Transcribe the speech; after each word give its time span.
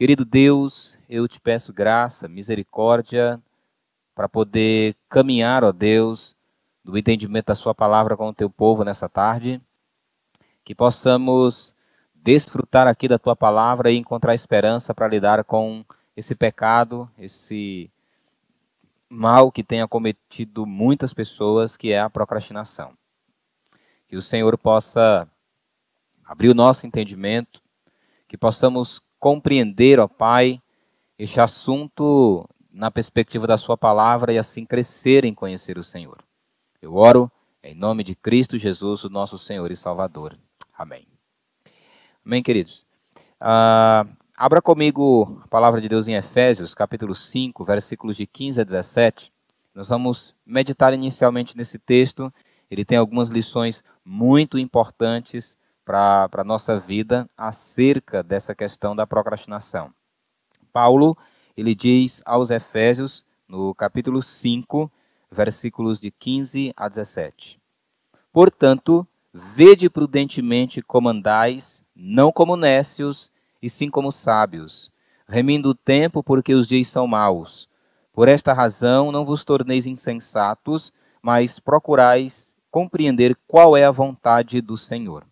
Querido 0.00 0.24
Deus, 0.24 0.98
eu 1.10 1.28
te 1.28 1.38
peço 1.38 1.74
graça, 1.74 2.26
misericórdia, 2.26 3.38
para 4.14 4.30
poder 4.30 4.96
caminhar, 5.10 5.62
ó 5.62 5.72
Deus, 5.72 6.34
do 6.82 6.96
entendimento 6.96 7.48
da 7.48 7.54
Sua 7.54 7.74
palavra 7.74 8.16
com 8.16 8.30
o 8.30 8.32
teu 8.32 8.48
povo 8.48 8.82
nessa 8.82 9.10
tarde. 9.10 9.60
Que 10.64 10.74
possamos 10.74 11.76
desfrutar 12.14 12.86
aqui 12.86 13.06
da 13.06 13.18
Tua 13.18 13.36
palavra 13.36 13.90
e 13.90 13.98
encontrar 13.98 14.34
esperança 14.34 14.94
para 14.94 15.06
lidar 15.06 15.44
com 15.44 15.84
esse 16.16 16.34
pecado, 16.34 17.06
esse 17.18 17.90
mal 19.06 19.52
que 19.52 19.62
tem 19.62 19.82
acometido 19.82 20.64
muitas 20.64 21.12
pessoas, 21.12 21.76
que 21.76 21.92
é 21.92 22.00
a 22.00 22.08
procrastinação. 22.08 22.96
Que 24.08 24.16
o 24.16 24.22
Senhor 24.22 24.56
possa 24.56 25.28
abrir 26.24 26.48
o 26.48 26.54
nosso 26.54 26.86
entendimento, 26.86 27.62
que 28.26 28.38
possamos 28.38 29.02
compreender, 29.20 30.00
ó 30.00 30.08
Pai, 30.08 30.60
este 31.18 31.38
assunto 31.38 32.48
na 32.72 32.90
perspectiva 32.90 33.46
da 33.46 33.58
Sua 33.58 33.76
palavra 33.76 34.32
e 34.32 34.38
assim 34.38 34.64
crescer 34.64 35.24
em 35.24 35.34
conhecer 35.34 35.76
o 35.76 35.84
Senhor. 35.84 36.18
Eu 36.80 36.96
oro 36.96 37.30
em 37.62 37.74
nome 37.74 38.02
de 38.02 38.14
Cristo 38.14 38.56
Jesus, 38.56 39.04
o 39.04 39.10
nosso 39.10 39.36
Senhor 39.36 39.70
e 39.70 39.76
Salvador. 39.76 40.34
Amém. 40.76 41.06
Amém, 42.24 42.42
queridos. 42.42 42.86
Uh, 43.38 44.08
abra 44.34 44.62
comigo 44.62 45.42
a 45.44 45.48
palavra 45.48 45.78
de 45.78 45.88
Deus 45.88 46.08
em 46.08 46.14
Efésios, 46.14 46.74
capítulo 46.74 47.14
5, 47.14 47.62
versículos 47.62 48.16
de 48.16 48.26
15 48.26 48.62
a 48.62 48.64
17. 48.64 49.30
Nós 49.74 49.90
vamos 49.90 50.34
meditar 50.46 50.94
inicialmente 50.94 51.54
nesse 51.54 51.78
texto. 51.78 52.32
Ele 52.70 52.84
tem 52.84 52.96
algumas 52.96 53.28
lições 53.28 53.84
muito 54.02 54.58
importantes 54.58 55.58
para 55.90 56.42
a 56.42 56.44
nossa 56.44 56.78
vida 56.78 57.26
acerca 57.36 58.22
dessa 58.22 58.54
questão 58.54 58.94
da 58.94 59.08
procrastinação. 59.08 59.92
Paulo, 60.72 61.18
ele 61.56 61.74
diz 61.74 62.22
aos 62.24 62.50
Efésios, 62.50 63.24
no 63.48 63.74
capítulo 63.74 64.22
5, 64.22 64.88
versículos 65.32 65.98
de 65.98 66.12
15 66.12 66.72
a 66.76 66.88
17. 66.88 67.60
Portanto, 68.32 69.04
vede 69.34 69.90
prudentemente 69.90 70.80
como 70.80 71.08
andais, 71.08 71.82
não 71.92 72.30
como 72.30 72.56
nécios, 72.56 73.32
e 73.60 73.68
sim 73.68 73.90
como 73.90 74.12
sábios, 74.12 74.92
remindo 75.26 75.70
o 75.70 75.74
tempo 75.74 76.22
porque 76.22 76.54
os 76.54 76.68
dias 76.68 76.86
são 76.86 77.08
maus. 77.08 77.68
Por 78.12 78.28
esta 78.28 78.52
razão 78.52 79.10
não 79.10 79.24
vos 79.24 79.44
torneis 79.44 79.86
insensatos, 79.86 80.92
mas 81.20 81.58
procurais 81.58 82.56
compreender 82.70 83.36
qual 83.48 83.76
é 83.76 83.84
a 83.84 83.90
vontade 83.90 84.60
do 84.60 84.76
Senhor. 84.76 85.29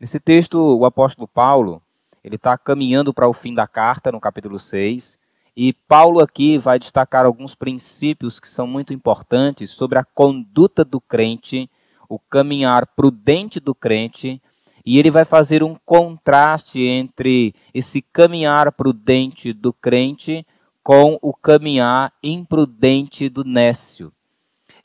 Nesse 0.00 0.20
texto, 0.20 0.54
o 0.60 0.84
apóstolo 0.84 1.26
Paulo, 1.26 1.82
ele 2.22 2.36
está 2.36 2.56
caminhando 2.56 3.12
para 3.12 3.28
o 3.28 3.32
fim 3.32 3.52
da 3.52 3.66
carta, 3.66 4.12
no 4.12 4.20
capítulo 4.20 4.56
6, 4.56 5.18
e 5.56 5.72
Paulo 5.72 6.20
aqui 6.20 6.56
vai 6.56 6.78
destacar 6.78 7.26
alguns 7.26 7.56
princípios 7.56 8.38
que 8.38 8.48
são 8.48 8.64
muito 8.64 8.94
importantes 8.94 9.72
sobre 9.72 9.98
a 9.98 10.04
conduta 10.04 10.84
do 10.84 11.00
crente, 11.00 11.68
o 12.08 12.16
caminhar 12.16 12.86
prudente 12.94 13.58
do 13.58 13.74
crente, 13.74 14.40
e 14.86 15.00
ele 15.00 15.10
vai 15.10 15.24
fazer 15.24 15.64
um 15.64 15.74
contraste 15.84 16.80
entre 16.80 17.52
esse 17.74 18.00
caminhar 18.00 18.70
prudente 18.70 19.52
do 19.52 19.72
crente 19.72 20.46
com 20.80 21.18
o 21.20 21.34
caminhar 21.34 22.12
imprudente 22.22 23.28
do 23.28 23.42
nécio. 23.42 24.12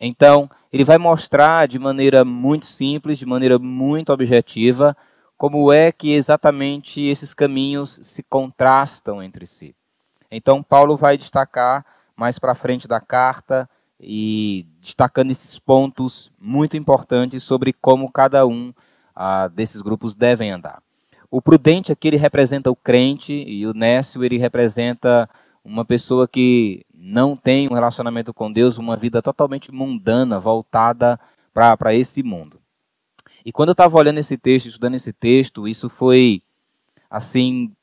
Então, 0.06 0.50
ele 0.70 0.84
vai 0.84 0.98
mostrar 0.98 1.66
de 1.66 1.80
maneira 1.80 2.26
muito 2.26 2.66
simples, 2.66 3.18
de 3.18 3.26
maneira 3.26 3.58
muito 3.58 4.12
objetiva, 4.12 4.98
como 5.38 5.72
é 5.72 5.94
que 5.94 6.12
exatamente 6.12 7.00
esses 7.00 7.34
caminhos 7.34 8.02
se 8.04 8.22
contrastam 8.22 9.24
entre 9.24 9.46
si. 9.46 9.74
Então, 10.30 10.62
Paulo 10.62 10.98
vai 10.98 11.18
destacar 11.18 11.86
mais 12.18 12.38
para 12.38 12.54
frente 12.54 12.86
da 12.86 13.00
carta 13.00 13.70
e 13.98 14.68
destacando 14.82 15.32
esses 15.32 15.58
pontos 15.58 16.30
muito 16.38 16.76
importantes 16.76 17.42
sobre 17.42 17.72
como 17.72 18.12
cada 18.12 18.46
um 18.46 18.74
ah, 19.16 19.48
desses 19.48 19.82
grupos 19.82 20.16
devem 20.16 20.52
andar. 20.52 20.84
O 21.32 21.42
prudente 21.42 21.94
aqui 21.94 22.10
ele 22.10 22.18
representa 22.18 22.70
o 22.70 22.76
crente 22.76 23.32
e 23.32 23.66
o 23.66 23.74
nécio 23.74 24.22
ele 24.22 24.38
representa 24.38 25.30
uma 25.64 25.86
pessoa 25.86 26.28
que 26.28 26.86
não 27.06 27.36
tem 27.36 27.68
um 27.68 27.74
relacionamento 27.74 28.34
com 28.34 28.50
Deus, 28.50 28.78
uma 28.78 28.96
vida 28.96 29.22
totalmente 29.22 29.74
mundana, 29.74 30.40
voltada 30.40 31.20
para 31.54 31.94
esse 31.94 32.24
mundo. 32.24 32.62
E 33.46 33.52
quando 33.52 33.70
eu 33.70 33.74
estava 33.74 33.98
olhando 33.98 34.20
esse 34.20 34.38
texto, 34.38 34.68
estudando 34.68 34.96
esse 34.96 35.12
texto, 35.12 35.68
isso 35.68 35.90
foi 35.90 36.42
assim 37.10 37.74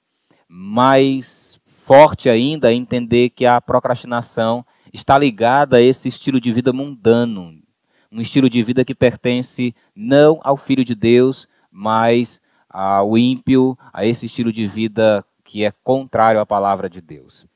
mais 0.49 1.61
forte 1.67 2.31
ainda 2.31 2.73
entender 2.73 3.29
que 3.29 3.45
a 3.45 3.61
procrastinação 3.61 4.65
está 4.91 5.19
ligada 5.19 5.77
a 5.77 5.83
esse 5.83 6.09
estilo 6.09 6.41
de 6.41 6.51
vida 6.51 6.73
mundano, 6.73 7.61
um 8.11 8.23
estilo 8.23 8.49
de 8.49 8.63
vida 8.63 8.87
que 8.87 8.95
pertence 8.95 9.75
não 9.95 10.41
ao 10.43 10.57
filho 10.57 10.83
de 10.85 10.95
Deus, 10.95 11.47
mas 11.71 12.41
ao 12.71 13.19
ímpio, 13.19 13.77
a 13.93 14.07
esse 14.07 14.25
estilo 14.25 14.51
de 14.51 14.67
vida 14.67 15.23
que 15.45 15.63
é 15.63 15.71
contrário 15.85 16.41
à 16.41 16.47
palavra 16.47 16.89
de 16.89 17.03
Deus. 17.03 17.50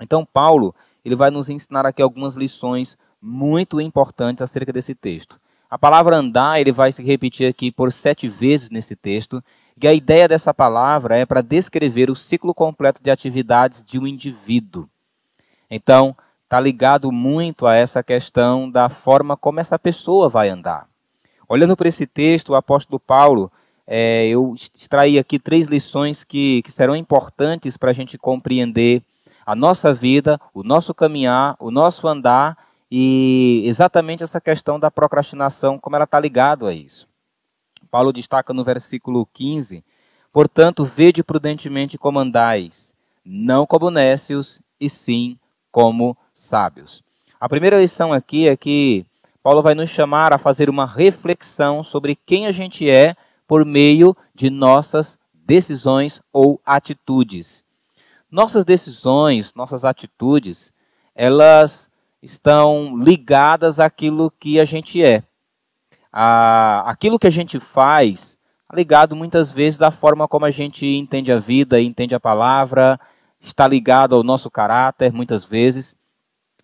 Então, 0.00 0.24
Paulo, 0.24 0.74
ele 1.04 1.16
vai 1.16 1.30
nos 1.30 1.48
ensinar 1.48 1.86
aqui 1.86 2.02
algumas 2.02 2.34
lições 2.34 2.96
muito 3.20 3.80
importantes 3.80 4.42
acerca 4.42 4.72
desse 4.72 4.94
texto. 4.94 5.40
A 5.68 5.78
palavra 5.78 6.16
andar, 6.16 6.60
ele 6.60 6.72
vai 6.72 6.90
se 6.90 7.02
repetir 7.02 7.48
aqui 7.48 7.70
por 7.70 7.92
sete 7.92 8.28
vezes 8.28 8.70
nesse 8.70 8.96
texto, 8.96 9.42
e 9.80 9.86
a 9.86 9.94
ideia 9.94 10.26
dessa 10.26 10.52
palavra 10.52 11.16
é 11.16 11.24
para 11.24 11.40
descrever 11.40 12.10
o 12.10 12.16
ciclo 12.16 12.52
completo 12.52 13.02
de 13.02 13.10
atividades 13.10 13.82
de 13.82 13.98
um 13.98 14.06
indivíduo. 14.06 14.88
Então, 15.70 16.16
está 16.44 16.58
ligado 16.58 17.12
muito 17.12 17.66
a 17.66 17.76
essa 17.76 18.02
questão 18.02 18.68
da 18.68 18.88
forma 18.88 19.36
como 19.36 19.60
essa 19.60 19.78
pessoa 19.78 20.28
vai 20.28 20.48
andar. 20.48 20.88
Olhando 21.48 21.76
para 21.76 21.88
esse 21.88 22.06
texto, 22.06 22.50
o 22.50 22.54
apóstolo 22.56 22.98
Paulo, 22.98 23.50
é, 23.86 24.26
eu 24.26 24.54
extraí 24.76 25.18
aqui 25.18 25.38
três 25.38 25.68
lições 25.68 26.24
que, 26.24 26.62
que 26.62 26.72
serão 26.72 26.94
importantes 26.94 27.76
para 27.76 27.90
a 27.90 27.94
gente 27.94 28.18
compreender 28.18 29.02
a 29.50 29.54
nossa 29.56 29.92
vida, 29.92 30.40
o 30.54 30.62
nosso 30.62 30.94
caminhar, 30.94 31.56
o 31.58 31.72
nosso 31.72 32.06
andar 32.06 32.56
e 32.88 33.64
exatamente 33.66 34.22
essa 34.22 34.40
questão 34.40 34.78
da 34.78 34.92
procrastinação, 34.92 35.76
como 35.76 35.96
ela 35.96 36.04
está 36.04 36.20
ligada 36.20 36.68
a 36.68 36.72
isso. 36.72 37.08
Paulo 37.90 38.12
destaca 38.12 38.54
no 38.54 38.62
versículo 38.62 39.26
15: 39.32 39.84
Portanto, 40.32 40.84
vede 40.84 41.24
prudentemente 41.24 41.98
como 41.98 42.20
andais, 42.20 42.94
não 43.24 43.66
como 43.66 43.90
nécios, 43.90 44.62
e 44.80 44.88
sim 44.88 45.36
como 45.72 46.16
sábios. 46.32 47.02
A 47.40 47.48
primeira 47.48 47.80
lição 47.80 48.12
aqui 48.12 48.46
é 48.46 48.56
que 48.56 49.04
Paulo 49.42 49.62
vai 49.62 49.74
nos 49.74 49.90
chamar 49.90 50.32
a 50.32 50.38
fazer 50.38 50.70
uma 50.70 50.86
reflexão 50.86 51.82
sobre 51.82 52.14
quem 52.14 52.46
a 52.46 52.52
gente 52.52 52.88
é 52.88 53.16
por 53.48 53.64
meio 53.64 54.16
de 54.32 54.48
nossas 54.48 55.18
decisões 55.34 56.22
ou 56.32 56.60
atitudes. 56.64 57.64
Nossas 58.30 58.64
decisões, 58.64 59.54
nossas 59.54 59.84
atitudes, 59.84 60.72
elas 61.14 61.90
estão 62.22 62.96
ligadas 62.96 63.80
àquilo 63.80 64.30
que 64.30 64.60
a 64.60 64.64
gente 64.64 65.02
é. 65.02 65.22
A, 66.12 66.88
aquilo 66.90 67.18
que 67.18 67.26
a 67.26 67.30
gente 67.30 67.58
faz 67.58 68.38
está 68.62 68.76
ligado 68.76 69.16
muitas 69.16 69.50
vezes 69.50 69.82
à 69.82 69.90
forma 69.90 70.28
como 70.28 70.44
a 70.44 70.50
gente 70.50 70.86
entende 70.86 71.32
a 71.32 71.38
vida, 71.38 71.80
entende 71.80 72.14
a 72.14 72.20
palavra, 72.20 73.00
está 73.40 73.66
ligado 73.66 74.14
ao 74.14 74.22
nosso 74.22 74.48
caráter, 74.48 75.12
muitas 75.12 75.44
vezes. 75.44 75.96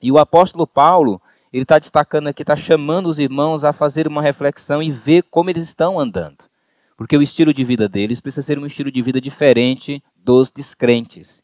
E 0.01 0.13
o 0.13 0.19
apóstolo 0.19 0.67
Paulo, 0.67 1.21
ele 1.53 1.63
está 1.63 1.81
destacando 1.81 2.29
aqui, 2.29 2.43
está 2.43 2.55
chamando 2.55 3.07
os 3.07 3.19
irmãos 3.19 3.65
a 3.65 3.73
fazer 3.73 4.07
uma 4.07 4.23
reflexão 4.23 4.81
e 4.81 4.91
ver 4.91 5.25
como 5.25 5.51
eles 5.51 5.65
estão 5.65 5.99
andando. 5.99 6.45
Porque 6.97 7.17
o 7.17 7.23
estilo 7.23 7.53
de 7.53 7.65
vida 7.65 7.89
deles 7.89 8.21
precisa 8.21 8.43
ser 8.43 8.59
um 8.59 8.67
estilo 8.67 8.91
de 8.91 9.03
vida 9.03 9.21
diferente 9.21 10.03
dos 10.17 10.51
descrentes. 10.51 11.43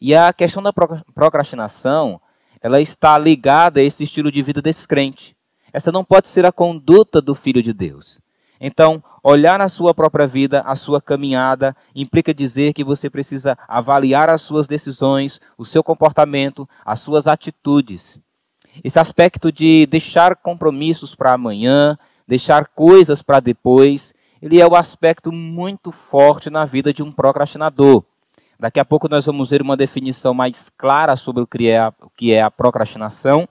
E 0.00 0.14
a 0.14 0.32
questão 0.32 0.62
da 0.62 0.72
procrastinação, 0.72 2.20
ela 2.60 2.80
está 2.80 3.18
ligada 3.18 3.80
a 3.80 3.82
esse 3.82 4.04
estilo 4.04 4.30
de 4.30 4.42
vida 4.42 4.62
descrente. 4.62 5.36
Essa 5.72 5.92
não 5.92 6.04
pode 6.04 6.28
ser 6.28 6.46
a 6.46 6.52
conduta 6.52 7.20
do 7.20 7.34
filho 7.34 7.62
de 7.62 7.72
Deus. 7.72 8.20
Então, 8.60 9.02
olhar 9.22 9.58
na 9.58 9.68
sua 9.68 9.94
própria 9.94 10.26
vida, 10.26 10.62
a 10.62 10.74
sua 10.74 11.00
caminhada, 11.00 11.76
implica 11.94 12.34
dizer 12.34 12.72
que 12.72 12.82
você 12.82 13.08
precisa 13.08 13.56
avaliar 13.68 14.28
as 14.28 14.40
suas 14.40 14.66
decisões, 14.66 15.40
o 15.56 15.64
seu 15.64 15.82
comportamento, 15.82 16.68
as 16.84 17.00
suas 17.00 17.26
atitudes. 17.26 18.20
Esse 18.82 18.98
aspecto 18.98 19.52
de 19.52 19.86
deixar 19.86 20.36
compromissos 20.36 21.14
para 21.14 21.32
amanhã, 21.32 21.96
deixar 22.26 22.66
coisas 22.66 23.22
para 23.22 23.40
depois, 23.40 24.14
ele 24.40 24.60
é 24.60 24.66
o 24.66 24.72
um 24.72 24.76
aspecto 24.76 25.32
muito 25.32 25.90
forte 25.90 26.50
na 26.50 26.64
vida 26.64 26.92
de 26.92 27.02
um 27.02 27.12
procrastinador. 27.12 28.04
Daqui 28.60 28.80
a 28.80 28.84
pouco 28.84 29.08
nós 29.08 29.24
vamos 29.24 29.50
ver 29.50 29.62
uma 29.62 29.76
definição 29.76 30.34
mais 30.34 30.68
clara 30.68 31.14
sobre 31.14 31.42
o 31.42 31.46
que 31.46 31.68
é 31.68 31.78
a, 31.78 31.92
que 32.16 32.32
é 32.32 32.42
a 32.42 32.50
procrastinação, 32.50 33.48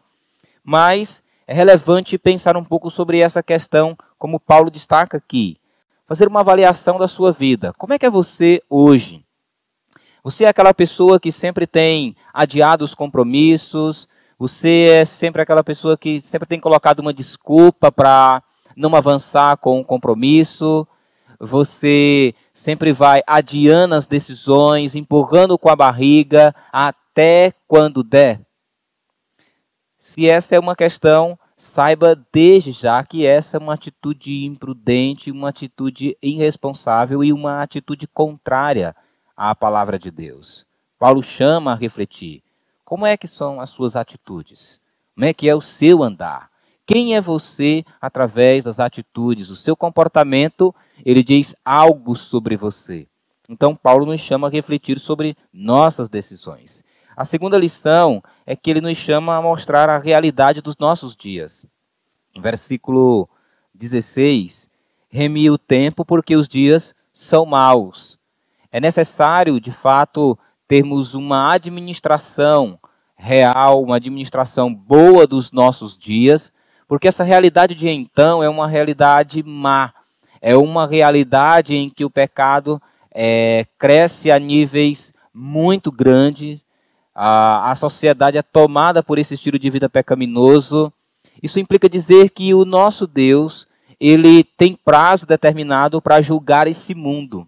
mas 0.62 1.24
é 1.48 1.54
relevante 1.54 2.18
pensar 2.18 2.57
um 2.57 2.63
pouco 2.63 2.92
sobre 2.92 3.19
essa 3.19 3.42
questão, 3.42 3.98
como 4.18 4.38
Paulo 4.38 4.69
destaca 4.69 5.15
aqui. 5.15 5.57
Fazer 6.06 6.27
uma 6.27 6.42
avaliação 6.42 7.00
da 7.00 7.07
sua 7.07 7.31
vida. 7.31 7.71
Como 7.77 7.94
é 7.94 8.00
que 8.00 8.06
é 8.06 8.09
você 8.09 8.62
hoje? 8.69 9.25
Você 10.24 10.44
é 10.44 10.50
aquela 10.50 10.74
pessoa 10.74 11.21
que 11.21 11.31
sempre 11.31 11.65
tem 11.65 12.13
adiado 12.33 12.83
os 12.83 12.94
compromissos, 12.94 14.09
você 14.38 14.89
é 14.92 15.06
sempre 15.06 15.42
aquela 15.42 15.63
pessoa 15.63 15.98
que 15.98 16.19
sempre 16.19 16.45
tem 16.45 16.59
colocado 16.59 17.00
uma 17.00 17.13
desculpa 17.13 17.89
para 17.89 18.44
não 18.75 18.94
avançar 18.94 19.56
com 19.56 19.80
o 19.80 19.86
compromisso, 19.86 20.86
você 21.39 22.34
sempre 22.54 22.92
vai 22.92 23.22
adiando 23.28 23.95
as 23.95 24.07
decisões, 24.07 24.95
empurrando 24.95 25.57
com 25.57 25.69
a 25.69 25.75
barriga 25.75 26.54
até 26.72 27.54
quando 27.68 28.04
der. 28.04 28.42
Se 29.98 30.28
essa 30.30 30.56
é 30.56 30.60
uma 30.60 30.75
questão, 30.75 31.38
saiba 31.56 32.16
desde 32.31 32.72
já 32.72 33.04
que 33.04 33.25
essa 33.25 33.57
é 33.57 33.60
uma 33.60 33.74
atitude 33.74 34.45
imprudente, 34.45 35.31
uma 35.31 35.50
atitude 35.50 36.16
irresponsável 36.22 37.24
e 37.24 37.34
uma 37.34 37.62
atitude 37.62 38.07
contrária 38.07 38.95
à 39.36 39.56
palavra 39.56 39.98
de 39.98 40.12
Deus. 40.12 40.66
Paulo 41.00 41.22
chama 41.22 41.72
a 41.72 41.75
refletir. 41.75 42.44
Como 42.86 43.06
é 43.06 43.18
que 43.18 43.28
são 43.28 43.60
as 43.60 43.69
suas 43.69 43.95
atitudes? 43.95 44.80
Como 45.13 45.25
é 45.25 45.33
que 45.33 45.50
é 45.50 45.56
o 45.56 45.62
seu 45.62 46.04
andar? 46.04 46.50
Quem 46.86 47.16
é 47.16 47.22
você 47.22 47.83
através 48.00 48.63
das 48.63 48.80
atitudes? 48.80 49.50
O 49.50 49.56
seu 49.56 49.75
comportamento, 49.75 50.74
ele 51.06 51.24
diz 51.24 51.56
algo 51.64 52.16
sobre 52.16 52.56
você. 52.56 53.08
Então, 53.50 53.76
Paulo 53.76 54.06
nos 54.06 54.20
chama 54.20 54.48
a 54.48 54.50
refletir 54.50 55.00
sobre 55.00 55.36
nossas 55.54 56.10
decisões. 56.10 56.84
A 57.16 57.26
segunda 57.26 57.58
lição 57.58 58.22
é 58.46 58.56
que 58.56 58.70
ele 58.70 58.82
nos 58.82 58.98
chama 58.98 59.36
a 59.36 59.42
mostrar 59.42 59.90
a 59.90 59.98
realidade 59.98 60.62
dos 60.62 60.78
nossos 60.78 61.16
dias. 61.16 61.66
Versículo 62.38 63.28
16: 63.74 64.70
Remi 65.10 65.50
o 65.50 65.58
tempo, 65.58 66.06
porque 66.06 66.36
os 66.36 66.48
dias 66.48 66.94
são 67.12 67.46
maus. 67.46 68.20
É 68.72 68.80
necessário, 68.80 69.60
de 69.60 69.72
fato, 69.72 70.38
termos 70.68 71.14
uma 71.14 71.54
administração 71.54 72.80
real, 73.16 73.82
uma 73.82 73.96
administração 73.96 74.72
boa 74.72 75.26
dos 75.26 75.52
nossos 75.52 75.98
dias, 75.98 76.54
porque 76.88 77.08
essa 77.08 77.24
realidade 77.24 77.74
de 77.74 77.90
então 77.90 78.44
é 78.44 78.50
uma 78.50 78.68
realidade 78.68 79.42
má, 79.42 79.92
é 80.42 80.56
uma 80.56 80.88
realidade 80.88 81.75
em 81.75 81.89
que 81.89 82.06
o 82.06 82.10
pecado 82.10 82.81
é, 83.13 83.66
cresce 83.78 84.31
a 84.31 84.39
níveis 84.39 85.13
muito 85.34 85.92
grandes, 85.92 86.66
a, 87.13 87.72
a 87.72 87.75
sociedade 87.75 88.38
é 88.38 88.42
tomada 88.42 89.01
por 89.01 89.18
esse 89.18 89.34
estilo 89.34 89.57
de 89.57 89.69
vida 89.69 89.89
pecaminoso. 89.89 90.94
Isso 91.42 91.60
implica 91.60 91.89
dizer 91.89 92.30
que 92.30 92.54
o 92.54 92.63
nosso 92.63 93.07
Deus, 93.07 93.68
ele 94.00 94.44
tem 94.44 94.75
prazo 94.75 95.25
determinado 95.25 96.01
para 96.01 96.22
julgar 96.22 96.68
esse 96.68 96.94
mundo. 96.94 97.48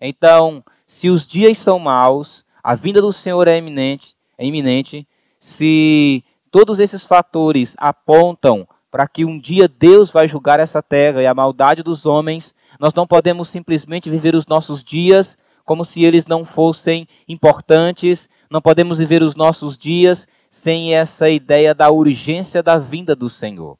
Então, 0.00 0.64
se 0.86 1.08
os 1.08 1.26
dias 1.26 1.56
são 1.58 1.78
maus, 1.78 2.44
a 2.62 2.74
vinda 2.74 3.00
do 3.00 3.12
Senhor 3.12 3.46
é 3.46 3.58
iminente, 3.58 4.16
é 4.36 4.44
iminente, 4.44 5.06
se 5.38 6.24
todos 6.50 6.80
esses 6.80 7.06
fatores 7.06 7.76
apontam 7.78 8.66
para 8.90 9.06
que 9.06 9.24
um 9.24 9.38
dia 9.38 9.68
Deus 9.68 10.10
vai 10.10 10.26
julgar 10.26 10.58
essa 10.58 10.82
terra 10.82 11.22
e 11.22 11.26
a 11.26 11.34
maldade 11.34 11.82
dos 11.82 12.04
homens, 12.04 12.54
nós 12.78 12.92
não 12.92 13.06
podemos 13.06 13.48
simplesmente 13.48 14.10
viver 14.10 14.34
os 14.34 14.46
nossos 14.46 14.82
dias 14.82 15.38
como 15.64 15.84
se 15.84 16.02
eles 16.02 16.26
não 16.26 16.44
fossem 16.44 17.06
importantes, 17.28 18.28
não 18.50 18.60
podemos 18.60 18.98
viver 18.98 19.22
os 19.22 19.36
nossos 19.36 19.78
dias 19.78 20.26
sem 20.48 20.94
essa 20.94 21.30
ideia 21.30 21.72
da 21.72 21.90
urgência 21.90 22.60
da 22.60 22.76
vinda 22.76 23.14
do 23.14 23.30
Senhor. 23.30 23.78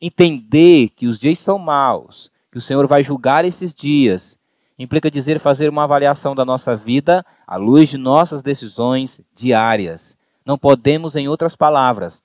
Entender 0.00 0.90
que 0.90 1.08
os 1.08 1.18
dias 1.18 1.40
são 1.40 1.58
maus, 1.58 2.30
que 2.52 2.58
o 2.58 2.60
Senhor 2.60 2.86
vai 2.86 3.02
julgar 3.02 3.44
esses 3.44 3.74
dias, 3.74 4.38
implica 4.78 5.10
dizer 5.10 5.40
fazer 5.40 5.68
uma 5.68 5.82
avaliação 5.82 6.36
da 6.36 6.44
nossa 6.44 6.76
vida 6.76 7.26
à 7.44 7.56
luz 7.56 7.88
de 7.88 7.98
nossas 7.98 8.40
decisões 8.40 9.20
diárias. 9.34 10.16
Não 10.46 10.56
podemos, 10.56 11.16
em 11.16 11.26
outras 11.26 11.56
palavras, 11.56 12.22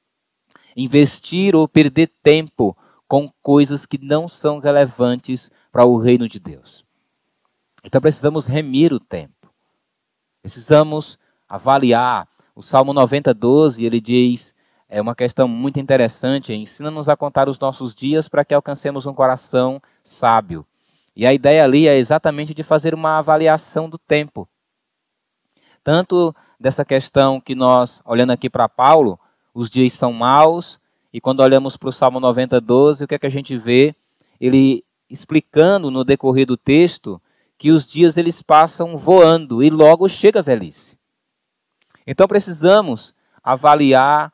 investir 0.75 1.55
ou 1.55 1.67
perder 1.67 2.11
tempo 2.21 2.75
com 3.07 3.29
coisas 3.41 3.85
que 3.85 4.03
não 4.03 4.27
são 4.27 4.59
relevantes 4.59 5.51
para 5.71 5.85
o 5.85 5.97
reino 5.97 6.27
de 6.27 6.39
Deus. 6.39 6.85
Então 7.83 8.01
precisamos 8.01 8.45
remir 8.45 8.93
o 8.93 8.99
tempo. 8.99 9.51
Precisamos 10.41 11.19
avaliar. 11.47 12.27
O 12.55 12.61
Salmo 12.61 12.93
90, 12.93 13.33
12, 13.33 13.85
ele 13.85 13.99
diz, 13.99 14.53
é 14.87 15.01
uma 15.01 15.15
questão 15.15 15.47
muito 15.47 15.79
interessante, 15.79 16.53
ensina-nos 16.53 17.09
a 17.09 17.17
contar 17.17 17.49
os 17.49 17.59
nossos 17.59 17.95
dias 17.95 18.29
para 18.29 18.45
que 18.45 18.53
alcancemos 18.53 19.05
um 19.05 19.13
coração 19.13 19.81
sábio. 20.03 20.65
E 21.15 21.25
a 21.25 21.33
ideia 21.33 21.63
ali 21.63 21.87
é 21.87 21.97
exatamente 21.97 22.53
de 22.53 22.63
fazer 22.63 22.93
uma 22.93 23.17
avaliação 23.17 23.89
do 23.89 23.97
tempo. 23.97 24.47
Tanto 25.83 26.35
dessa 26.59 26.85
questão 26.85 27.41
que 27.41 27.55
nós, 27.55 28.01
olhando 28.05 28.31
aqui 28.31 28.49
para 28.49 28.69
Paulo, 28.69 29.19
os 29.53 29.69
dias 29.69 29.93
são 29.93 30.11
maus, 30.11 30.79
e 31.13 31.21
quando 31.21 31.41
olhamos 31.41 31.77
para 31.77 31.89
o 31.89 31.91
Salmo 31.91 32.19
90, 32.19 32.59
12, 32.59 33.03
o 33.03 33.07
que 33.07 33.15
é 33.15 33.19
que 33.19 33.27
a 33.27 33.31
gente 33.31 33.55
vê? 33.57 33.95
Ele 34.39 34.83
explicando 35.09 35.91
no 35.91 36.03
decorrer 36.03 36.47
do 36.47 36.57
texto 36.57 37.21
que 37.57 37.71
os 37.71 37.85
dias 37.85 38.17
eles 38.17 38.41
passam 38.41 38.97
voando 38.97 39.63
e 39.63 39.69
logo 39.69 40.09
chega 40.09 40.39
a 40.39 40.43
velhice. 40.43 40.97
Então 42.05 42.27
precisamos 42.27 43.13
avaliar, 43.43 44.33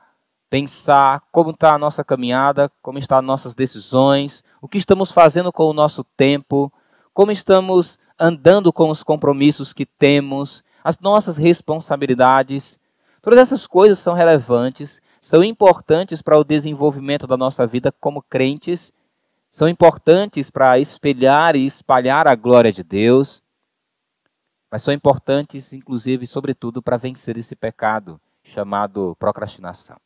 pensar 0.50 1.22
como 1.32 1.52
está 1.52 1.74
a 1.74 1.78
nossa 1.78 2.04
caminhada, 2.04 2.72
como 2.82 2.98
estão 2.98 3.22
nossas 3.22 3.54
decisões, 3.54 4.44
o 4.62 4.68
que 4.68 4.78
estamos 4.78 5.12
fazendo 5.12 5.52
com 5.52 5.66
o 5.66 5.74
nosso 5.74 6.04
tempo, 6.04 6.72
como 7.14 7.32
estamos 7.32 8.00
andando 8.18 8.72
com 8.72 8.90
os 8.90 9.04
compromissos 9.04 9.74
que 9.74 9.86
temos, 9.86 10.64
as 10.84 11.00
nossas 11.00 11.38
responsabilidades. 11.38 12.80
Todas 13.22 13.40
essas 13.40 13.68
coisas 13.68 14.00
são 14.00 14.14
relevantes, 14.14 15.02
são 15.22 15.44
importantes 15.44 16.22
para 16.22 16.38
o 16.38 16.44
desenvolvimento 16.44 17.28
da 17.28 17.38
nossa 17.38 17.66
vida 17.68 17.92
como 18.00 18.22
crentes, 18.22 18.94
são 19.52 19.68
importantes 19.68 20.50
para 20.50 20.78
espelhar 20.80 21.56
e 21.56 21.66
espalhar 21.66 22.28
a 22.28 22.36
glória 22.36 22.72
de 22.72 22.84
Deus 22.84 23.44
mas 24.72 24.84
são 24.84 24.94
importantes, 24.94 25.74
inclusive, 25.74 26.28
sobretudo, 26.28 26.82
para 26.82 26.98
vencer 26.98 27.38
esse 27.38 27.56
pecado 27.56 28.22
chamado 28.44 29.16
procrastinação. 29.18 29.98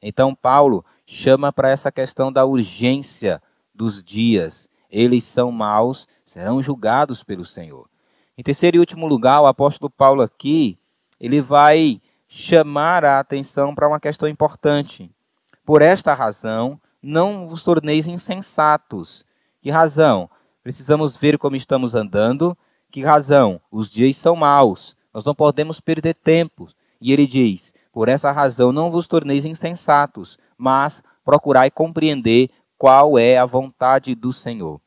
Então, 0.00 0.34
Paulo 0.34 0.84
chama 1.04 1.52
para 1.52 1.70
essa 1.70 1.90
questão 1.90 2.30
da 2.30 2.44
urgência 2.44 3.42
dos 3.74 4.04
dias. 4.04 4.70
Eles 4.88 5.24
são 5.24 5.50
maus, 5.50 6.06
serão 6.24 6.62
julgados 6.62 7.24
pelo 7.24 7.44
Senhor. 7.44 7.88
Em 8.38 8.42
terceiro 8.42 8.76
e 8.76 8.80
último 8.80 9.06
lugar, 9.06 9.40
o 9.40 9.46
apóstolo 9.46 9.90
Paulo 9.90 10.22
aqui, 10.22 10.78
ele 11.18 11.40
vai 11.40 12.00
chamar 12.28 13.04
a 13.04 13.18
atenção 13.18 13.74
para 13.74 13.88
uma 13.88 14.00
questão 14.00 14.28
importante. 14.28 15.10
Por 15.64 15.82
esta 15.82 16.14
razão, 16.14 16.80
não 17.02 17.48
vos 17.48 17.62
torneis 17.62 18.06
insensatos. 18.06 19.24
Que 19.60 19.70
razão? 19.70 20.28
Precisamos 20.62 21.16
ver 21.16 21.38
como 21.38 21.56
estamos 21.56 21.94
andando, 21.94 22.56
que 22.90 23.02
razão? 23.02 23.60
Os 23.70 23.90
dias 23.90 24.16
são 24.16 24.34
maus. 24.34 24.96
Nós 25.12 25.24
não 25.24 25.34
podemos 25.34 25.80
perder 25.80 26.14
tempo. 26.14 26.68
E 27.00 27.12
ele 27.12 27.26
diz: 27.26 27.74
Por 27.92 28.08
essa 28.08 28.32
razão 28.32 28.72
não 28.72 28.90
vos 28.90 29.06
torneis 29.06 29.44
insensatos, 29.44 30.38
mas 30.56 31.02
procurai 31.24 31.70
compreender 31.70 32.50
qual 32.78 33.18
é 33.18 33.38
a 33.38 33.46
vontade 33.46 34.14
do 34.14 34.32
Senhor. 34.32 34.80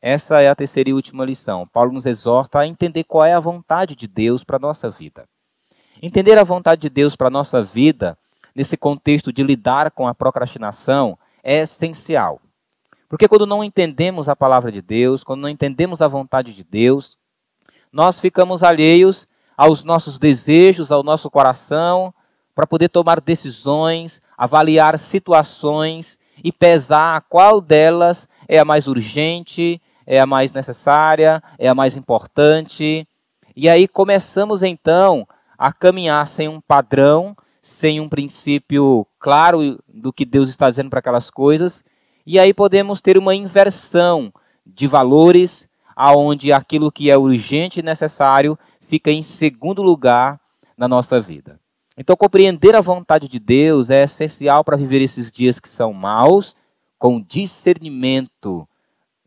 Essa 0.00 0.40
é 0.40 0.48
a 0.48 0.54
terceira 0.54 0.90
e 0.90 0.94
última 0.94 1.24
lição. 1.24 1.66
Paulo 1.66 1.92
nos 1.92 2.06
exorta 2.06 2.60
a 2.60 2.66
entender 2.66 3.04
qual 3.04 3.24
é 3.24 3.34
a 3.34 3.40
vontade 3.40 3.96
de 3.96 4.06
Deus 4.06 4.44
para 4.44 4.56
a 4.56 4.60
nossa 4.60 4.90
vida. 4.90 5.26
Entender 6.02 6.36
a 6.38 6.44
vontade 6.44 6.82
de 6.82 6.90
Deus 6.90 7.16
para 7.16 7.28
a 7.28 7.30
nossa 7.30 7.62
vida, 7.62 8.18
nesse 8.54 8.76
contexto 8.76 9.32
de 9.32 9.42
lidar 9.42 9.90
com 9.90 10.06
a 10.06 10.14
procrastinação, 10.14 11.18
é 11.42 11.60
essencial. 11.60 12.40
Porque 13.08 13.28
quando 13.28 13.46
não 13.46 13.62
entendemos 13.62 14.28
a 14.28 14.36
palavra 14.36 14.70
de 14.72 14.82
Deus, 14.82 15.22
quando 15.22 15.40
não 15.40 15.48
entendemos 15.48 16.02
a 16.02 16.08
vontade 16.08 16.52
de 16.52 16.64
Deus, 16.64 17.16
nós 17.92 18.18
ficamos 18.18 18.62
alheios 18.62 19.26
aos 19.56 19.84
nossos 19.84 20.18
desejos, 20.18 20.92
ao 20.92 21.02
nosso 21.02 21.30
coração, 21.30 22.12
para 22.54 22.66
poder 22.66 22.88
tomar 22.88 23.20
decisões, 23.20 24.20
avaliar 24.36 24.98
situações 24.98 26.18
e 26.42 26.52
pesar 26.52 27.22
qual 27.28 27.60
delas 27.60 28.28
é 28.48 28.58
a 28.58 28.64
mais 28.64 28.86
urgente, 28.86 29.80
é 30.06 30.20
a 30.20 30.26
mais 30.26 30.52
necessária, 30.52 31.42
é 31.58 31.68
a 31.68 31.74
mais 31.74 31.96
importante. 31.96 33.06
E 33.54 33.68
aí 33.68 33.88
começamos 33.88 34.62
então 34.62 35.26
a 35.58 35.72
caminhar 35.72 36.26
sem 36.26 36.48
um 36.48 36.60
padrão, 36.60 37.36
sem 37.60 38.00
um 38.00 38.08
princípio 38.08 39.06
claro 39.18 39.82
do 39.88 40.12
que 40.12 40.24
Deus 40.24 40.48
está 40.48 40.70
dizendo 40.70 40.90
para 40.90 41.00
aquelas 41.00 41.30
coisas, 41.30 41.84
e 42.26 42.38
aí 42.38 42.52
podemos 42.52 43.00
ter 43.00 43.16
uma 43.16 43.34
inversão 43.34 44.32
de 44.66 44.86
valores, 44.86 45.68
aonde 45.94 46.52
aquilo 46.52 46.92
que 46.92 47.10
é 47.10 47.16
urgente 47.16 47.80
e 47.80 47.82
necessário 47.82 48.58
fica 48.80 49.10
em 49.10 49.22
segundo 49.22 49.82
lugar 49.82 50.40
na 50.76 50.86
nossa 50.86 51.20
vida. 51.20 51.58
Então, 51.96 52.14
compreender 52.14 52.76
a 52.76 52.80
vontade 52.80 53.26
de 53.26 53.38
Deus 53.38 53.88
é 53.88 54.02
essencial 54.02 54.62
para 54.62 54.76
viver 54.76 55.00
esses 55.00 55.32
dias 55.32 55.58
que 55.58 55.68
são 55.68 55.92
maus 55.92 56.54
com 56.98 57.20
discernimento, 57.20 58.68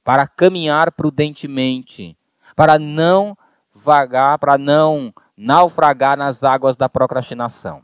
para 0.04 0.28
caminhar 0.28 0.92
prudentemente, 0.92 2.16
para 2.56 2.78
não 2.78 3.36
vagar, 3.74 4.38
para 4.38 4.58
não 4.58 5.14
naufragar 5.42 6.18
nas 6.18 6.44
águas 6.44 6.76
da 6.76 6.90
procrastinação. 6.90 7.82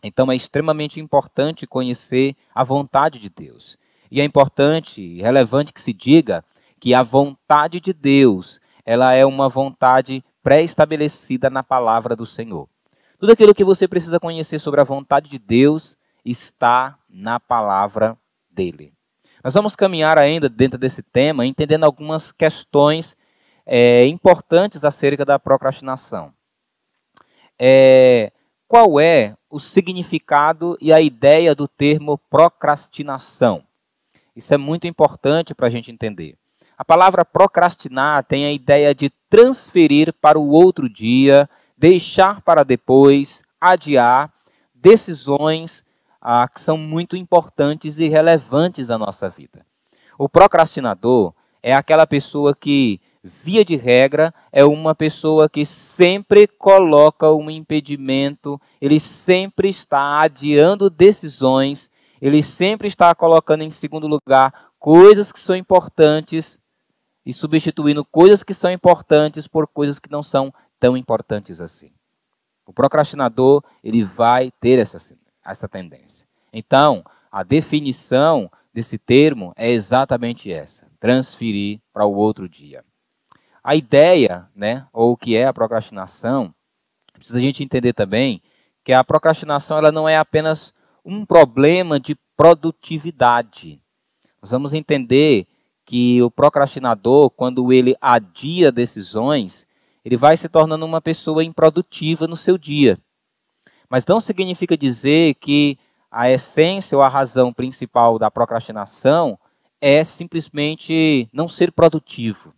Então 0.00 0.30
é 0.30 0.36
extremamente 0.36 1.00
importante 1.00 1.66
conhecer 1.66 2.36
a 2.54 2.62
vontade 2.62 3.18
de 3.18 3.28
Deus. 3.28 3.76
E 4.12 4.20
é 4.20 4.24
importante 4.24 5.02
e 5.02 5.20
relevante 5.20 5.72
que 5.72 5.80
se 5.80 5.92
diga 5.92 6.44
que 6.78 6.94
a 6.94 7.02
vontade 7.02 7.80
de 7.80 7.92
Deus, 7.92 8.60
ela 8.86 9.12
é 9.12 9.26
uma 9.26 9.48
vontade 9.48 10.24
pré-estabelecida 10.40 11.50
na 11.50 11.64
palavra 11.64 12.14
do 12.14 12.24
Senhor. 12.24 12.68
Tudo 13.18 13.32
aquilo 13.32 13.54
que 13.54 13.64
você 13.64 13.88
precisa 13.88 14.20
conhecer 14.20 14.60
sobre 14.60 14.80
a 14.80 14.84
vontade 14.84 15.28
de 15.28 15.38
Deus 15.38 15.96
está 16.24 16.96
na 17.08 17.40
palavra 17.40 18.16
dele. 18.48 18.92
Nós 19.42 19.54
vamos 19.54 19.74
caminhar 19.74 20.16
ainda 20.16 20.48
dentro 20.48 20.78
desse 20.78 21.02
tema, 21.02 21.44
entendendo 21.44 21.82
algumas 21.82 22.30
questões 22.30 23.16
é, 23.66 24.06
importantes 24.06 24.84
acerca 24.84 25.24
da 25.24 25.40
procrastinação. 25.40 26.32
É, 27.58 28.32
qual 28.66 28.98
é 28.98 29.36
o 29.48 29.60
significado 29.60 30.76
e 30.80 30.92
a 30.92 31.00
ideia 31.00 31.54
do 31.54 31.68
termo 31.68 32.18
procrastinação? 32.18 33.62
Isso 34.34 34.52
é 34.52 34.56
muito 34.56 34.86
importante 34.86 35.54
para 35.54 35.68
a 35.68 35.70
gente 35.70 35.92
entender. 35.92 36.36
A 36.76 36.84
palavra 36.84 37.24
procrastinar 37.24 38.24
tem 38.24 38.46
a 38.46 38.52
ideia 38.52 38.94
de 38.94 39.10
transferir 39.30 40.12
para 40.20 40.38
o 40.38 40.50
outro 40.50 40.88
dia, 40.88 41.48
deixar 41.78 42.42
para 42.42 42.64
depois, 42.64 43.42
adiar 43.60 44.32
decisões 44.74 45.84
ah, 46.20 46.48
que 46.48 46.60
são 46.60 46.76
muito 46.76 47.16
importantes 47.16 47.98
e 47.98 48.08
relevantes 48.08 48.88
na 48.88 48.98
nossa 48.98 49.28
vida. 49.28 49.64
O 50.18 50.28
procrastinador 50.28 51.32
é 51.62 51.74
aquela 51.74 52.06
pessoa 52.06 52.54
que 52.54 53.00
via 53.24 53.64
de 53.64 53.74
regra, 53.74 54.34
é 54.52 54.62
uma 54.66 54.94
pessoa 54.94 55.48
que 55.48 55.64
sempre 55.64 56.46
coloca 56.46 57.32
um 57.32 57.50
impedimento, 57.50 58.60
ele 58.78 59.00
sempre 59.00 59.70
está 59.70 60.20
adiando 60.20 60.90
decisões, 60.90 61.90
ele 62.20 62.42
sempre 62.42 62.86
está 62.86 63.14
colocando 63.14 63.62
em 63.62 63.70
segundo 63.70 64.06
lugar 64.06 64.52
coisas 64.78 65.32
que 65.32 65.40
são 65.40 65.56
importantes 65.56 66.60
e 67.24 67.32
substituindo 67.32 68.04
coisas 68.04 68.42
que 68.42 68.52
são 68.52 68.70
importantes 68.70 69.48
por 69.48 69.66
coisas 69.66 69.98
que 69.98 70.12
não 70.12 70.22
são 70.22 70.52
tão 70.78 70.94
importantes 70.94 71.62
assim. 71.62 71.92
O 72.66 72.74
procrastinador, 72.74 73.64
ele 73.82 74.04
vai 74.04 74.52
ter 74.60 74.78
essa, 74.78 75.16
essa 75.42 75.66
tendência. 75.66 76.28
Então, 76.52 77.02
a 77.32 77.42
definição 77.42 78.50
desse 78.72 78.98
termo 78.98 79.54
é 79.56 79.70
exatamente 79.70 80.52
essa: 80.52 80.86
transferir 81.00 81.80
para 81.90 82.04
o 82.04 82.14
outro 82.14 82.46
dia. 82.46 82.84
A 83.64 83.74
ideia, 83.74 84.46
né, 84.54 84.86
ou 84.92 85.12
o 85.12 85.16
que 85.16 85.34
é 85.34 85.46
a 85.46 85.52
procrastinação, 85.54 86.54
precisa 87.14 87.38
a 87.38 87.40
gente 87.42 87.64
entender 87.64 87.94
também 87.94 88.42
que 88.84 88.92
a 88.92 89.02
procrastinação 89.02 89.78
ela 89.78 89.90
não 89.90 90.06
é 90.06 90.18
apenas 90.18 90.74
um 91.02 91.24
problema 91.24 91.98
de 91.98 92.14
produtividade. 92.36 93.80
Nós 94.42 94.50
vamos 94.50 94.74
entender 94.74 95.46
que 95.86 96.22
o 96.22 96.30
procrastinador, 96.30 97.30
quando 97.30 97.72
ele 97.72 97.96
adia 98.02 98.70
decisões, 98.70 99.66
ele 100.04 100.18
vai 100.18 100.36
se 100.36 100.48
tornando 100.50 100.84
uma 100.84 101.00
pessoa 101.00 101.42
improdutiva 101.42 102.26
no 102.26 102.36
seu 102.36 102.58
dia. 102.58 102.98
Mas 103.88 104.04
não 104.04 104.20
significa 104.20 104.76
dizer 104.76 105.36
que 105.36 105.78
a 106.10 106.30
essência 106.30 106.98
ou 106.98 107.02
a 107.02 107.08
razão 107.08 107.50
principal 107.50 108.18
da 108.18 108.30
procrastinação 108.30 109.38
é 109.80 110.04
simplesmente 110.04 111.28
não 111.32 111.48
ser 111.48 111.72
produtivo. 111.72 112.54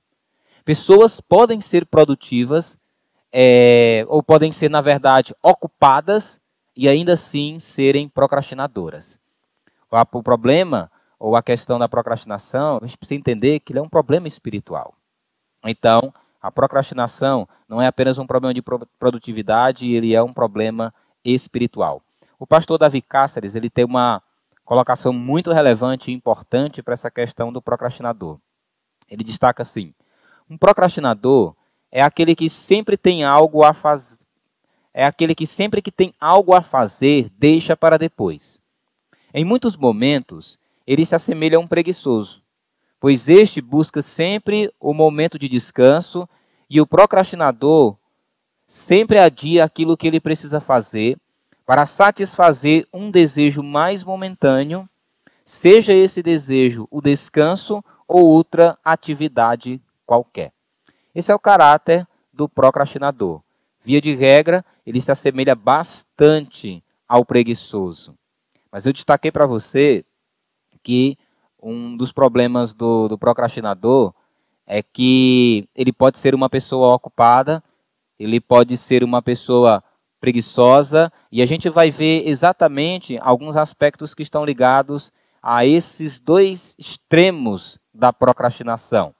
Pessoas 0.67 1.21
podem 1.21 1.61
ser 1.61 1.87
produtivas, 1.87 2.77
é, 3.33 4.05
ou 4.09 4.21
podem 4.21 4.51
ser, 4.51 4.69
na 4.69 4.81
verdade, 4.81 5.33
ocupadas 5.41 6.41
e 6.77 6.89
ainda 6.89 7.13
assim 7.13 7.61
serem 7.61 8.09
procrastinadoras. 8.09 9.17
O 10.13 10.23
problema, 10.25 10.91
ou 11.21 11.37
a 11.37 11.43
questão 11.43 11.79
da 11.79 11.89
procrastinação, 11.89 12.81
a 12.83 12.85
gente 12.85 12.99
precisa 12.99 13.17
entender 13.17 13.61
que 13.61 13.73
ele 13.73 13.79
é 13.79 13.83
um 13.83 13.89
problema 13.89 14.27
espiritual. 14.27 14.95
Então, 15.65 16.13
a 16.43 16.51
procrastinação 16.51 17.49
não 17.69 17.81
é 17.81 17.87
apenas 17.87 18.19
um 18.19 18.27
problema 18.27 18.53
de 18.53 18.61
produtividade, 18.99 19.93
ele 19.93 20.17
é 20.17 20.23
um 20.23 20.33
problema 20.33 20.93
espiritual. 21.25 22.03
O 22.41 22.47
pastor 22.47 22.77
Davi 22.77 23.01
Cáceres 23.01 23.55
ele 23.55 23.71
tem 23.71 23.85
uma 23.85 24.21
colocação 24.65 25.13
muito 25.13 25.53
relevante 25.53 26.11
e 26.11 26.15
importante 26.15 26.83
para 26.83 26.95
essa 26.95 27.09
questão 27.09 27.53
do 27.53 27.63
procrastinador. 27.63 28.41
Ele 29.09 29.23
destaca 29.23 29.63
assim: 29.63 29.95
um 30.49 30.57
procrastinador 30.57 31.55
é 31.91 32.03
aquele 32.03 32.35
que 32.35 32.49
sempre 32.49 32.97
tem 32.97 33.25
algo 33.25 33.65
a 33.65 33.73
fazer. 33.73 34.25
É 34.93 35.05
aquele 35.05 35.35
que 35.35 35.47
sempre 35.47 35.83
que 35.83 35.93
tem 35.93 36.15
algo 36.19 36.55
a 36.55 36.63
fazer, 36.63 37.31
deixa 37.37 37.77
para 37.77 37.99
depois. 37.99 38.59
Em 39.35 39.45
muitos 39.45 39.77
momentos, 39.77 40.59
ele 40.87 41.05
se 41.05 41.15
assemelha 41.15 41.59
a 41.59 41.61
um 41.61 41.67
preguiçoso, 41.67 42.43
pois 42.99 43.29
este 43.29 43.61
busca 43.61 44.01
sempre 44.01 44.73
o 44.81 44.95
momento 44.95 45.39
de 45.39 45.49
descanso 45.49 46.27
e 46.71 46.81
o 46.81 46.87
procrastinador 46.87 47.97
sempre 48.67 49.19
adia 49.19 49.65
aquilo 49.65 49.97
que 49.97 50.07
ele 50.07 50.19
precisa 50.19 50.61
fazer 50.61 51.19
para 51.67 51.85
satisfazer 51.85 52.87
um 52.91 53.11
desejo 53.11 53.63
mais 53.63 54.03
momentâneo, 54.03 54.89
seja 55.45 55.93
esse 55.93 56.23
desejo 56.23 56.89
o 56.91 57.03
descanso 57.03 57.85
ou 58.09 58.25
outra 58.25 58.79
atividade 58.83 59.83
qualquer. 60.07 60.53
Esse 61.15 61.33
é 61.33 61.35
o 61.35 61.39
caráter 61.39 62.07
do 62.33 62.49
procrastinador. 62.49 63.41
Via 63.83 64.01
de 64.01 64.15
regra, 64.15 64.65
ele 64.87 65.01
se 65.01 65.11
assemelha 65.11 65.55
bastante 65.55 66.83
ao 67.09 67.25
preguiçoso. 67.25 68.15
Mas 68.71 68.87
eu 68.87 68.93
destaquei 68.93 69.31
para 69.31 69.47
você 69.47 70.05
que 70.83 71.17
um 71.63 71.97
dos 71.97 72.13
problemas 72.13 72.75
do, 72.75 73.09
do 73.09 73.19
procrastinador 73.19 74.13
é 74.67 74.83
que 74.83 75.69
ele 75.75 75.93
pode 75.93 76.19
ser 76.19 76.35
uma 76.35 76.51
pessoa 76.51 76.95
ocupada, 76.95 77.63
ele 78.19 78.41
pode 78.41 78.77
ser 78.77 79.05
uma 79.05 79.23
pessoa 79.23 79.83
preguiçosa, 80.21 81.13
e 81.31 81.41
a 81.41 81.47
gente 81.47 81.69
vai 81.69 81.91
ver 81.91 82.27
exatamente 82.27 83.19
alguns 83.21 83.57
aspectos 83.57 84.15
que 84.15 84.23
estão 84.23 84.45
ligados 84.45 85.13
a 85.43 85.65
esses 85.65 86.19
dois 86.19 86.75
extremos 86.79 87.79
da 87.95 88.13
procrastinação. 88.13 89.15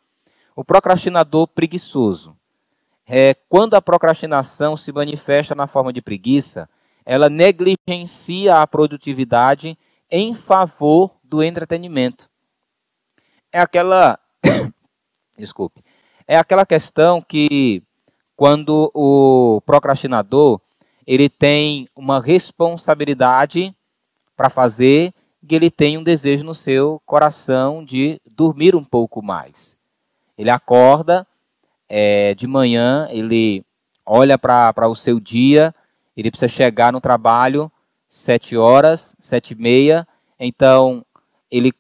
O 0.57 0.65
procrastinador 0.65 1.47
preguiçoso. 1.47 2.35
É, 3.07 3.35
quando 3.49 3.75
a 3.75 3.83
procrastinação 3.83 4.77
se 4.77 4.91
manifesta 4.91 5.55
na 5.55 5.67
forma 5.67 5.93
de 5.93 6.01
preguiça, 6.01 6.69
ela 7.05 7.29
negligencia 7.29 8.61
a 8.61 8.67
produtividade 8.67 9.79
em 10.11 10.33
favor 10.35 11.17
do 11.23 11.43
entretenimento. 11.43 12.29
É 13.53 13.61
aquela. 13.61 14.19
Desculpe. 15.39 15.85
É 16.27 16.39
aquela 16.39 16.65
questão 16.65 17.21
que, 17.21 17.83
quando 18.35 18.91
o 18.95 19.61
procrastinador 19.67 20.61
ele 21.07 21.29
tem 21.29 21.87
uma 21.95 22.21
responsabilidade 22.21 23.75
para 24.37 24.51
fazer, 24.51 25.15
e 25.49 25.55
ele 25.55 25.71
tem 25.71 25.97
um 25.97 26.03
desejo 26.03 26.43
no 26.43 26.55
seu 26.55 27.01
coração 27.07 27.85
de 27.85 28.21
dormir 28.29 28.75
um 28.75 28.83
pouco 28.83 29.23
mais. 29.23 29.79
Ele 30.37 30.51
acorda 30.51 31.27
é, 31.89 32.35
de 32.35 32.47
manhã, 32.47 33.09
ele 33.11 33.65
olha 34.05 34.39
para 34.39 34.89
o 34.89 34.95
seu 34.95 35.19
dia, 35.19 35.75
ele 36.17 36.31
precisa 36.31 36.49
chegar 36.49 36.93
no 36.93 37.01
trabalho 37.01 37.71
sete 38.09 38.57
horas, 38.57 39.17
sete 39.19 39.53
e 39.53 39.61
meia, 39.61 40.07
então 40.39 41.05
ele 41.51 41.73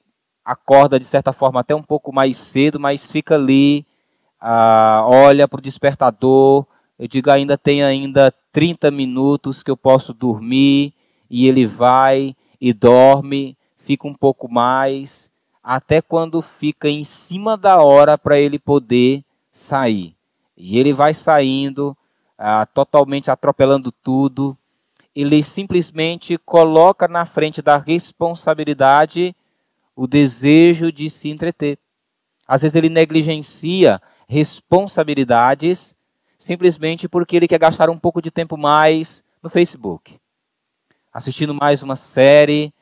acorda 0.44 0.98
de 0.98 1.04
certa 1.04 1.32
forma 1.32 1.60
até 1.60 1.74
um 1.74 1.82
pouco 1.82 2.12
mais 2.12 2.36
cedo, 2.36 2.78
mas 2.78 3.10
fica 3.10 3.34
ali, 3.34 3.86
ah, 4.40 5.02
olha 5.06 5.48
para 5.48 5.58
o 5.58 5.62
despertador, 5.62 6.66
eu 6.98 7.08
digo 7.08 7.30
ainda 7.30 7.58
tem 7.58 7.82
ainda 7.82 8.32
30 8.52 8.90
minutos 8.90 9.62
que 9.62 9.70
eu 9.70 9.76
posso 9.76 10.12
dormir, 10.14 10.92
e 11.28 11.48
ele 11.48 11.66
vai 11.66 12.34
e 12.60 12.72
dorme, 12.72 13.56
fica 13.76 14.06
um 14.06 14.14
pouco 14.14 14.50
mais, 14.50 15.30
até 15.68 16.00
quando 16.00 16.40
fica 16.40 16.88
em 16.88 17.02
cima 17.02 17.56
da 17.56 17.82
hora 17.82 18.16
para 18.16 18.38
ele 18.38 18.56
poder 18.56 19.24
sair. 19.50 20.14
E 20.56 20.78
ele 20.78 20.92
vai 20.92 21.12
saindo, 21.12 21.96
ah, 22.38 22.64
totalmente 22.66 23.32
atropelando 23.32 23.90
tudo. 23.90 24.56
Ele 25.12 25.42
simplesmente 25.42 26.38
coloca 26.38 27.08
na 27.08 27.24
frente 27.24 27.60
da 27.60 27.78
responsabilidade 27.78 29.34
o 29.96 30.06
desejo 30.06 30.92
de 30.92 31.10
se 31.10 31.30
entreter. 31.30 31.80
Às 32.46 32.62
vezes 32.62 32.76
ele 32.76 32.88
negligencia 32.88 34.00
responsabilidades 34.28 35.96
simplesmente 36.38 37.08
porque 37.08 37.34
ele 37.34 37.48
quer 37.48 37.58
gastar 37.58 37.90
um 37.90 37.98
pouco 37.98 38.22
de 38.22 38.30
tempo 38.30 38.56
mais 38.56 39.24
no 39.42 39.50
Facebook, 39.50 40.20
assistindo 41.12 41.52
mais 41.52 41.82
uma 41.82 41.96
série 41.96 42.72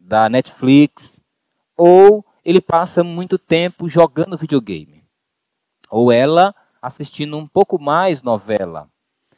da 0.00 0.28
Netflix 0.28 1.22
ou 1.76 2.24
ele 2.44 2.60
passa 2.60 3.04
muito 3.04 3.38
tempo 3.38 3.88
jogando 3.88 4.36
videogame. 4.36 5.04
Ou 5.90 6.10
ela 6.10 6.54
assistindo 6.80 7.36
um 7.36 7.46
pouco 7.46 7.80
mais 7.80 8.22
novela. 8.22 8.88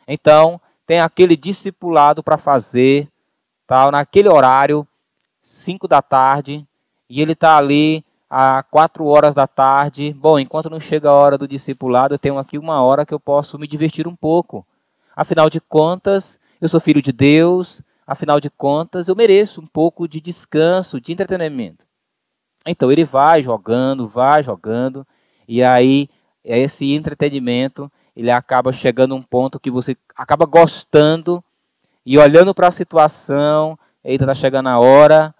Então, 0.08 0.60
tem 0.86 1.00
aquele 1.00 1.36
discipulado 1.36 2.22
para 2.22 2.38
fazer, 2.38 3.08
tal, 3.66 3.90
naquele 3.90 4.28
horário, 4.28 4.86
5 5.42 5.86
da 5.86 6.00
tarde, 6.00 6.66
e 7.08 7.20
ele 7.20 7.32
está 7.32 7.56
ali 7.56 8.04
às 8.28 8.64
4 8.70 9.04
horas 9.04 9.34
da 9.34 9.46
tarde. 9.46 10.12
Bom, 10.14 10.38
enquanto 10.38 10.70
não 10.70 10.80
chega 10.80 11.10
a 11.10 11.12
hora 11.12 11.36
do 11.36 11.46
discipulado, 11.46 12.14
eu 12.14 12.18
tenho 12.18 12.38
aqui 12.38 12.56
uma 12.58 12.82
hora 12.82 13.04
que 13.04 13.12
eu 13.12 13.20
posso 13.20 13.58
me 13.58 13.66
divertir 13.66 14.08
um 14.08 14.16
pouco. 14.16 14.66
Afinal 15.14 15.50
de 15.50 15.60
contas, 15.60 16.40
eu 16.60 16.68
sou 16.68 16.80
filho 16.80 17.02
de 17.02 17.12
Deus, 17.12 17.82
afinal 18.06 18.40
de 18.40 18.50
contas, 18.50 19.08
eu 19.08 19.14
mereço 19.14 19.60
um 19.60 19.66
pouco 19.66 20.08
de 20.08 20.20
descanso, 20.20 21.00
de 21.00 21.12
entretenimento. 21.12 21.86
Então 22.66 22.90
ele 22.90 23.04
vai 23.04 23.42
jogando, 23.42 24.08
vai 24.08 24.42
jogando, 24.42 25.06
e 25.46 25.62
aí 25.62 26.08
esse 26.44 26.92
entretenimento 26.92 27.90
ele 28.16 28.30
acaba 28.30 28.72
chegando 28.72 29.14
a 29.14 29.18
um 29.18 29.22
ponto 29.22 29.60
que 29.60 29.70
você 29.70 29.96
acaba 30.16 30.46
gostando 30.46 31.42
e 32.06 32.18
olhando 32.18 32.54
para 32.54 32.68
a 32.68 32.72
situação, 32.72 33.78
eita, 34.02 34.24
está 34.24 34.34
chegando 34.34 34.68
a 34.68 34.78
hora, 34.78 35.34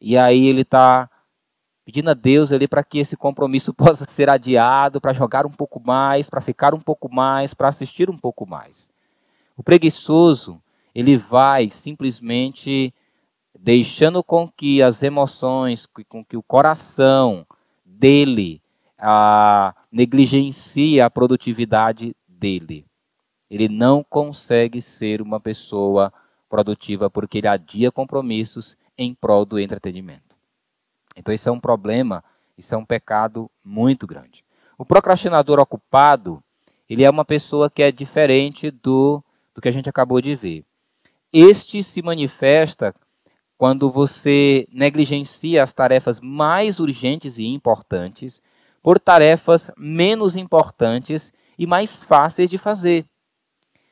e 0.00 0.16
aí 0.16 0.46
ele 0.46 0.62
está 0.62 1.08
pedindo 1.84 2.10
a 2.10 2.14
Deus 2.14 2.50
para 2.68 2.82
que 2.82 2.98
esse 2.98 3.16
compromisso 3.16 3.72
possa 3.74 4.04
ser 4.06 4.28
adiado, 4.28 5.00
para 5.00 5.12
jogar 5.12 5.46
um 5.46 5.50
pouco 5.50 5.80
mais, 5.80 6.28
para 6.28 6.40
ficar 6.40 6.74
um 6.74 6.80
pouco 6.80 7.12
mais, 7.12 7.54
para 7.54 7.68
assistir 7.68 8.10
um 8.10 8.18
pouco 8.18 8.46
mais. 8.46 8.90
O 9.56 9.62
preguiçoso, 9.62 10.60
ele 10.94 11.16
vai 11.16 11.70
simplesmente 11.70 12.92
deixando 13.66 14.22
com 14.22 14.46
que 14.46 14.80
as 14.80 15.02
emoções, 15.02 15.88
com 16.08 16.24
que 16.24 16.36
o 16.36 16.42
coração 16.42 17.44
dele 17.84 18.62
a, 18.96 19.74
negligencie 19.90 21.00
a 21.00 21.10
produtividade 21.10 22.14
dele. 22.28 22.86
Ele 23.50 23.68
não 23.68 24.04
consegue 24.04 24.80
ser 24.80 25.20
uma 25.20 25.40
pessoa 25.40 26.12
produtiva 26.48 27.10
porque 27.10 27.38
ele 27.38 27.48
adia 27.48 27.90
compromissos 27.90 28.76
em 28.96 29.12
prol 29.12 29.44
do 29.44 29.58
entretenimento. 29.58 30.36
Então, 31.16 31.34
isso 31.34 31.48
é 31.48 31.52
um 31.52 31.58
problema, 31.58 32.22
isso 32.56 32.72
é 32.72 32.78
um 32.78 32.84
pecado 32.84 33.50
muito 33.64 34.06
grande. 34.06 34.44
O 34.78 34.84
procrastinador 34.84 35.58
ocupado, 35.58 36.40
ele 36.88 37.02
é 37.02 37.10
uma 37.10 37.24
pessoa 37.24 37.68
que 37.68 37.82
é 37.82 37.90
diferente 37.90 38.70
do, 38.70 39.20
do 39.52 39.60
que 39.60 39.68
a 39.68 39.72
gente 39.72 39.88
acabou 39.88 40.20
de 40.20 40.36
ver. 40.36 40.64
Este 41.32 41.82
se 41.82 42.00
manifesta 42.00 42.94
quando 43.58 43.90
você 43.90 44.66
negligencia 44.72 45.62
as 45.62 45.72
tarefas 45.72 46.20
mais 46.20 46.78
urgentes 46.78 47.38
e 47.38 47.46
importantes 47.46 48.42
por 48.82 49.00
tarefas 49.00 49.70
menos 49.76 50.36
importantes 50.36 51.32
e 51.58 51.66
mais 51.66 52.02
fáceis 52.02 52.50
de 52.50 52.58
fazer. 52.58 53.04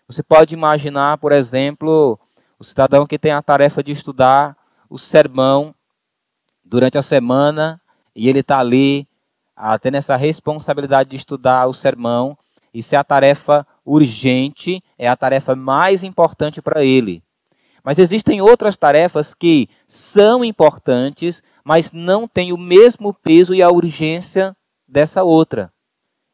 Você 0.07 0.23
pode 0.23 0.55
imaginar, 0.55 1.19
por 1.19 1.33
exemplo, 1.33 2.19
o 2.59 2.65
cidadão 2.65 3.07
que 3.07 3.19
tem 3.19 3.33
a 3.33 3.43
tarefa 3.43 3.83
de 3.83 3.91
estudar 3.91 4.57
o 4.89 4.99
sermão 4.99 5.75
durante 6.65 6.99
a 6.99 7.03
semana 7.03 7.81
e 8.15 8.29
ele 8.29 8.41
está 8.41 8.59
ali 8.59 9.09
ah, 9.57 9.79
tendo 9.79 9.97
essa 9.97 10.15
responsabilidade 10.15 11.11
de 11.11 11.17
estudar 11.17 11.67
o 11.67 11.75
sermão. 11.75 12.37
Isso 12.73 12.95
é 12.95 12.99
a 12.99 13.05
tarefa 13.05 13.67
urgente, 13.85 14.83
é 14.99 15.09
a 15.09 15.17
tarefa 15.17 15.57
mais 15.57 16.03
importante 16.03 16.61
para 16.61 16.85
ele. 16.85 17.23
Mas 17.85 17.99
existem 17.99 18.41
outras 18.41 18.77
tarefas 18.79 19.35
que 19.35 19.69
são 19.87 20.43
importantes, 20.43 21.43
mas 21.63 21.93
não 21.93 22.27
têm 22.27 22.51
o 22.51 22.57
mesmo 22.57 23.13
peso 23.13 23.55
e 23.55 23.63
a 23.63 23.71
urgência 23.71 24.57
dessa 24.89 25.23
outra. 25.23 25.71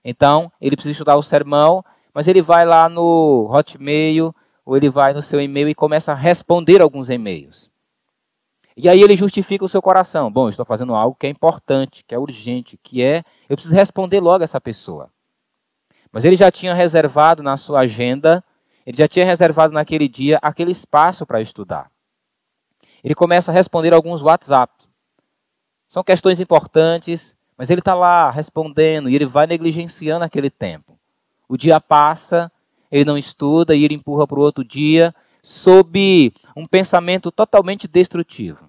Então, 0.04 0.50
ele 0.60 0.76
precisa 0.76 0.92
estudar 0.92 1.16
o 1.16 1.22
sermão, 1.22 1.84
mas 2.14 2.28
ele 2.28 2.40
vai 2.40 2.64
lá 2.64 2.88
no 2.88 3.48
Hotmail, 3.50 4.32
ou 4.64 4.76
ele 4.76 4.88
vai 4.88 5.12
no 5.12 5.20
seu 5.20 5.40
e-mail 5.40 5.68
e 5.68 5.74
começa 5.74 6.12
a 6.12 6.14
responder 6.14 6.80
alguns 6.80 7.10
e-mails. 7.10 7.68
E 8.76 8.88
aí 8.88 9.02
ele 9.02 9.16
justifica 9.16 9.64
o 9.64 9.68
seu 9.68 9.82
coração. 9.82 10.30
Bom, 10.30 10.48
estou 10.48 10.64
fazendo 10.64 10.94
algo 10.94 11.16
que 11.18 11.26
é 11.26 11.30
importante, 11.30 12.04
que 12.06 12.14
é 12.14 12.18
urgente, 12.18 12.78
que 12.82 13.02
é 13.02 13.24
eu 13.48 13.56
preciso 13.56 13.74
responder 13.74 14.20
logo 14.20 14.44
essa 14.44 14.60
pessoa. 14.60 15.10
Mas 16.12 16.24
ele 16.24 16.36
já 16.36 16.50
tinha 16.50 16.72
reservado 16.72 17.42
na 17.42 17.56
sua 17.56 17.80
agenda, 17.80 18.42
ele 18.86 18.96
já 18.96 19.06
tinha 19.06 19.24
reservado 19.24 19.72
naquele 19.72 20.08
dia 20.08 20.38
aquele 20.42 20.70
espaço 20.70 21.26
para 21.26 21.40
estudar. 21.40 21.90
Ele 23.02 23.14
começa 23.14 23.50
a 23.50 23.54
responder 23.54 23.92
alguns 23.92 24.22
WhatsApp. 24.22 24.72
São 25.86 26.04
questões 26.04 26.40
importantes, 26.40 27.36
mas 27.56 27.70
ele 27.70 27.80
está 27.80 27.94
lá 27.94 28.30
respondendo 28.30 29.08
e 29.08 29.14
ele 29.14 29.26
vai 29.26 29.46
negligenciando 29.46 30.24
aquele 30.24 30.50
tempo. 30.50 30.98
O 31.48 31.56
dia 31.56 31.80
passa, 31.80 32.50
ele 32.90 33.04
não 33.04 33.18
estuda 33.18 33.74
e 33.74 33.84
ele 33.84 33.94
empurra 33.94 34.26
para 34.26 34.38
o 34.38 34.42
outro 34.42 34.64
dia 34.64 35.14
sob 35.42 36.32
um 36.54 36.66
pensamento 36.66 37.32
totalmente 37.32 37.88
destrutivo, 37.88 38.68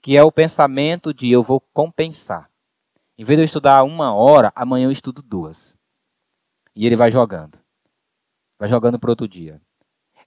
que 0.00 0.16
é 0.16 0.22
o 0.22 0.32
pensamento 0.32 1.14
de 1.14 1.30
eu 1.30 1.42
vou 1.42 1.60
compensar. 1.72 2.50
Em 3.16 3.24
vez 3.24 3.36
de 3.36 3.42
eu 3.42 3.44
estudar 3.44 3.84
uma 3.84 4.12
hora, 4.12 4.52
amanhã 4.54 4.86
eu 4.86 4.92
estudo 4.92 5.22
duas. 5.22 5.78
E 6.74 6.86
ele 6.86 6.96
vai 6.96 7.10
jogando. 7.10 7.61
Vai 8.62 8.68
jogando 8.68 8.96
para 8.96 9.10
outro 9.10 9.26
dia. 9.26 9.60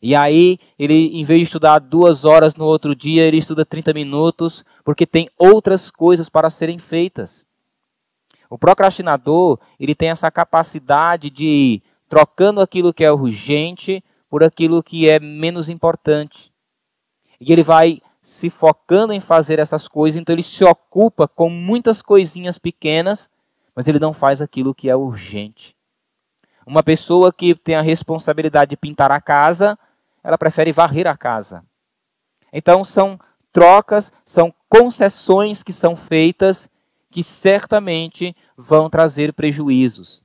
E 0.01 0.13
aí, 0.13 0.59
ele, 0.77 1.17
em 1.17 1.23
vez 1.23 1.39
de 1.39 1.45
estudar 1.45 1.79
duas 1.79 2.25
horas 2.25 2.53
no 2.53 2.65
outro 2.65 2.93
dia, 2.93 3.23
ele 3.23 3.37
estuda 3.37 3.65
30 3.65 3.93
minutos, 3.93 4.65
porque 4.83 5.05
tem 5.05 5.29
outras 5.39 5.89
coisas 5.89 6.27
para 6.27 6.49
serem 6.49 6.77
feitas. 6.77 7.47
O 8.49 8.57
procrastinador, 8.57 9.57
ele 9.79 9.95
tem 9.95 10.09
essa 10.09 10.29
capacidade 10.29 11.29
de 11.29 11.45
ir 11.45 11.83
trocando 12.09 12.59
aquilo 12.59 12.93
que 12.93 13.05
é 13.05 13.11
urgente 13.13 14.03
por 14.29 14.43
aquilo 14.43 14.83
que 14.83 15.07
é 15.07 15.17
menos 15.17 15.69
importante. 15.69 16.51
E 17.39 17.53
ele 17.53 17.63
vai 17.63 18.01
se 18.21 18.49
focando 18.49 19.13
em 19.13 19.21
fazer 19.21 19.59
essas 19.59 19.87
coisas, 19.87 20.19
então 20.19 20.35
ele 20.35 20.43
se 20.43 20.65
ocupa 20.65 21.25
com 21.25 21.49
muitas 21.49 22.01
coisinhas 22.01 22.57
pequenas, 22.57 23.29
mas 23.73 23.87
ele 23.87 23.97
não 23.97 24.11
faz 24.11 24.41
aquilo 24.41 24.75
que 24.75 24.89
é 24.89 24.95
urgente. 24.95 25.73
Uma 26.65 26.81
pessoa 26.81 27.31
que 27.31 27.53
tem 27.53 27.75
a 27.75 27.81
responsabilidade 27.81 28.69
de 28.69 28.77
pintar 28.77 29.11
a 29.11 29.21
casa, 29.21 29.77
ela 30.23 30.37
prefere 30.37 30.71
varrer 30.71 31.05
a 31.05 31.15
casa. 31.15 31.63
Então 32.51 32.83
são 32.83 33.19
trocas, 33.51 34.11
são 34.25 34.53
concessões 34.67 35.61
que 35.61 35.71
são 35.71 35.95
feitas 35.95 36.69
que 37.11 37.23
certamente 37.23 38.35
vão 38.57 38.89
trazer 38.89 39.31
prejuízos. 39.31 40.23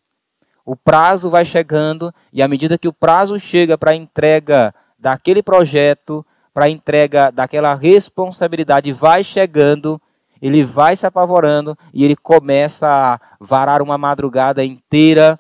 O 0.65 0.75
prazo 0.75 1.29
vai 1.29 1.45
chegando 1.45 2.13
e 2.33 2.43
à 2.43 2.49
medida 2.49 2.79
que 2.79 2.89
o 2.89 2.93
prazo 2.93 3.39
chega 3.39 3.77
para 3.77 3.91
a 3.91 3.95
entrega 3.95 4.75
daquele 4.99 5.43
projeto, 5.43 6.25
para 6.55 6.65
a 6.65 6.71
entrega 6.71 7.31
daquela 7.31 7.75
responsabilidade 7.75 8.93
vai 8.93 9.23
chegando, 9.23 10.01
ele 10.41 10.65
vai 10.65 10.97
se 10.97 11.07
apavorando 11.07 11.77
e 11.93 12.05
ele 12.05 12.17
começa 12.17 12.89
a 12.89 13.21
varar 13.39 13.83
uma 13.83 13.99
madrugada 13.99 14.65
inteira 14.65 15.39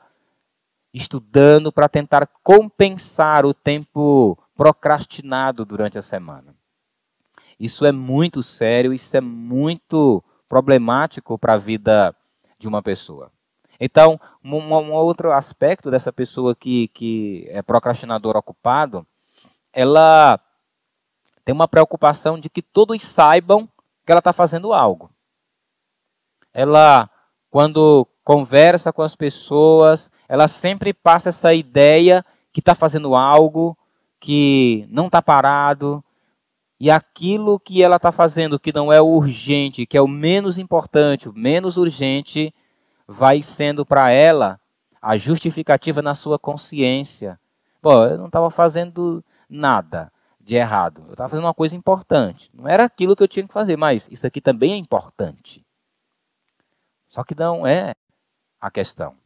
estudando 0.92 1.72
para 1.72 1.88
tentar 1.88 2.26
compensar 2.42 3.46
o 3.46 3.54
tempo 3.54 4.36
procrastinado 4.56 5.64
durante 5.64 5.96
a 5.96 6.02
semana. 6.02 6.54
Isso 7.58 7.84
é 7.84 7.92
muito 7.92 8.42
sério, 8.42 8.92
isso 8.92 9.16
é 9.16 9.20
muito 9.20 10.22
problemático 10.48 11.38
para 11.38 11.54
a 11.54 11.58
vida 11.58 12.14
de 12.58 12.66
uma 12.66 12.82
pessoa. 12.82 13.30
Então, 13.78 14.20
um, 14.44 14.56
um, 14.56 14.92
outro 14.92 15.32
aspecto 15.32 15.90
dessa 15.90 16.12
pessoa 16.12 16.54
que, 16.54 16.88
que 16.88 17.46
é 17.48 17.62
procrastinador 17.62 18.36
ocupado, 18.36 19.06
ela 19.72 20.38
tem 21.44 21.54
uma 21.54 21.66
preocupação 21.66 22.38
de 22.38 22.50
que 22.50 22.60
todos 22.60 23.00
saibam 23.02 23.66
que 24.04 24.12
ela 24.12 24.18
está 24.18 24.32
fazendo 24.32 24.74
algo. 24.74 25.10
Ela, 26.52 27.08
quando 27.48 28.06
conversa 28.30 28.92
com 28.92 29.02
as 29.02 29.16
pessoas, 29.16 30.08
ela 30.28 30.46
sempre 30.46 30.92
passa 30.92 31.30
essa 31.30 31.52
ideia 31.52 32.24
que 32.52 32.60
está 32.60 32.76
fazendo 32.76 33.16
algo, 33.16 33.76
que 34.20 34.86
não 34.88 35.06
está 35.06 35.20
parado, 35.20 36.00
e 36.78 36.92
aquilo 36.92 37.58
que 37.58 37.82
ela 37.82 37.96
está 37.96 38.12
fazendo, 38.12 38.60
que 38.60 38.72
não 38.72 38.92
é 38.92 39.02
urgente, 39.02 39.84
que 39.84 39.96
é 39.96 40.00
o 40.00 40.06
menos 40.06 40.58
importante, 40.58 41.28
o 41.28 41.32
menos 41.32 41.76
urgente, 41.76 42.54
vai 43.04 43.42
sendo 43.42 43.84
para 43.84 44.10
ela 44.10 44.60
a 45.02 45.16
justificativa 45.16 46.00
na 46.00 46.14
sua 46.14 46.38
consciência. 46.38 47.36
Pô, 47.82 48.04
eu 48.04 48.16
não 48.16 48.26
estava 48.26 48.48
fazendo 48.48 49.24
nada 49.48 50.12
de 50.40 50.54
errado. 50.54 51.02
Eu 51.08 51.14
estava 51.14 51.28
fazendo 51.28 51.46
uma 51.46 51.54
coisa 51.54 51.74
importante. 51.74 52.48
Não 52.54 52.68
era 52.68 52.84
aquilo 52.84 53.16
que 53.16 53.24
eu 53.24 53.28
tinha 53.28 53.44
que 53.44 53.52
fazer, 53.52 53.76
mas 53.76 54.06
isso 54.08 54.24
aqui 54.24 54.40
também 54.40 54.74
é 54.74 54.76
importante. 54.76 55.66
Só 57.08 57.24
que 57.24 57.34
não 57.34 57.66
é 57.66 57.92
a 58.60 58.70
questão. 58.70 59.16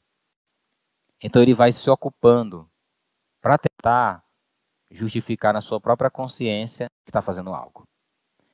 Então 1.23 1.43
ele 1.43 1.55
vai 1.55 1.73
se 1.73 1.89
ocupando 1.91 2.69
para 3.41 3.59
tentar 3.59 4.25
justificar 4.91 5.53
na 5.53 5.61
sua 5.61 5.81
própria 5.81 6.11
consciência 6.11 6.87
que 7.05 7.11
está 7.11 7.21
fazendo 7.21 7.53
algo. 7.53 7.85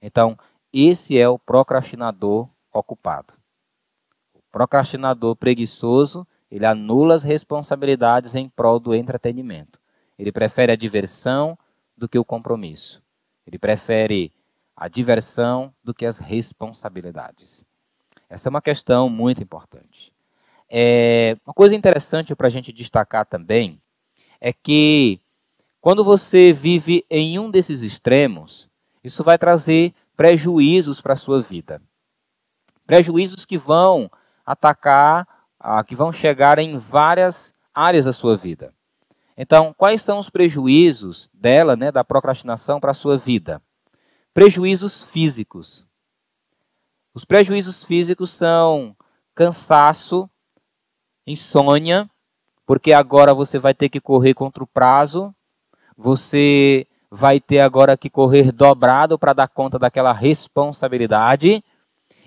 Então, 0.01 0.37
esse 0.73 1.19
é 1.19 1.29
o 1.29 1.39
procrastinador 1.39 2.49
ocupado. 2.73 3.35
O 4.33 4.41
procrastinador 4.51 5.37
preguiçoso, 5.37 6.27
ele 6.51 6.65
anula 6.65 7.15
as 7.15 7.23
responsabilidades 7.23 8.35
em 8.35 8.49
prol 8.49 8.81
do 8.81 8.95
entretenimento. 8.95 9.81
Ele 10.19 10.33
prefere 10.33 10.73
a 10.73 10.77
diversão 10.77 11.59
do 11.97 12.09
que 12.09 12.19
o 12.19 12.25
compromisso. 12.25 13.03
Ele 13.47 13.59
prefere 13.59 14.33
a 14.75 14.89
diversão 14.89 15.75
do 15.85 15.93
que 15.93 16.07
as 16.07 16.19
responsabilidades. 16.19 17.67
Essa 18.29 18.49
é 18.49 18.51
uma 18.51 18.63
questão 18.63 19.09
muito 19.11 19.43
importante. 19.43 20.13
É, 20.71 21.37
uma 21.45 21.53
coisa 21.53 21.75
interessante 21.75 22.35
para 22.35 22.47
a 22.47 22.51
gente 22.51 22.73
destacar 22.73 23.27
também 23.27 23.83
é 24.41 24.53
que 24.53 25.21
quando 25.81 26.05
você 26.05 26.53
vive 26.53 27.05
em 27.11 27.39
um 27.39 27.51
desses 27.51 27.83
extremos, 27.83 28.71
isso 29.03 29.25
vai 29.25 29.37
trazer 29.37 29.93
prejuízos 30.17 31.01
para 31.01 31.15
a 31.15 31.17
sua 31.17 31.43
vida. 31.43 31.83
Prejuízos 32.87 33.45
que 33.45 33.59
vão 33.59 34.11
atacar, 34.45 35.27
ah, 35.59 35.83
que 35.83 35.97
vão 35.97 36.13
chegar 36.13 36.59
em 36.59 36.77
várias 36.77 37.53
áreas 37.75 38.05
da 38.05 38.13
sua 38.13 38.37
vida. 38.37 38.75
Então, 39.37 39.75
quais 39.77 40.03
são 40.03 40.19
os 40.19 40.29
prejuízos 40.29 41.31
dela, 41.33 41.75
né, 41.75 41.91
da 41.91 42.05
procrastinação 42.05 42.79
para 42.79 42.91
a 42.91 42.95
sua 42.95 43.17
vida? 43.17 43.63
Prejuízos 44.35 45.03
físicos. 45.03 45.87
Os 47.15 47.25
prejuízos 47.25 47.83
físicos 47.83 48.31
são 48.31 48.95
cansaço, 49.35 50.29
insônia, 51.27 52.09
porque 52.67 52.93
agora 52.93 53.35
você 53.35 53.59
vai 53.59 53.75
ter 53.75 53.89
que 53.89 54.01
correr 54.01 54.35
contra 54.35 54.63
o 54.63 54.67
prazo, 54.67 55.35
você 55.97 56.87
vai 57.11 57.41
ter 57.41 57.61
agora 57.61 57.97
que 57.97 58.09
correr 58.09 58.53
dobrado 58.53 59.19
para 59.19 59.33
dar 59.33 59.49
conta 59.49 59.79
daquela 59.79 60.13
responsabilidade, 60.13 61.65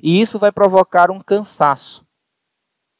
e 0.01 0.19
isso 0.21 0.37
vai 0.37 0.51
provocar 0.51 1.09
um 1.09 1.19
cansaço. 1.19 2.05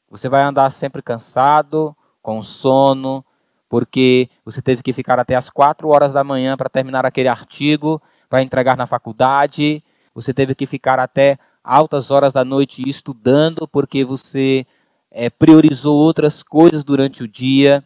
Você 0.10 0.30
vai 0.30 0.44
andar 0.44 0.70
sempre 0.70 1.02
cansado, 1.02 1.96
com 2.22 2.42
sono, 2.42 3.26
porque 3.68 4.30
você 4.46 4.62
teve 4.62 4.82
que 4.82 4.94
ficar 4.94 5.20
até 5.20 5.36
as 5.36 5.50
quatro 5.50 5.90
horas 5.90 6.14
da 6.14 6.24
manhã 6.24 6.56
para 6.56 6.70
terminar 6.70 7.06
aquele 7.06 7.28
artigo, 7.28 8.02
para 8.30 8.42
entregar 8.42 8.78
na 8.78 8.86
faculdade, 8.86 9.84
você 10.16 10.34
teve 10.34 10.56
que 10.56 10.66
ficar 10.66 11.00
até 11.00 11.38
altas 11.64 12.12
horas 12.12 12.32
da 12.32 12.46
noite 12.46 12.88
estudando, 12.88 13.68
porque 13.68 14.06
você 14.06 14.66
é, 15.14 15.30
priorizou 15.30 15.96
outras 15.96 16.42
coisas 16.42 16.84
durante 16.84 17.24
o 17.24 17.28
dia. 17.28 17.84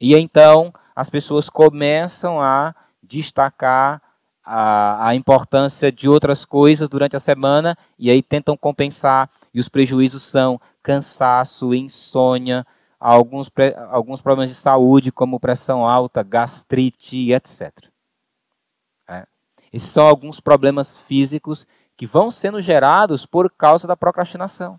E 0.00 0.14
então 0.14 0.72
as 0.94 1.10
pessoas 1.10 1.50
começam 1.50 2.40
a 2.40 2.74
destacar 3.02 4.00
a, 4.44 5.08
a 5.08 5.14
importância 5.14 5.90
de 5.90 6.08
outras 6.08 6.44
coisas 6.44 6.88
durante 6.88 7.16
a 7.16 7.20
semana 7.20 7.76
e 7.98 8.10
aí 8.10 8.22
tentam 8.22 8.56
compensar. 8.56 9.28
E 9.52 9.58
os 9.58 9.68
prejuízos 9.68 10.22
são 10.22 10.60
cansaço, 10.82 11.74
insônia, 11.74 12.64
alguns, 12.98 13.50
alguns 13.90 14.20
problemas 14.20 14.50
de 14.50 14.56
saúde, 14.56 15.12
como 15.12 15.40
pressão 15.40 15.86
alta, 15.86 16.22
gastrite, 16.22 17.32
etc. 17.32 17.72
É. 19.08 19.26
Esses 19.72 19.90
são 19.90 20.06
alguns 20.06 20.40
problemas 20.40 20.96
físicos 20.96 21.66
que 21.96 22.06
vão 22.06 22.30
sendo 22.30 22.60
gerados 22.60 23.26
por 23.26 23.50
causa 23.50 23.86
da 23.86 23.96
procrastinação. 23.96 24.78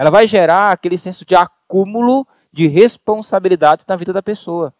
Ela 0.00 0.08
vai 0.08 0.26
gerar 0.26 0.72
aquele 0.72 0.96
senso 0.96 1.26
de 1.26 1.34
acúmulo 1.34 2.26
de 2.50 2.66
responsabilidades 2.66 3.84
na 3.86 3.96
vida 3.96 4.14
da 4.14 4.22
pessoa. 4.22 4.72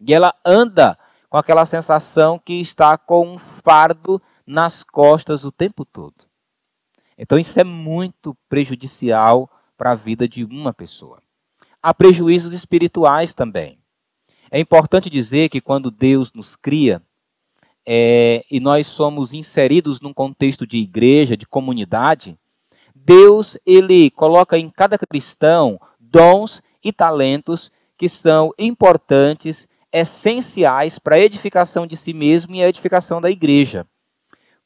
E 0.00 0.12
ela 0.12 0.34
anda 0.44 0.98
com 1.30 1.36
aquela 1.38 1.64
sensação 1.64 2.40
que 2.40 2.54
está 2.54 2.98
com 2.98 3.24
um 3.24 3.38
fardo 3.38 4.20
nas 4.44 4.82
costas 4.82 5.44
o 5.44 5.52
tempo 5.52 5.84
todo. 5.84 6.26
Então 7.16 7.38
isso 7.38 7.60
é 7.60 7.62
muito 7.62 8.36
prejudicial 8.48 9.48
para 9.76 9.92
a 9.92 9.94
vida 9.94 10.26
de 10.26 10.44
uma 10.44 10.72
pessoa. 10.72 11.22
Há 11.80 11.94
prejuízos 11.94 12.52
espirituais 12.52 13.34
também. 13.34 13.78
É 14.50 14.58
importante 14.58 15.08
dizer 15.08 15.50
que 15.50 15.60
quando 15.60 15.88
Deus 15.88 16.32
nos 16.32 16.56
cria 16.56 17.00
é, 17.86 18.44
e 18.50 18.58
nós 18.58 18.88
somos 18.88 19.32
inseridos 19.32 20.00
num 20.00 20.12
contexto 20.12 20.66
de 20.66 20.78
igreja, 20.78 21.36
de 21.36 21.46
comunidade, 21.46 22.36
Deus 23.04 23.58
ele 23.66 24.10
coloca 24.10 24.56
em 24.56 24.68
cada 24.70 24.96
cristão 24.98 25.80
dons 25.98 26.62
e 26.84 26.92
talentos 26.92 27.70
que 27.96 28.08
são 28.08 28.52
importantes 28.58 29.68
essenciais 29.92 30.98
para 30.98 31.16
a 31.16 31.20
edificação 31.20 31.86
de 31.86 31.96
si 31.96 32.12
mesmo 32.12 32.54
e 32.54 32.62
a 32.62 32.68
edificação 32.68 33.20
da 33.20 33.30
igreja. 33.30 33.86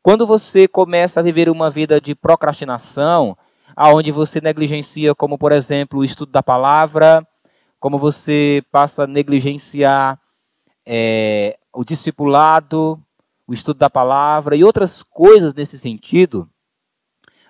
Quando 0.03 0.27
você 0.27 0.69
começa 0.69 1.19
a 1.21 1.23
viver 1.23 1.49
uma 1.49 1.71
vida 1.71 2.01
de 2.01 2.15
procrastinação, 2.15 3.37
aonde 3.75 4.13
você 4.13 4.41
negligencia, 4.41 5.15
como 5.15 5.37
por 5.37 5.51
exemplo, 5.51 6.01
o 6.01 6.05
estudo 6.05 6.31
da 6.31 6.43
palavra, 6.43 7.27
como 7.81 7.99
você 7.99 8.63
passa 8.71 9.05
a 9.05 9.07
negligenciar 9.07 10.21
é, 10.85 11.59
o 11.73 11.85
discipulado, 11.85 13.03
o 13.47 13.53
estudo 13.53 13.79
da 13.79 13.91
palavra 13.91 14.55
e 14.55 14.63
outras 14.63 15.03
coisas 15.03 15.55
nesse 15.55 15.79
sentido, 15.79 16.49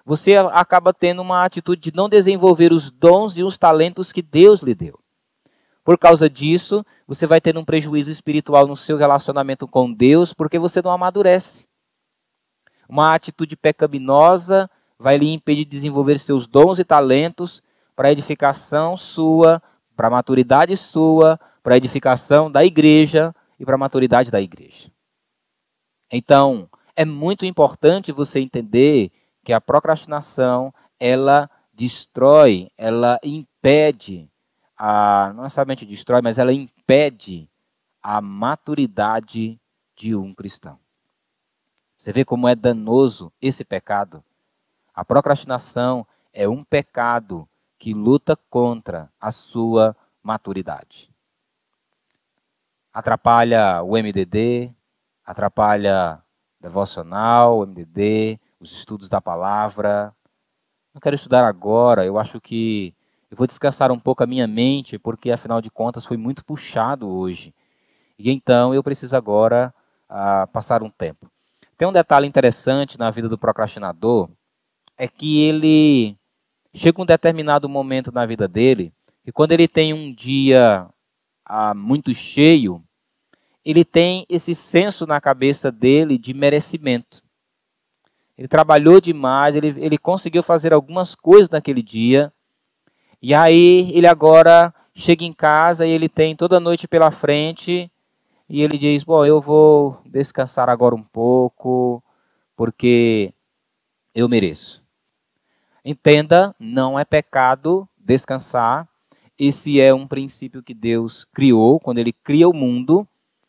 você 0.07 0.37
acaba 0.37 0.95
tendo 0.95 1.21
uma 1.21 1.45
atitude 1.45 1.91
de 1.91 1.97
não 1.97 2.09
desenvolver 2.09 2.73
os 2.73 2.93
dons 2.93 3.37
e 3.37 3.43
os 3.43 3.59
talentos 3.59 4.13
que 4.13 4.23
Deus 4.23 4.63
lhe 4.63 4.73
deu. 4.73 5.01
Por 5.83 5.99
causa 5.99 6.31
disso, 6.31 6.87
você 7.09 7.27
vai 7.27 7.41
ter 7.41 7.59
um 7.59 7.65
prejuízo 7.65 8.09
espiritual 8.09 8.69
no 8.69 8.77
seu 8.77 8.97
relacionamento 8.97 9.67
com 9.67 9.93
Deus, 9.93 10.33
porque 10.33 10.61
você 10.61 10.81
não 10.81 10.93
amadurece. 10.93 11.67
Uma 12.89 13.15
atitude 13.17 13.57
pecaminosa 13.57 14.71
vai 14.97 15.19
lhe 15.19 15.33
impedir 15.33 15.65
de 15.65 15.71
desenvolver 15.73 16.19
seus 16.19 16.47
dons 16.47 16.79
e 16.79 16.85
talentos 16.85 17.61
para 17.97 18.07
a 18.07 18.13
edificação 18.13 18.97
sua, 18.97 19.61
para 19.97 20.07
a 20.07 20.11
maturidade 20.11 20.77
sua, 20.77 21.37
para 21.65 21.75
a 21.75 21.77
edificação 21.79 22.49
da 22.49 22.65
igreja 22.65 23.35
e 23.59 23.65
para 23.65 23.75
a 23.75 23.79
maturidade 23.79 24.31
da 24.31 24.41
igreja. 24.41 24.89
Então, 26.13 26.71
é 26.95 27.05
muito 27.05 27.45
importante 27.45 28.13
você 28.13 28.39
entender 28.39 29.11
que 29.47 29.53
a 29.53 29.61
procrastinação, 29.61 30.75
ela 30.99 31.49
destrói, 31.73 32.69
ela 32.77 33.17
impede 33.23 34.29
a, 34.77 35.33
não 35.37 35.45
necessariamente 35.45 35.87
destrói, 35.87 36.21
mas 36.21 36.37
ela 36.37 36.53
impede 36.53 37.49
a 38.03 38.21
maturidade 38.21 39.61
de 39.95 40.17
um 40.17 40.35
cristão. 40.35 40.81
Você 41.97 42.11
vê 42.11 42.25
como 42.25 42.49
é 42.49 42.57
danoso 42.57 43.33
esse 43.41 43.65
pecado? 43.65 44.25
A 44.93 45.05
procrastinação 45.05 46.05
é 46.33 46.49
um 46.49 46.65
pecado 46.65 47.49
que 47.79 47.95
luta 47.95 48.37
contra 48.51 49.09
a 49.21 49.31
sua 49.31 49.97
maturidade. 50.25 51.09
Atrapalha 52.93 53.81
o 53.81 53.93
MDD, 53.93 54.75
atrapalha 55.25 56.21
devocional, 56.61 57.61
o 57.61 57.65
MDD, 57.65 58.41
os 58.67 58.79
estudos 58.79 59.09
da 59.09 59.21
palavra. 59.21 60.13
Não 60.93 61.01
quero 61.01 61.15
estudar 61.15 61.47
agora, 61.47 62.05
eu 62.05 62.19
acho 62.19 62.41
que 62.41 62.95
eu 63.31 63.37
vou 63.37 63.47
descansar 63.47 63.93
um 63.93 63.99
pouco 63.99 64.23
a 64.23 64.27
minha 64.27 64.47
mente, 64.47 64.99
porque 64.99 65.31
afinal 65.31 65.61
de 65.61 65.71
contas 65.71 66.05
foi 66.05 66.17
muito 66.17 66.45
puxado 66.45 67.09
hoje. 67.09 67.55
E 68.19 68.31
então 68.31 68.75
eu 68.75 68.83
preciso 68.83 69.17
agora 69.17 69.75
ah, 70.09 70.47
passar 70.53 70.83
um 70.83 70.91
tempo. 70.91 71.31
Tem 71.77 71.87
um 71.87 71.93
detalhe 71.93 72.27
interessante 72.27 72.99
na 72.99 73.11
vida 73.11 73.29
do 73.29 73.39
procrastinador, 73.39 74.31
é 74.97 75.07
que 75.07 75.43
ele 75.43 76.17
chega 76.73 77.03
um 77.03 77.07
determinado 77.07 77.69
momento 77.69 78.11
na 78.11 78.25
vida 78.25 78.49
dele, 78.49 78.93
e 79.25 79.33
quando 79.33 79.53
ele 79.53 79.69
tem 79.69 79.93
um 79.93 80.13
dia 80.13 80.89
ah, 81.45 81.75
muito 81.75 82.15
cheio, 82.15 82.83
ele 83.65 83.85
tem 83.85 84.25
esse 84.29 84.55
senso 84.55 85.07
na 85.07 85.21
cabeça 85.21 85.71
dele 85.71 86.17
de 86.17 86.33
merecimento. 86.33 87.26
Ele 88.37 88.49
trabalhou 88.49 89.01
demais, 89.01 89.55
ele, 89.55 89.75
ele 89.79 89.97
conseguiu 89.97 90.43
fazer 90.43 90.73
algumas 90.73 91.15
coisas 91.15 91.49
naquele 91.49 91.83
dia, 91.83 92.33
e 93.21 93.35
aí 93.35 93.91
ele 93.95 94.07
agora 94.07 94.75
chega 94.95 95.25
em 95.25 95.33
casa 95.33 95.87
e 95.87 95.91
ele 95.91 96.09
tem 96.09 96.37
toda 96.37 96.57
a 96.57 96.61
noite 96.61 96.87
pela 96.87 97.11
frente 97.11 97.91
e 98.49 98.63
ele 98.63 98.79
diz: 98.79 99.03
Bom, 99.03 99.25
eu 99.25 99.41
vou 99.41 100.01
descansar 100.07 100.69
agora 100.69 100.95
um 100.95 101.03
pouco, 101.03 102.03
porque 102.55 103.33
eu 104.15 104.29
mereço. 104.29 104.87
Entenda, 105.85 106.55
não 106.59 106.99
é 106.99 107.05
pecado 107.05 107.89
descansar. 107.99 108.89
Esse 109.39 109.81
é 109.81 109.93
um 109.93 110.07
princípio 110.07 110.63
que 110.63 110.73
Deus 110.73 111.25
criou 111.25 111.79
quando 111.79 111.99
ele 111.99 112.13
cria 112.13 112.49
o 112.49 112.55
mundo. 112.55 113.07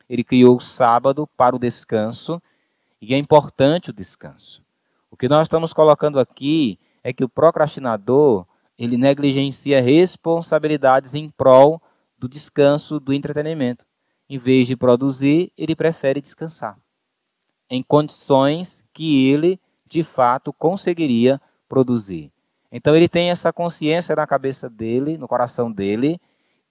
Ele 0.09 0.23
criou 0.23 0.57
o 0.57 0.61
sábado 0.61 1.27
para 1.37 1.55
o 1.55 1.59
descanso 1.59 2.41
e 3.01 3.13
é 3.13 3.17
importante 3.17 3.89
o 3.89 3.93
descanso. 3.93 4.66
O 5.17 5.19
que 5.19 5.27
nós 5.27 5.47
estamos 5.47 5.73
colocando 5.73 6.19
aqui 6.19 6.77
é 7.03 7.11
que 7.11 7.23
o 7.23 7.27
procrastinador 7.27 8.45
ele 8.77 8.97
negligencia 8.97 9.81
responsabilidades 9.81 11.15
em 11.15 11.27
prol 11.27 11.81
do 12.19 12.29
descanso, 12.29 12.99
do 12.99 13.11
entretenimento. 13.11 13.83
Em 14.29 14.37
vez 14.37 14.67
de 14.67 14.77
produzir, 14.77 15.51
ele 15.57 15.75
prefere 15.75 16.21
descansar. 16.21 16.77
Em 17.67 17.81
condições 17.81 18.85
que 18.93 19.27
ele, 19.27 19.59
de 19.87 20.03
fato, 20.03 20.53
conseguiria 20.53 21.41
produzir. 21.67 22.31
Então 22.71 22.95
ele 22.95 23.09
tem 23.09 23.31
essa 23.31 23.51
consciência 23.51 24.15
na 24.15 24.27
cabeça 24.27 24.69
dele, 24.69 25.17
no 25.17 25.27
coração 25.27 25.71
dele, 25.71 26.21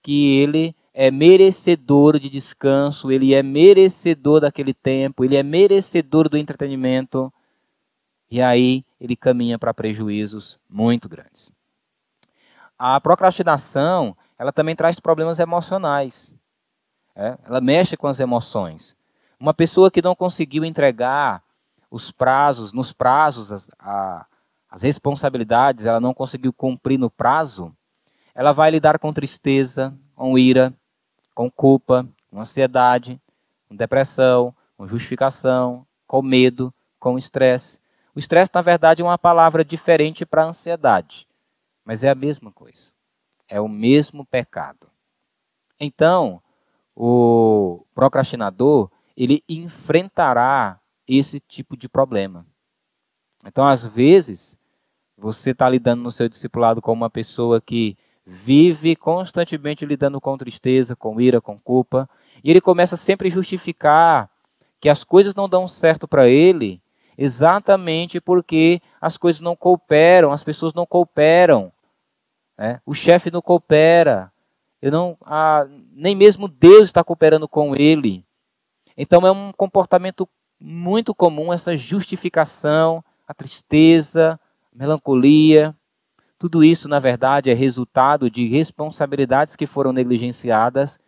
que 0.01 0.37
ele 0.37 0.73
é 0.93 1.11
merecedor 1.11 2.17
de 2.17 2.29
descanso, 2.29 3.11
ele 3.11 3.33
é 3.33 3.43
merecedor 3.43 4.39
daquele 4.39 4.73
tempo, 4.73 5.25
ele 5.25 5.35
é 5.35 5.43
merecedor 5.43 6.29
do 6.29 6.37
entretenimento. 6.37 7.29
E 8.29 8.41
aí 8.41 8.85
ele 8.99 9.15
caminha 9.15 9.57
para 9.57 9.73
prejuízos 9.73 10.59
muito 10.69 11.07
grandes. 11.07 11.51
A 12.77 12.99
procrastinação, 12.99 14.15
ela 14.37 14.51
também 14.51 14.75
traz 14.75 14.99
problemas 14.99 15.39
emocionais. 15.39 16.35
É? 17.15 17.37
Ela 17.45 17.59
mexe 17.59 17.97
com 17.97 18.07
as 18.07 18.19
emoções. 18.19 18.95
Uma 19.39 19.53
pessoa 19.53 19.89
que 19.89 20.01
não 20.01 20.15
conseguiu 20.15 20.63
entregar 20.63 21.43
os 21.89 22.11
prazos, 22.11 22.73
nos 22.73 22.93
prazos, 22.93 23.51
as, 23.51 23.71
a, 23.79 24.25
as 24.69 24.81
responsabilidades, 24.81 25.85
ela 25.85 25.99
não 25.99 26.13
conseguiu 26.13 26.51
cumprir 26.51 26.99
no 26.99 27.09
prazo, 27.09 27.73
ela 28.35 28.51
vai 28.51 28.69
lidar 28.69 28.99
com 28.99 29.11
tristeza, 29.13 29.97
com 30.15 30.37
ira, 30.37 30.73
com 31.33 31.49
culpa, 31.49 32.07
com 32.29 32.39
ansiedade, 32.39 33.19
com 33.67 33.75
depressão, 33.75 34.53
com 34.77 34.85
justificação, 34.85 35.85
com 36.05 36.21
medo, 36.21 36.73
com 36.99 37.17
estresse. 37.17 37.79
O 38.17 38.19
estresse, 38.19 38.49
na 38.51 38.63
verdade, 38.63 39.03
é 39.03 39.05
uma 39.05 39.15
palavra 39.15 39.63
diferente 39.63 40.25
para 40.25 40.43
ansiedade, 40.43 41.27
mas 41.85 42.03
é 42.03 42.09
a 42.09 42.15
mesma 42.15 42.51
coisa. 42.51 42.91
É 43.47 43.61
o 43.61 43.67
mesmo 43.67 44.25
pecado. 44.25 44.89
Então, 45.79 46.41
o 46.95 47.85
procrastinador, 47.93 48.89
ele 49.15 49.43
enfrentará 49.47 50.79
esse 51.07 51.39
tipo 51.39 51.77
de 51.77 51.87
problema. 51.87 52.43
Então, 53.45 53.67
às 53.67 53.85
vezes, 53.85 54.57
você 55.15 55.51
está 55.51 55.69
lidando 55.69 56.01
no 56.01 56.09
seu 56.09 56.27
discipulado 56.27 56.81
com 56.81 56.91
uma 56.93 57.11
pessoa 57.11 57.61
que 57.61 57.95
vive 58.25 58.95
constantemente 58.95 59.85
lidando 59.85 60.19
com 60.19 60.35
tristeza, 60.39 60.95
com 60.95 61.21
ira, 61.21 61.39
com 61.39 61.59
culpa, 61.59 62.09
e 62.43 62.49
ele 62.49 62.61
começa 62.61 62.97
sempre 62.97 63.27
a 63.27 63.31
justificar 63.31 64.27
que 64.79 64.89
as 64.89 65.03
coisas 65.03 65.35
não 65.35 65.47
dão 65.47 65.67
certo 65.67 66.07
para 66.07 66.27
ele 66.27 66.81
exatamente 67.17 68.21
porque 68.21 68.81
as 69.01 69.17
coisas 69.17 69.41
não 69.41 69.55
cooperam, 69.55 70.31
as 70.31 70.43
pessoas 70.43 70.73
não 70.73 70.85
cooperam, 70.85 71.71
né? 72.57 72.79
o 72.85 72.93
chefe 72.93 73.31
não 73.31 73.41
coopera, 73.41 74.31
eu 74.81 74.91
não, 74.91 75.17
ah, 75.21 75.65
nem 75.91 76.15
mesmo 76.15 76.47
Deus 76.47 76.87
está 76.87 77.03
cooperando 77.03 77.47
com 77.47 77.75
ele. 77.75 78.23
Então 78.95 79.25
é 79.25 79.31
um 79.31 79.51
comportamento 79.51 80.29
muito 80.59 81.13
comum 81.13 81.51
essa 81.51 81.75
justificação, 81.75 83.03
a 83.27 83.33
tristeza, 83.33 84.39
a 84.73 84.77
melancolia. 84.77 85.75
Tudo 86.37 86.63
isso, 86.63 86.87
na 86.87 86.99
verdade, 86.99 87.49
é 87.49 87.53
resultado 87.53 88.29
de 88.29 88.45
responsabilidades 88.47 89.55
que 89.55 89.65
foram 89.65 89.91
negligenciadas, 89.91 90.99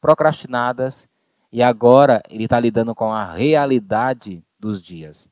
procrastinadas, 0.00 1.08
e 1.52 1.62
agora 1.62 2.22
ele 2.28 2.44
está 2.44 2.58
lidando 2.58 2.94
com 2.94 3.12
a 3.12 3.24
realidade 3.24 4.42
dos 4.58 4.82
dias. 4.82 5.28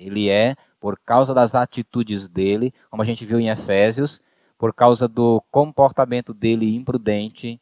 Ele 0.00 0.30
é, 0.30 0.56
por 0.80 0.98
causa 0.98 1.34
das 1.34 1.54
atitudes 1.54 2.28
dele, 2.28 2.72
como 2.88 3.02
a 3.02 3.04
gente 3.04 3.26
viu 3.26 3.38
em 3.38 3.50
Efésios, 3.50 4.22
por 4.56 4.72
causa 4.72 5.06
do 5.06 5.42
comportamento 5.50 6.32
dele 6.32 6.74
imprudente, 6.74 7.60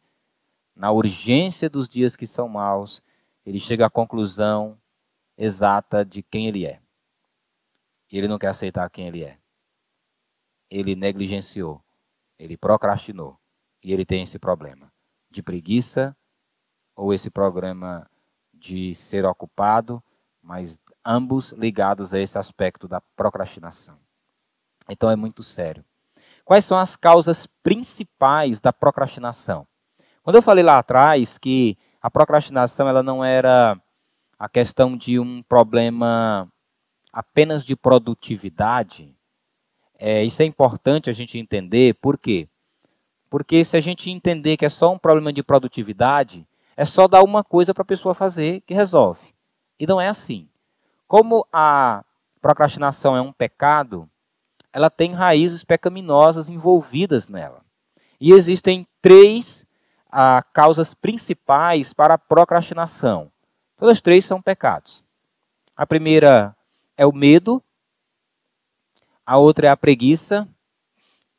na 0.75 0.93
urgência 0.93 1.69
dos 1.69 1.89
dias 1.89 2.15
que 2.15 2.27
são 2.27 2.49
maus, 2.49 3.03
ele 3.45 3.59
chega 3.59 3.87
à 3.87 3.91
conclusão 3.91 4.79
exata 5.37 6.05
de 6.05 6.23
quem 6.23 6.47
ele 6.47 6.65
é. 6.65 6.81
Ele 8.11 8.29
não 8.29 8.39
quer 8.39 8.49
aceitar 8.49 8.89
quem 8.89 9.09
ele 9.09 9.25
é. 9.25 9.39
Ele 10.71 10.95
negligenciou, 10.95 11.83
ele 12.39 12.57
procrastinou 12.57 13.37
e 13.83 13.93
ele 13.93 14.05
tem 14.05 14.23
esse 14.23 14.39
problema 14.39 14.93
de 15.31 15.43
preguiça 15.43 16.17
ou 16.95 17.13
esse 17.13 17.31
problema 17.31 18.09
de 18.53 18.95
ser 18.95 19.25
ocupado, 19.25 20.03
mas 20.43 20.81
ambos 21.09 21.53
ligados 21.53 22.13
a 22.13 22.21
esse 22.21 22.37
aspecto 22.37 22.87
da 22.87 23.01
procrastinação. 23.01 23.97
Então 24.89 25.11
é 25.11 25.17
muito 25.17 25.43
sério. 25.43 25.83
Quais 26.45 26.67
são 26.67 26.79
as 26.79 26.97
causas 26.97 27.47
principais 27.63 28.61
da 28.61 28.73
procrastinação? 28.73 29.67
Quando 30.23 30.37
eu 30.37 30.43
falei 30.43 30.63
lá 30.63 30.79
atrás 30.79 31.39
que 31.39 31.79
a 32.03 32.11
procrastinação 32.11 32.87
ela 32.87 33.03
não 33.03 33.25
era 33.25 33.81
a 34.39 34.49
questão 34.49 34.97
de 34.97 35.19
um 35.19 35.43
problema 35.43 36.47
apenas 37.11 37.65
de 37.65 37.75
produtividade, 37.75 39.17
é, 39.99 40.23
isso 40.23 40.43
é 40.43 40.45
importante 40.45 41.09
a 41.09 41.13
gente 41.13 41.39
entender, 41.39 41.95
por 41.95 42.19
quê? 42.19 42.47
Porque 43.31 43.65
se 43.65 43.77
a 43.77 43.81
gente 43.81 44.11
entender 44.11 44.57
que 44.57 44.65
é 44.67 44.69
só 44.69 44.93
um 44.93 44.99
problema 44.99 45.33
de 45.33 45.43
produtividade, 45.43 46.47
é 46.77 46.85
só 46.85 47.09
dar 47.09 47.23
uma 47.23 47.43
coisa 47.43 47.75
para 47.75 47.83
a 47.83 47.87
pessoa 47.87 48.15
fazer 48.15 48.61
que 48.61 48.75
resolve. 48.75 49.35
E 49.79 49.87
não 49.87 50.01
é 50.01 50.09
assim. 50.09 50.49
Como 51.09 51.47
a 51.51 52.05
procrastinação 52.39 53.17
é 53.17 53.21
um 53.23 53.33
pecado, 53.33 54.09
ela 54.71 54.91
tem 54.91 55.15
raízes 55.15 55.65
pecaminosas 55.65 56.51
envolvidas 56.51 57.31
nela. 57.31 57.65
E 58.21 58.31
existem 58.33 58.87
três 59.01 59.67
ah, 60.11 60.45
causas 60.53 60.93
principais 60.93 61.95
para 61.95 62.15
a 62.15 62.19
procrastinação. 62.19 63.33
Todas 63.79 64.03
três 64.03 64.27
são 64.27 64.39
pecados. 64.39 65.03
A 65.75 65.87
primeira 65.87 66.55
é 66.95 67.07
o 67.07 67.13
medo, 67.13 67.63
a 69.25 69.39
outra 69.39 69.69
é 69.69 69.71
a 69.71 69.77
preguiça 69.77 70.47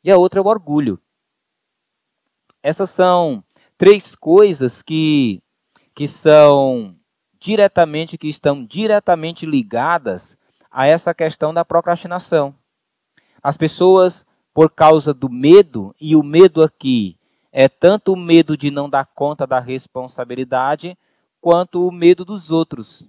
e 0.02 0.10
a 0.10 0.16
outra 0.16 0.40
é 0.40 0.42
o 0.42 0.46
orgulho. 0.46 1.00
Essas 2.60 2.90
são 2.90 3.44
três 3.78 4.16
coisas 4.16 4.82
que, 4.82 5.40
que 5.94 6.08
são 6.08 6.99
diretamente, 7.40 8.18
que 8.18 8.28
estão 8.28 8.62
diretamente 8.64 9.46
ligadas 9.46 10.36
a 10.70 10.86
essa 10.86 11.14
questão 11.14 11.52
da 11.52 11.64
procrastinação. 11.64 12.54
As 13.42 13.56
pessoas, 13.56 14.26
por 14.52 14.70
causa 14.70 15.14
do 15.14 15.30
medo, 15.30 15.94
e 15.98 16.14
o 16.14 16.22
medo 16.22 16.62
aqui 16.62 17.16
é 17.50 17.68
tanto 17.68 18.12
o 18.12 18.16
medo 18.16 18.56
de 18.56 18.70
não 18.70 18.88
dar 18.88 19.06
conta 19.06 19.46
da 19.46 19.58
responsabilidade, 19.58 20.96
quanto 21.40 21.88
o 21.88 21.90
medo 21.90 22.24
dos 22.24 22.50
outros. 22.50 23.08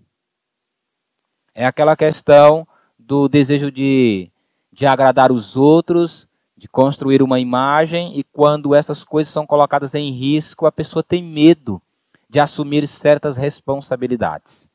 É 1.53 1.65
aquela 1.65 1.97
questão 1.97 2.65
do 2.97 3.27
desejo 3.27 3.69
de, 3.69 4.31
de 4.71 4.85
agradar 4.85 5.31
os 5.31 5.57
outros, 5.57 6.27
de 6.55 6.67
construir 6.67 7.21
uma 7.21 7.39
imagem, 7.39 8.17
e 8.17 8.23
quando 8.23 8.73
essas 8.73 9.03
coisas 9.03 9.33
são 9.33 9.45
colocadas 9.45 9.93
em 9.93 10.11
risco, 10.11 10.65
a 10.65 10.71
pessoa 10.71 11.03
tem 11.03 11.21
medo 11.21 11.81
de 12.31 12.39
assumir 12.39 12.87
certas 12.87 13.35
responsabilidades. 13.35 14.71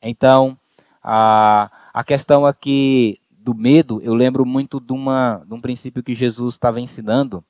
Então, 0.00 0.56
a, 1.02 1.68
a 1.92 2.04
questão 2.04 2.46
aqui 2.46 3.20
do 3.32 3.52
medo, 3.52 4.00
eu 4.00 4.14
lembro 4.14 4.46
muito 4.46 4.78
de, 4.78 4.92
uma, 4.92 5.42
de 5.44 5.52
um 5.52 5.60
princípio 5.60 6.04
que 6.04 6.14
Jesus 6.14 6.54
estava 6.54 6.80
ensinando, 6.80 7.44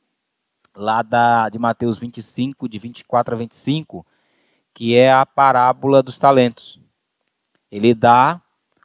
lá 0.75 1.03
da, 1.03 1.51
de 1.51 1.59
Mateus 1.59 1.99
25, 1.99 2.67
de 2.67 2.79
24 2.79 3.35
a 3.35 3.37
25, 3.37 4.07
que 4.73 4.97
é 4.97 5.13
a 5.13 5.27
parábola 5.27 6.03
dos 6.03 6.19
talentos. 6.19 6.81
Ele 7.71 7.93
dá 7.93 8.41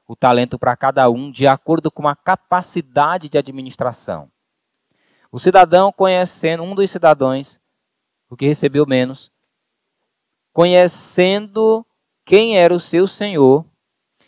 o 0.05 0.13
talento 0.13 0.59
para 0.59 0.75
cada 0.75 1.09
um 1.09 1.31
de 1.31 1.47
acordo 1.47 1.89
com 1.89 2.05
a 2.05 2.17
capacidade 2.17 3.29
de 3.29 3.37
administração. 3.37 4.29
O 5.31 5.39
cidadão 5.39 5.89
conhecendo, 5.89 6.63
um 6.63 6.75
dos 6.75 6.91
cidadãos, 6.91 7.61
o 8.29 8.35
que 8.35 8.45
recebeu 8.45 8.85
menos, 8.85 9.31
conhecendo 10.53 11.85
quem 12.25 12.57
era 12.57 12.73
o 12.73 12.79
seu 12.79 13.07
senhor, 13.07 13.65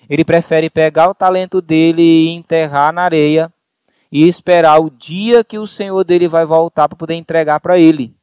ele 0.10 0.26
prefere 0.26 0.70
pegar 0.70 1.10
o 1.10 1.16
talento 1.16 1.62
dele 1.62 2.02
e 2.02 2.30
enterrar 2.30 2.92
na 2.92 3.04
areia 3.04 3.54
e 4.12 4.28
esperar 4.28 4.80
o 4.80 4.90
dia 4.90 5.44
que 5.44 5.58
o 5.58 5.66
senhor 5.66 6.04
dele 6.04 6.28
vai 6.28 6.46
voltar 6.46 6.90
para 6.90 6.98
poder 6.98 7.16
entregar 7.16 7.60
para 7.60 7.80
ele. 7.80 8.14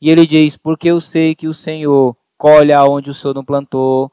E 0.00 0.08
ele 0.10 0.26
diz: 0.26 0.56
Porque 0.56 0.88
eu 0.88 1.00
sei 1.00 1.34
que 1.34 1.48
o 1.48 1.54
senhor 1.54 2.16
colhe 2.38 2.72
aonde 2.72 3.10
o 3.10 3.14
senhor 3.14 3.34
não 3.34 3.44
plantou, 3.44 4.10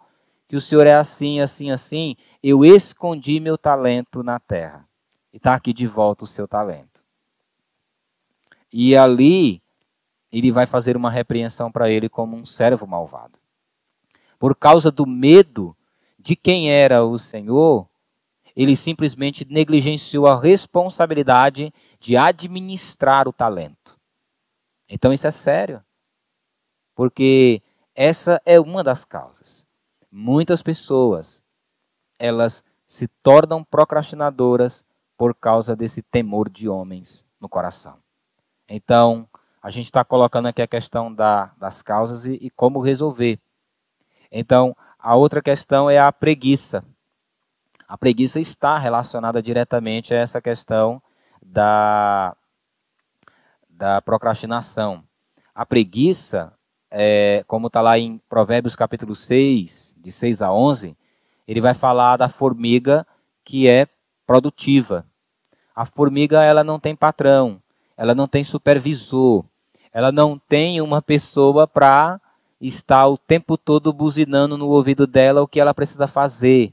que 0.47 0.55
o 0.55 0.61
senhor 0.61 0.87
é 0.87 0.95
assim, 0.95 1.39
assim, 1.39 1.69
assim. 1.69 2.15
Eu 2.41 2.65
escondi 2.65 3.39
meu 3.39 3.57
talento 3.57 4.23
na 4.23 4.39
terra. 4.39 4.87
E 5.31 5.37
está 5.37 5.53
aqui 5.53 5.71
de 5.73 5.85
volta 5.85 6.23
o 6.23 6.27
seu 6.27 6.47
talento. 6.47 7.03
E 8.73 8.95
ali 8.95 9.61
ele 10.37 10.51
vai 10.51 10.65
fazer 10.65 10.95
uma 10.95 11.09
repreensão 11.09 11.71
para 11.71 11.89
ele 11.89 12.09
como 12.09 12.35
um 12.35 12.45
servo 12.45 12.85
malvado. 12.85 13.39
Por 14.37 14.55
causa 14.55 14.91
do 14.91 15.05
medo 15.05 15.75
de 16.19 16.35
quem 16.35 16.71
era 16.71 17.03
o 17.03 17.17
Senhor, 17.17 17.87
ele 18.55 18.75
simplesmente 18.75 19.45
negligenciou 19.49 20.27
a 20.27 20.39
responsabilidade 20.39 21.73
de 21.99 22.17
administrar 22.17 23.27
o 23.27 23.33
talento. 23.33 23.97
Então 24.89 25.11
isso 25.11 25.27
é 25.27 25.31
sério. 25.31 25.83
Porque 26.95 27.61
essa 27.95 28.41
é 28.45 28.59
uma 28.59 28.83
das 28.83 29.05
causas. 29.05 29.65
Muitas 30.11 30.63
pessoas, 30.63 31.43
elas 32.17 32.63
se 32.85 33.07
tornam 33.21 33.63
procrastinadoras 33.63 34.85
por 35.17 35.35
causa 35.35 35.75
desse 35.75 36.01
temor 36.01 36.49
de 36.49 36.69
homens 36.69 37.25
no 37.39 37.49
coração. 37.49 37.97
Então, 38.67 39.27
a 39.67 39.69
gente 39.69 39.87
está 39.87 40.01
colocando 40.01 40.45
aqui 40.45 40.61
a 40.61 40.67
questão 40.67 41.13
da, 41.13 41.51
das 41.57 41.81
causas 41.81 42.25
e, 42.25 42.35
e 42.41 42.49
como 42.49 42.79
resolver. 42.79 43.37
Então, 44.31 44.73
a 44.97 45.13
outra 45.13 45.41
questão 45.41 45.89
é 45.89 45.99
a 45.99 46.09
preguiça. 46.09 46.85
A 47.85 47.97
preguiça 47.97 48.39
está 48.39 48.77
relacionada 48.77 49.43
diretamente 49.43 50.13
a 50.13 50.17
essa 50.17 50.39
questão 50.39 51.03
da, 51.45 52.33
da 53.67 54.01
procrastinação. 54.01 55.03
A 55.53 55.65
preguiça, 55.65 56.53
é, 56.89 57.43
como 57.45 57.67
está 57.67 57.81
lá 57.81 57.99
em 57.99 58.21
Provérbios 58.29 58.73
capítulo 58.73 59.13
6, 59.13 59.97
de 59.99 60.13
6 60.13 60.43
a 60.43 60.53
11, 60.53 60.97
ele 61.45 61.59
vai 61.59 61.73
falar 61.73 62.15
da 62.15 62.29
formiga 62.29 63.05
que 63.43 63.67
é 63.67 63.85
produtiva. 64.25 65.05
A 65.75 65.83
formiga 65.83 66.41
ela 66.41 66.63
não 66.63 66.79
tem 66.79 66.95
patrão, 66.95 67.61
ela 67.97 68.15
não 68.15 68.29
tem 68.29 68.45
supervisor, 68.45 69.43
ela 69.97 70.11
não 70.11 70.37
tem 70.37 70.79
uma 70.79 71.01
pessoa 71.01 71.67
para 71.67 72.21
estar 72.61 73.07
o 73.07 73.17
tempo 73.17 73.57
todo 73.57 73.91
buzinando 73.91 74.55
no 74.55 74.67
ouvido 74.67 75.07
dela 75.07 75.41
o 75.41 75.47
que 75.47 75.59
ela 75.59 75.73
precisa 75.73 76.05
fazer. 76.05 76.71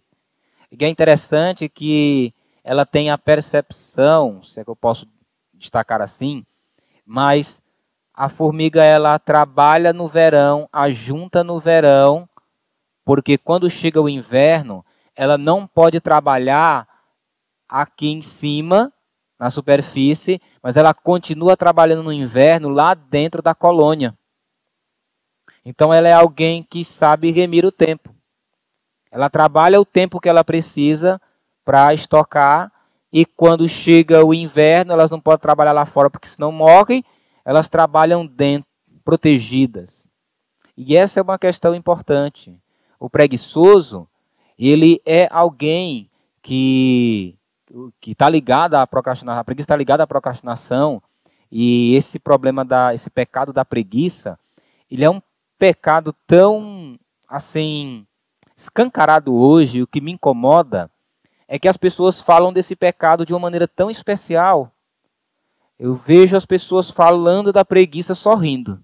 E 0.71 0.85
é 0.85 0.89
interessante 0.91 1.67
que 1.67 2.35
ela 2.63 2.85
tem 2.85 3.09
a 3.09 3.17
percepção, 3.17 4.43
se 4.43 4.61
é 4.61 4.65
que 4.65 4.69
eu 4.69 4.77
posso 4.77 5.09
destacar 5.55 6.03
assim, 6.03 6.45
mas 7.07 7.63
a 8.13 8.29
formiga 8.29 8.85
ela 8.85 9.19
trabalha 9.19 9.91
no 9.95 10.07
verão, 10.07 10.69
ajunta 10.71 11.43
no 11.43 11.59
verão, 11.59 12.29
porque 13.07 13.39
quando 13.39 13.71
chega 13.71 14.03
o 14.03 14.09
inverno, 14.09 14.85
ela 15.17 15.39
não 15.39 15.67
pode 15.67 15.99
trabalhar 15.99 16.87
aqui 17.67 18.11
em 18.11 18.21
cima, 18.21 18.93
na 19.39 19.49
superfície, 19.49 20.43
mas 20.65 20.79
ela 20.79 20.95
continua 20.95 21.59
trabalhando 21.59 22.03
no 22.03 22.11
inverno 22.11 22.71
lá 22.71 22.95
dentro 22.95 23.43
da 23.43 23.55
colônia. 23.55 24.17
Então 25.63 25.93
ela 25.93 26.09
é 26.09 26.13
alguém 26.15 26.63
que 26.63 26.83
sabe 26.83 27.31
remir 27.31 27.67
o 27.67 27.71
tempo. 27.71 28.15
Ela 29.11 29.29
trabalha 29.29 29.79
o 29.79 29.85
tempo 29.85 30.19
que 30.19 30.27
ela 30.29 30.43
precisa 30.43 31.21
para 31.67 31.93
estocar 31.93 32.73
e 33.13 33.27
quando 33.27 33.69
chega 33.69 34.25
o 34.25 34.33
inverno, 34.33 34.95
elas 34.95 35.11
não 35.11 35.21
podem 35.21 35.43
trabalhar 35.43 35.73
lá 35.73 35.85
fora 35.85 36.09
porque 36.09 36.27
senão 36.27 36.51
morrem, 36.51 37.05
elas 37.45 37.69
trabalham 37.69 38.27
dentro, 38.27 38.67
protegidas. 39.05 40.09
E 40.75 40.97
essa 40.97 41.21
é 41.21 41.23
uma 41.23 41.39
questão 41.39 41.75
importante. 41.75 42.59
O 42.99 43.11
preguiçoso, 43.11 44.09
ele 44.59 44.99
é 45.05 45.29
alguém 45.31 46.11
que 46.41 47.37
que 48.01 48.13
está 48.13 48.29
ligado 48.29 48.75
à 48.75 48.87
procrastinação, 48.87 49.41
a 49.41 49.45
preguiça 49.45 49.65
está 49.65 49.77
ligada 49.77 50.03
à 50.03 50.07
procrastinação 50.07 51.03
e 51.51 51.95
esse 51.95 52.19
problema 52.19 52.65
da 52.65 52.95
esse 52.95 53.11
pecado 53.11 53.53
da 53.53 53.65
preguiça, 53.65 54.39
ele 54.91 55.05
é 55.05 55.11
um 55.11 55.21
pecado 55.59 56.15
tão 56.27 56.99
assim 57.29 58.07
escancarado 58.57 59.35
hoje, 59.35 59.83
o 59.83 59.87
que 59.87 60.01
me 60.01 60.13
incomoda 60.13 60.91
é 61.49 61.59
que 61.59 61.69
as 61.69 61.77
pessoas 61.77 62.21
falam 62.21 62.53
desse 62.53 62.75
pecado 62.75 63.27
de 63.27 63.33
uma 63.33 63.41
maneira 63.41 63.69
tão 63.69 63.91
especial. 63.91 64.73
Eu 65.79 65.95
vejo 65.95 66.37
as 66.37 66.47
pessoas 66.47 66.91
falando 66.91 67.53
da 67.53 67.65
preguiça 67.65 68.15
sorrindo. 68.15 68.83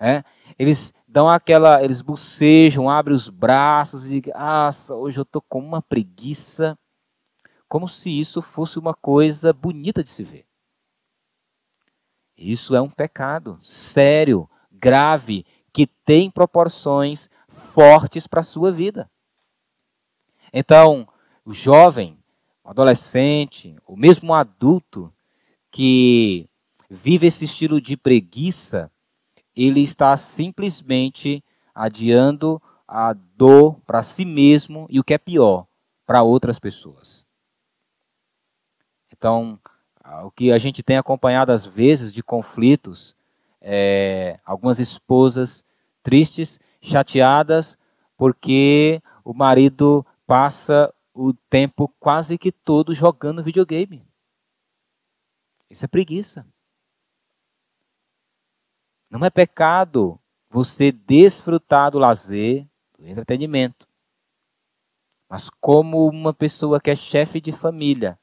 É? 0.00 0.24
Eles 0.58 0.92
dão 1.06 1.28
aquela, 1.28 1.82
eles 1.84 2.00
bocejam, 2.00 2.90
abrem 2.90 3.14
os 3.14 3.28
braços 3.28 4.06
e 4.06 4.20
dizem, 4.20 4.32
ah, 4.34 4.70
hoje 4.90 5.20
eu 5.20 5.22
estou 5.22 5.40
com 5.48 5.60
uma 5.60 5.80
preguiça, 5.80 6.76
como 7.72 7.88
se 7.88 8.10
isso 8.10 8.42
fosse 8.42 8.78
uma 8.78 8.92
coisa 8.92 9.50
bonita 9.50 10.02
de 10.02 10.10
se 10.10 10.22
ver. 10.22 10.44
Isso 12.36 12.76
é 12.76 12.82
um 12.82 12.90
pecado 12.90 13.58
sério, 13.62 14.46
grave, 14.70 15.46
que 15.72 15.86
tem 15.86 16.30
proporções 16.30 17.30
fortes 17.48 18.26
para 18.26 18.40
a 18.40 18.42
sua 18.42 18.70
vida. 18.70 19.10
Então, 20.52 21.08
o 21.46 21.54
jovem, 21.54 22.18
o 22.62 22.68
adolescente, 22.68 23.74
ou 23.86 23.96
mesmo 23.96 24.34
adulto 24.34 25.10
que 25.70 26.50
vive 26.90 27.28
esse 27.28 27.46
estilo 27.46 27.80
de 27.80 27.96
preguiça, 27.96 28.92
ele 29.56 29.80
está 29.80 30.14
simplesmente 30.18 31.42
adiando 31.74 32.60
a 32.86 33.14
dor 33.14 33.80
para 33.86 34.02
si 34.02 34.26
mesmo 34.26 34.86
e 34.90 35.00
o 35.00 35.04
que 35.04 35.14
é 35.14 35.18
pior, 35.18 35.66
para 36.04 36.22
outras 36.22 36.58
pessoas. 36.58 37.31
Então, 39.22 39.56
o 40.24 40.32
que 40.32 40.50
a 40.50 40.58
gente 40.58 40.82
tem 40.82 40.96
acompanhado 40.96 41.52
às 41.52 41.64
vezes 41.64 42.12
de 42.12 42.24
conflitos, 42.24 43.14
é, 43.60 44.40
algumas 44.44 44.80
esposas 44.80 45.64
tristes, 46.02 46.58
chateadas, 46.80 47.78
porque 48.16 49.00
o 49.24 49.32
marido 49.32 50.04
passa 50.26 50.92
o 51.14 51.32
tempo 51.48 51.86
quase 52.00 52.36
que 52.36 52.50
todo 52.50 52.92
jogando 52.96 53.44
videogame. 53.44 54.04
Isso 55.70 55.84
é 55.84 55.88
preguiça. 55.88 56.44
Não 59.08 59.24
é 59.24 59.30
pecado 59.30 60.18
você 60.50 60.90
desfrutar 60.90 61.92
do 61.92 61.98
lazer, 62.00 62.66
do 62.98 63.06
entretenimento. 63.06 63.86
Mas 65.28 65.48
como 65.48 66.08
uma 66.08 66.34
pessoa 66.34 66.80
que 66.80 66.90
é 66.90 66.96
chefe 66.96 67.40
de 67.40 67.52
família, 67.52 68.18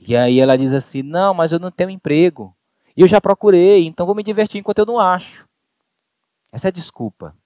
e 0.00 0.16
aí 0.16 0.40
ela 0.40 0.56
diz 0.56 0.72
assim: 0.72 1.02
Não, 1.02 1.34
mas 1.34 1.52
eu 1.52 1.58
não 1.58 1.70
tenho 1.70 1.90
emprego. 1.90 2.56
E 2.96 3.02
eu 3.02 3.08
já 3.08 3.20
procurei, 3.20 3.86
então 3.86 4.06
vou 4.06 4.14
me 4.14 4.22
divertir 4.22 4.58
enquanto 4.58 4.78
eu 4.78 4.86
não 4.86 4.98
acho. 4.98 5.48
Essa 6.50 6.68
é 6.68 6.72
desculpa. 6.72 7.36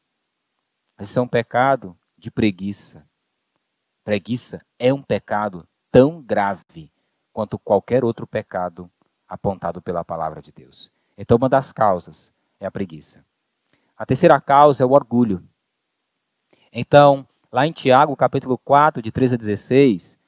Esse 0.99 1.19
é 1.19 1.23
um 1.23 1.29
pecado 1.29 1.97
de 2.17 2.31
preguiça. 2.31 3.07
Preguiça 4.05 4.65
é 4.79 4.93
um 4.93 5.03
pecado 5.03 5.67
tão 5.91 6.23
grave 6.23 6.91
quanto 7.33 7.59
qualquer 7.59 8.05
outro 8.05 8.27
pecado 8.27 8.91
apontado 9.29 9.83
pela 9.83 10.05
palavra 10.05 10.41
de 10.41 10.53
Deus. 10.53 10.91
Então, 11.19 11.37
uma 11.37 11.49
das 11.49 11.73
causas 11.73 12.33
é 12.61 12.67
a 12.67 12.71
preguiça. 12.71 13.25
A 13.97 14.07
terceira 14.07 14.41
causa 14.41 14.83
é 14.83 14.87
o 14.87 14.93
orgulho. 14.93 15.43
Então, 16.73 17.27
lá 17.53 17.67
em 17.67 17.73
Tiago, 17.73 18.17
capítulo 18.17 18.59
4, 18.59 19.03
de 19.03 19.13
13 19.13 19.35
a 19.35 19.39
16, 19.39 20.19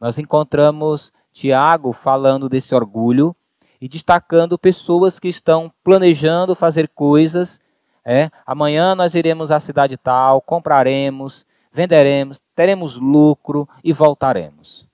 nós 0.00 0.18
encontramos 0.18 1.12
Tiago 1.32 1.92
falando 1.92 2.48
desse 2.48 2.74
orgulho 2.74 3.34
e 3.80 3.88
destacando 3.88 4.58
pessoas 4.58 5.18
que 5.18 5.28
estão 5.28 5.72
planejando 5.82 6.54
fazer 6.54 6.88
coisas. 6.88 7.60
É, 8.04 8.30
amanhã 8.46 8.94
nós 8.94 9.14
iremos 9.14 9.50
à 9.50 9.58
cidade 9.58 9.96
tal, 9.96 10.40
compraremos, 10.40 11.46
venderemos, 11.72 12.40
teremos 12.54 12.96
lucro 12.96 13.68
e 13.82 13.92
voltaremos. 13.92 14.86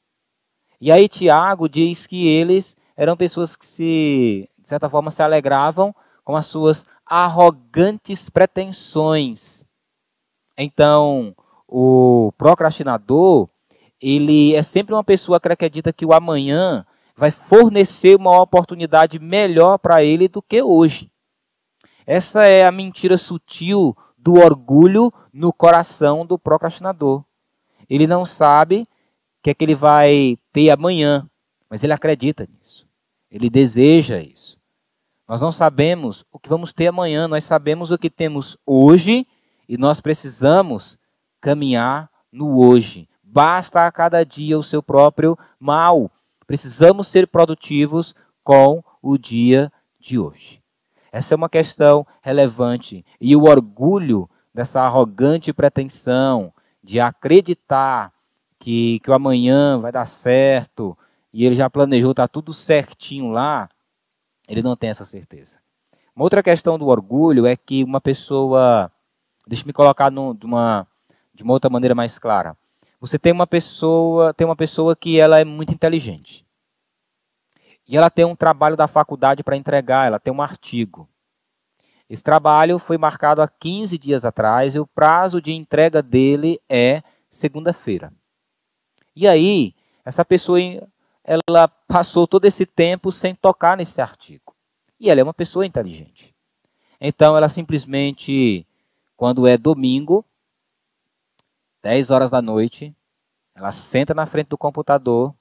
E 0.81 0.93
aí 0.93 1.09
Tiago 1.09 1.69
diz 1.69 2.07
que 2.07 2.27
eles 2.29 2.77
eram 2.97 3.17
pessoas 3.17 3.57
que 3.57 3.67
se 3.67 4.49
de 4.69 4.71
certa 4.71 4.87
forma, 4.87 5.11
se 5.11 5.23
alegravam 5.23 5.95
com 6.23 6.37
as 6.37 6.45
suas 6.45 6.85
arrogantes 7.07 8.29
pretensões. 8.29 9.67
Então, 10.59 11.35
o 11.67 12.31
procrastinador, 12.37 13.49
ele 14.01 14.55
é 14.55 14.63
sempre 14.63 14.95
uma 14.95 15.05
pessoa 15.05 15.41
que 15.41 15.49
acredita 15.49 15.93
que 15.93 16.07
o 16.07 16.13
amanhã 16.13 16.85
vai 17.17 17.31
fornecer 17.31 18.17
uma 18.17 18.41
oportunidade 18.41 19.19
melhor 19.19 19.79
para 19.79 20.05
ele 20.05 20.29
do 20.29 20.41
que 20.41 20.63
hoje. 20.63 21.11
Essa 22.07 22.45
é 22.45 22.65
a 22.65 22.73
mentira 22.73 23.19
sutil 23.19 23.97
do 24.17 24.35
orgulho 24.35 25.13
no 25.33 25.53
coração 25.53 26.25
do 26.25 26.39
procrastinador. 26.39 27.25
Ele 27.89 28.07
não 28.07 28.25
sabe 28.25 28.83
o 28.83 28.87
que 29.43 29.51
é 29.51 29.55
que 29.55 29.65
ele 29.65 29.75
vai 29.75 30.39
ter 30.53 30.71
amanhã, 30.71 31.29
mas 31.69 31.83
ele 31.83 31.93
acredita 31.93 32.49
nisso. 32.49 32.87
Ele 33.31 33.51
deseja 33.51 34.21
isso. 34.21 34.59
Nós 35.27 35.41
não 35.41 35.53
sabemos 35.53 36.25
o 36.33 36.39
que 36.39 36.49
vamos 36.49 36.73
ter 36.73 36.87
amanhã, 36.87 37.29
nós 37.29 37.45
sabemos 37.45 37.91
o 37.91 37.99
que 37.99 38.09
temos 38.09 38.57
hoje 38.65 39.27
e 39.69 39.77
nós 39.77 40.01
precisamos 40.01 40.99
caminhar 41.41 42.11
no 42.33 42.59
hoje. 42.59 43.09
Basta 43.31 43.87
a 43.87 43.93
cada 43.93 44.25
dia 44.25 44.59
o 44.59 44.63
seu 44.63 44.83
próprio 44.83 45.39
mal. 45.61 46.11
Precisamos 46.47 47.09
ser 47.09 47.27
produtivos 47.29 48.15
com 48.43 48.83
o 49.03 49.19
dia 49.19 49.71
de 50.01 50.19
hoje. 50.19 50.63
Essa 51.13 51.35
é 51.35 51.37
uma 51.37 51.49
questão 51.49 52.07
relevante. 52.23 53.05
E 53.21 53.37
o 53.37 53.45
orgulho 53.45 54.31
dessa 54.55 54.81
arrogante 54.81 55.53
pretensão 55.53 56.55
de 56.83 56.99
acreditar 56.99 58.15
que, 58.59 58.99
que 59.01 59.11
o 59.11 59.15
amanhã 59.15 59.79
vai 59.79 59.93
dar 59.93 60.07
certo 60.07 60.97
e 61.31 61.45
ele 61.45 61.55
já 61.55 61.69
planejou, 61.69 62.13
está 62.13 62.27
tudo 62.27 62.55
certinho 62.55 63.31
lá, 63.31 63.69
ele 64.49 64.63
não 64.63 64.75
tem 64.75 64.89
essa 64.89 65.05
certeza. 65.05 65.59
Uma 66.17 66.25
outra 66.25 66.43
questão 66.43 66.79
do 66.79 66.87
orgulho 66.87 67.47
é 67.47 67.55
que 67.57 67.85
uma 67.85 68.01
pessoa. 68.01 68.91
Deixa 69.47 69.65
me 69.67 69.73
colocar 69.73 70.11
no, 70.11 70.33
de, 70.33 70.47
uma, 70.47 70.87
de 71.35 71.43
uma 71.43 71.53
outra 71.53 71.69
maneira 71.69 71.95
mais 71.95 72.19
clara. 72.19 72.57
Você 73.01 73.19
tem 73.19 73.33
uma 73.33 73.47
pessoa, 73.47 74.35
tem 74.35 74.45
uma 74.45 74.57
pessoa 74.57 74.97
que 74.97 75.19
ela 75.19 75.39
é 75.39 75.45
muito 75.45 75.73
inteligente. 75.73 76.47
E 77.87 77.97
ela 77.97 78.11
tem 78.11 78.25
um 78.25 78.37
trabalho 78.37 78.77
da 78.77 78.87
faculdade 78.87 79.43
para 79.43 79.57
entregar, 79.57 80.07
ela 80.07 80.19
tem 80.19 80.33
um 80.33 80.43
artigo. 80.43 81.09
Esse 82.09 82.23
trabalho 82.23 82.79
foi 82.79 82.99
marcado 82.99 83.41
há 83.41 83.49
15 83.49 83.97
dias 83.99 84.25
atrás 84.25 84.75
e 84.75 84.81
o 84.81 84.87
prazo 84.87 85.41
de 85.41 85.53
entrega 85.53 86.03
dele 86.03 86.61
é 86.69 87.03
segunda-feira. 87.31 88.13
E 89.15 89.27
aí, 89.29 89.75
essa 90.05 90.25
pessoa 90.25 90.59
ela 91.25 91.69
passou 91.87 92.27
todo 92.27 92.47
esse 92.47 92.65
tempo 92.65 93.13
sem 93.13 93.35
tocar 93.35 93.77
nesse 93.77 94.01
artigo. 94.01 94.55
E 94.99 95.11
ela 95.11 95.21
é 95.21 95.23
uma 95.23 95.35
pessoa 95.35 95.67
inteligente. 95.67 96.35
Então 96.99 97.37
ela 97.37 97.49
simplesmente, 97.49 98.67
quando 99.17 99.47
é 99.47 99.59
domingo, 99.59 100.25
10 101.83 102.11
horas 102.11 102.31
da 102.31 102.43
noite, 102.43 102.97
ela 103.55 103.73
senta 103.73 104.15
na 104.15 104.27
frente 104.27 104.49
do 104.49 104.59
computador 104.59 105.35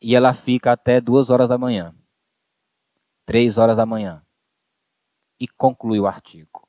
e 0.00 0.16
ela 0.16 0.32
fica 0.32 0.72
até 0.72 1.00
2 1.00 1.30
horas 1.30 1.48
da 1.48 1.58
manhã, 1.58 1.94
3 3.26 3.58
horas 3.58 3.76
da 3.76 3.86
manhã, 3.86 4.24
e 5.38 5.46
conclui 5.46 6.00
o 6.00 6.06
artigo. 6.06 6.68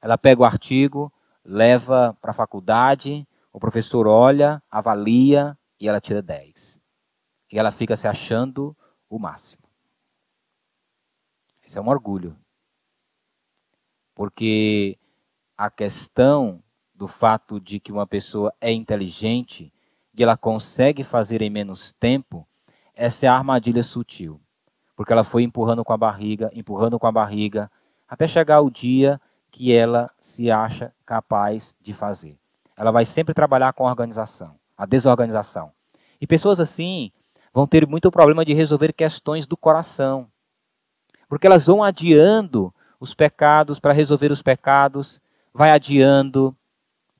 Ela 0.00 0.18
pega 0.18 0.42
o 0.42 0.44
artigo, 0.44 1.12
leva 1.44 2.16
para 2.20 2.30
a 2.30 2.34
faculdade, 2.34 3.26
o 3.52 3.60
professor 3.60 4.06
olha, 4.06 4.62
avalia 4.70 5.56
e 5.78 5.88
ela 5.88 6.00
tira 6.00 6.22
10. 6.22 6.80
E 7.52 7.58
ela 7.58 7.70
fica 7.70 7.96
se 7.96 8.08
achando 8.08 8.76
o 9.08 9.18
máximo. 9.18 9.62
Isso 11.62 11.78
é 11.78 11.82
um 11.82 11.88
orgulho. 11.88 12.36
Porque 14.14 14.98
a 15.56 15.70
questão 15.70 16.63
do 16.94 17.08
fato 17.08 17.60
de 17.60 17.80
que 17.80 17.92
uma 17.92 18.06
pessoa 18.06 18.54
é 18.60 18.72
inteligente 18.72 19.72
e 20.16 20.22
ela 20.22 20.36
consegue 20.36 21.02
fazer 21.02 21.42
em 21.42 21.50
menos 21.50 21.92
tempo, 21.92 22.46
essa 22.94 23.26
é 23.26 23.28
a 23.28 23.34
armadilha 23.34 23.82
sutil. 23.82 24.40
Porque 24.96 25.12
ela 25.12 25.24
foi 25.24 25.42
empurrando 25.42 25.84
com 25.84 25.92
a 25.92 25.96
barriga, 25.96 26.50
empurrando 26.54 26.98
com 26.98 27.06
a 27.06 27.12
barriga, 27.12 27.70
até 28.08 28.28
chegar 28.28 28.60
o 28.60 28.70
dia 28.70 29.20
que 29.50 29.72
ela 29.72 30.10
se 30.20 30.50
acha 30.50 30.92
capaz 31.04 31.76
de 31.80 31.92
fazer. 31.92 32.38
Ela 32.76 32.90
vai 32.90 33.04
sempre 33.04 33.34
trabalhar 33.34 33.72
com 33.72 33.86
a 33.86 33.90
organização, 33.90 34.56
a 34.76 34.86
desorganização. 34.86 35.72
E 36.20 36.26
pessoas 36.26 36.60
assim 36.60 37.10
vão 37.52 37.66
ter 37.66 37.86
muito 37.86 38.10
problema 38.10 38.44
de 38.44 38.54
resolver 38.54 38.92
questões 38.92 39.46
do 39.46 39.56
coração. 39.56 40.28
Porque 41.28 41.46
elas 41.46 41.66
vão 41.66 41.82
adiando 41.82 42.72
os 43.00 43.14
pecados 43.14 43.78
para 43.78 43.92
resolver 43.92 44.30
os 44.30 44.42
pecados, 44.42 45.20
vai 45.52 45.70
adiando, 45.70 46.56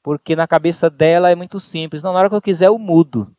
porque 0.04 0.36
na 0.36 0.46
cabeça 0.46 0.90
dela 0.90 1.30
é 1.30 1.34
muito 1.34 1.58
simples. 1.58 2.02
Não, 2.02 2.12
na 2.12 2.18
hora 2.18 2.28
que 2.28 2.34
eu 2.34 2.42
quiser, 2.42 2.66
eu 2.66 2.78
mudo. 2.78 3.34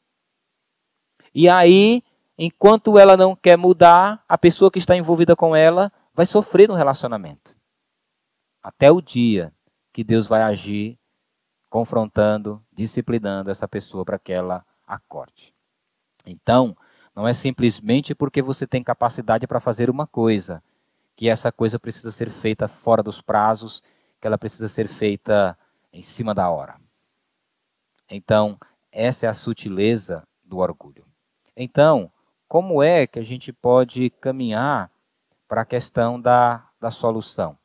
E 1.32 1.48
aí, 1.48 2.02
enquanto 2.36 2.98
ela 2.98 3.16
não 3.16 3.36
quer 3.36 3.56
mudar, 3.56 4.26
a 4.28 4.36
pessoa 4.36 4.72
que 4.72 4.80
está 4.80 4.98
envolvida 4.98 5.36
com 5.36 5.56
ela 5.56 5.92
vai 6.12 6.26
sofrer 6.26 6.68
no 6.68 6.74
relacionamento. 6.74 7.56
Até 8.64 8.92
o 8.92 9.00
dia 9.00 9.54
que 9.94 10.04
Deus 10.04 10.26
vai 10.26 10.42
agir, 10.42 10.98
confrontando, 11.70 12.60
disciplinando 12.74 13.52
essa 13.52 13.68
pessoa 13.68 14.04
para 14.04 14.18
que 14.18 14.34
ela 14.34 14.66
acorde. 14.88 15.54
Então, 16.26 16.76
não 17.16 17.28
é 17.28 17.34
simplesmente 17.36 18.16
porque 18.16 18.42
você 18.42 18.66
tem 18.66 18.84
capacidade 18.84 19.46
para 19.46 19.60
fazer 19.60 19.88
uma 19.88 20.08
coisa, 20.08 20.64
que 21.16 21.30
essa 21.30 21.52
coisa 21.52 21.78
precisa 21.78 22.12
ser 22.12 22.32
feita 22.32 22.68
fora 22.68 23.04
dos 23.04 23.22
prazos, 23.22 23.84
que 24.20 24.26
ela 24.26 24.38
precisa 24.38 24.68
ser 24.68 24.88
feita 24.88 25.56
em 25.96 26.02
cima 26.02 26.36
da 26.36 26.50
hora. 26.50 26.76
Então, 28.10 28.60
essa 28.92 29.26
é 29.26 29.30
a 29.30 29.34
sutileza 29.34 30.24
do 30.44 30.58
orgulho. 30.58 31.06
Então, 31.56 32.12
como 32.48 32.84
é 32.84 33.08
que 33.08 33.18
a 33.18 33.24
gente 33.24 33.54
pode 33.54 34.10
caminhar 34.10 34.92
para 35.48 35.62
a 35.62 35.66
questão 35.66 36.20
da, 36.20 36.68
da 36.80 36.92
solução? 36.92 37.58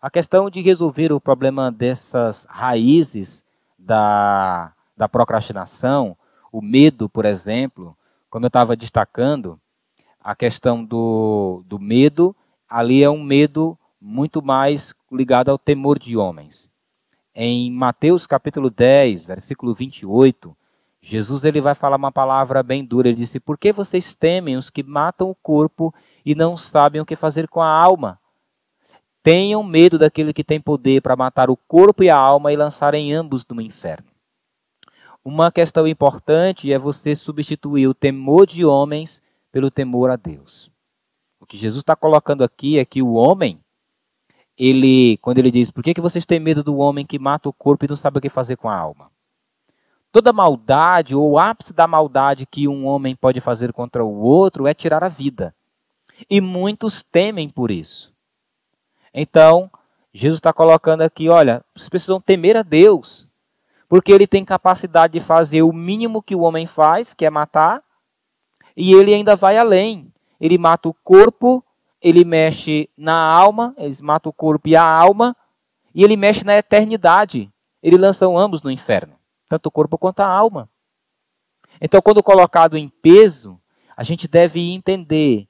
A 0.00 0.10
questão 0.10 0.50
de 0.50 0.60
resolver 0.60 1.12
o 1.12 1.20
problema 1.20 1.72
dessas 1.72 2.46
raízes 2.48 3.44
da, 3.78 4.72
da 4.94 5.08
procrastinação, 5.08 6.16
o 6.52 6.60
medo, 6.60 7.08
por 7.08 7.24
exemplo, 7.24 7.96
como 8.28 8.44
eu 8.44 8.48
estava 8.48 8.76
destacando, 8.76 9.58
a 10.20 10.36
questão 10.36 10.84
do, 10.84 11.64
do 11.66 11.78
medo, 11.78 12.36
ali 12.68 13.02
é 13.02 13.08
um 13.08 13.22
medo 13.22 13.78
muito 13.98 14.42
mais 14.42 14.94
ligado 15.10 15.50
ao 15.50 15.58
temor 15.58 15.98
de 15.98 16.16
homens. 16.16 16.68
Em 17.38 17.70
Mateus 17.70 18.26
capítulo 18.26 18.70
10, 18.70 19.26
versículo 19.26 19.74
28, 19.74 20.56
Jesus 21.02 21.44
ele 21.44 21.60
vai 21.60 21.74
falar 21.74 21.98
uma 21.98 22.10
palavra 22.10 22.62
bem 22.62 22.82
dura. 22.82 23.08
Ele 23.08 23.18
disse: 23.18 23.38
Por 23.38 23.58
que 23.58 23.74
vocês 23.74 24.16
temem 24.16 24.56
os 24.56 24.70
que 24.70 24.82
matam 24.82 25.28
o 25.28 25.34
corpo 25.34 25.92
e 26.24 26.34
não 26.34 26.56
sabem 26.56 26.98
o 26.98 27.04
que 27.04 27.14
fazer 27.14 27.46
com 27.46 27.60
a 27.60 27.68
alma? 27.68 28.18
Tenham 29.22 29.62
medo 29.62 29.98
daquele 29.98 30.32
que 30.32 30.42
tem 30.42 30.58
poder 30.58 31.02
para 31.02 31.14
matar 31.14 31.50
o 31.50 31.58
corpo 31.58 32.02
e 32.02 32.08
a 32.08 32.16
alma 32.16 32.54
e 32.54 32.56
lançarem 32.56 33.12
ambos 33.12 33.44
no 33.50 33.60
inferno. 33.60 34.08
Uma 35.22 35.52
questão 35.52 35.86
importante 35.86 36.72
é 36.72 36.78
você 36.78 37.14
substituir 37.14 37.86
o 37.86 37.92
temor 37.92 38.46
de 38.46 38.64
homens 38.64 39.20
pelo 39.52 39.70
temor 39.70 40.08
a 40.08 40.16
Deus. 40.16 40.70
O 41.38 41.44
que 41.44 41.58
Jesus 41.58 41.82
está 41.82 41.94
colocando 41.94 42.42
aqui 42.42 42.78
é 42.78 42.84
que 42.86 43.02
o 43.02 43.12
homem, 43.12 43.60
ele, 44.58 45.18
quando 45.18 45.38
ele 45.38 45.50
diz, 45.50 45.70
por 45.70 45.82
que, 45.82 45.94
que 45.94 46.00
vocês 46.00 46.24
têm 46.24 46.40
medo 46.40 46.62
do 46.62 46.76
homem 46.78 47.04
que 47.04 47.18
mata 47.18 47.48
o 47.48 47.52
corpo 47.52 47.84
e 47.84 47.88
não 47.88 47.96
sabe 47.96 48.18
o 48.18 48.20
que 48.20 48.28
fazer 48.28 48.56
com 48.56 48.68
a 48.68 48.76
alma? 48.76 49.10
Toda 50.10 50.32
maldade, 50.32 51.14
ou 51.14 51.32
o 51.32 51.38
ápice 51.38 51.74
da 51.74 51.86
maldade 51.86 52.46
que 52.46 52.66
um 52.66 52.86
homem 52.86 53.14
pode 53.14 53.40
fazer 53.40 53.72
contra 53.72 54.02
o 54.02 54.18
outro 54.20 54.66
é 54.66 54.72
tirar 54.72 55.04
a 55.04 55.08
vida. 55.08 55.54
E 56.30 56.40
muitos 56.40 57.02
temem 57.02 57.50
por 57.50 57.70
isso. 57.70 58.14
Então, 59.12 59.70
Jesus 60.12 60.38
está 60.38 60.52
colocando 60.52 61.02
aqui, 61.02 61.28
olha, 61.28 61.62
vocês 61.74 61.90
precisam 61.90 62.18
temer 62.18 62.56
a 62.56 62.62
Deus. 62.62 63.26
Porque 63.88 64.10
ele 64.10 64.26
tem 64.26 64.44
capacidade 64.44 65.12
de 65.12 65.20
fazer 65.20 65.62
o 65.62 65.72
mínimo 65.72 66.22
que 66.22 66.34
o 66.34 66.40
homem 66.40 66.66
faz, 66.66 67.12
que 67.12 67.26
é 67.26 67.30
matar, 67.30 67.82
e 68.76 68.94
ele 68.94 69.12
ainda 69.12 69.36
vai 69.36 69.58
além. 69.58 70.12
Ele 70.40 70.58
mata 70.58 70.88
o 70.88 70.94
corpo, 70.94 71.62
ele 72.00 72.24
mexe 72.24 72.88
na 72.96 73.14
alma, 73.14 73.74
ele 73.78 73.96
mata 74.02 74.28
o 74.28 74.32
corpo 74.32 74.68
e 74.68 74.76
a 74.76 74.84
alma, 74.84 75.36
e 75.94 76.04
ele 76.04 76.16
mexe 76.16 76.44
na 76.44 76.56
eternidade. 76.56 77.52
Ele 77.82 77.96
lança 77.96 78.26
ambos 78.26 78.62
no 78.62 78.70
inferno, 78.70 79.16
tanto 79.48 79.66
o 79.66 79.70
corpo 79.70 79.96
quanto 79.96 80.20
a 80.20 80.26
alma. 80.26 80.68
Então, 81.80 82.00
quando 82.00 82.22
colocado 82.22 82.76
em 82.76 82.88
peso, 82.88 83.60
a 83.96 84.02
gente 84.02 84.28
deve 84.28 84.60
entender 84.72 85.48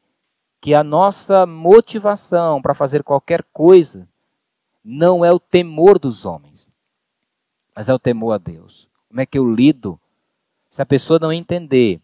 que 0.61 0.75
a 0.75 0.83
nossa 0.83 1.47
motivação 1.47 2.61
para 2.61 2.75
fazer 2.75 3.03
qualquer 3.03 3.43
coisa 3.53 4.09
não 4.85 5.25
é 5.25 5.33
o 5.33 5.39
temor 5.41 5.99
dos 5.99 6.25
homens, 6.25 6.71
mas 7.75 7.89
é 7.89 7.95
o 7.95 7.99
temor 7.99 8.33
a 8.33 8.39
Deus. 8.39 8.89
Como 9.09 9.21
é 9.21 9.27
que 9.27 9.39
eu 9.39 9.53
lido? 9.53 10.01
Se 10.71 10.83
a 10.83 10.87
pessoa 10.87 11.19
não 11.19 11.33
entender 11.33 12.01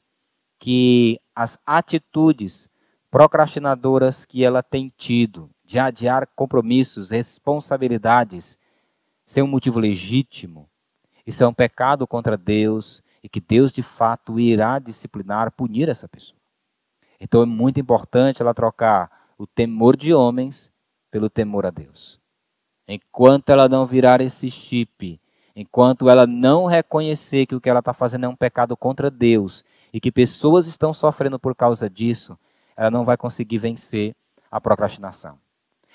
que 0.58 1.20
as 1.34 1.58
atitudes 1.66 2.68
procrastinadoras 3.12 4.24
que 4.24 4.42
ela 4.42 4.62
tem 4.62 4.90
tido 4.96 5.50
de 5.62 5.78
adiar 5.78 6.26
compromissos, 6.34 7.10
responsabilidades, 7.10 8.58
sem 9.26 9.42
um 9.42 9.46
motivo 9.46 9.78
legítimo, 9.78 10.66
isso 11.26 11.44
é 11.44 11.46
um 11.46 11.52
pecado 11.52 12.06
contra 12.06 12.38
Deus 12.38 13.02
e 13.22 13.28
que 13.28 13.38
Deus 13.38 13.70
de 13.70 13.82
fato 13.82 14.40
irá 14.40 14.78
disciplinar, 14.78 15.52
punir 15.52 15.90
essa 15.90 16.08
pessoa. 16.08 16.40
Então 17.20 17.42
é 17.42 17.46
muito 17.46 17.78
importante 17.78 18.40
ela 18.40 18.54
trocar 18.54 19.28
o 19.36 19.46
temor 19.46 19.94
de 19.94 20.14
homens 20.14 20.72
pelo 21.10 21.28
temor 21.28 21.66
a 21.66 21.70
Deus. 21.70 22.18
Enquanto 22.88 23.50
ela 23.50 23.68
não 23.68 23.86
virar 23.86 24.22
esse 24.22 24.50
chip 24.50 25.20
Enquanto 25.54 26.08
ela 26.08 26.26
não 26.26 26.64
reconhecer 26.64 27.44
que 27.44 27.54
o 27.54 27.60
que 27.60 27.68
ela 27.68 27.80
está 27.80 27.92
fazendo 27.92 28.24
é 28.24 28.28
um 28.28 28.34
pecado 28.34 28.74
contra 28.74 29.10
Deus 29.10 29.62
e 29.92 30.00
que 30.00 30.10
pessoas 30.10 30.66
estão 30.66 30.94
sofrendo 30.94 31.38
por 31.38 31.54
causa 31.54 31.90
disso, 31.90 32.38
ela 32.76 32.90
não 32.90 33.04
vai 33.04 33.16
conseguir 33.16 33.58
vencer 33.58 34.14
a 34.50 34.60
procrastinação. 34.60 35.38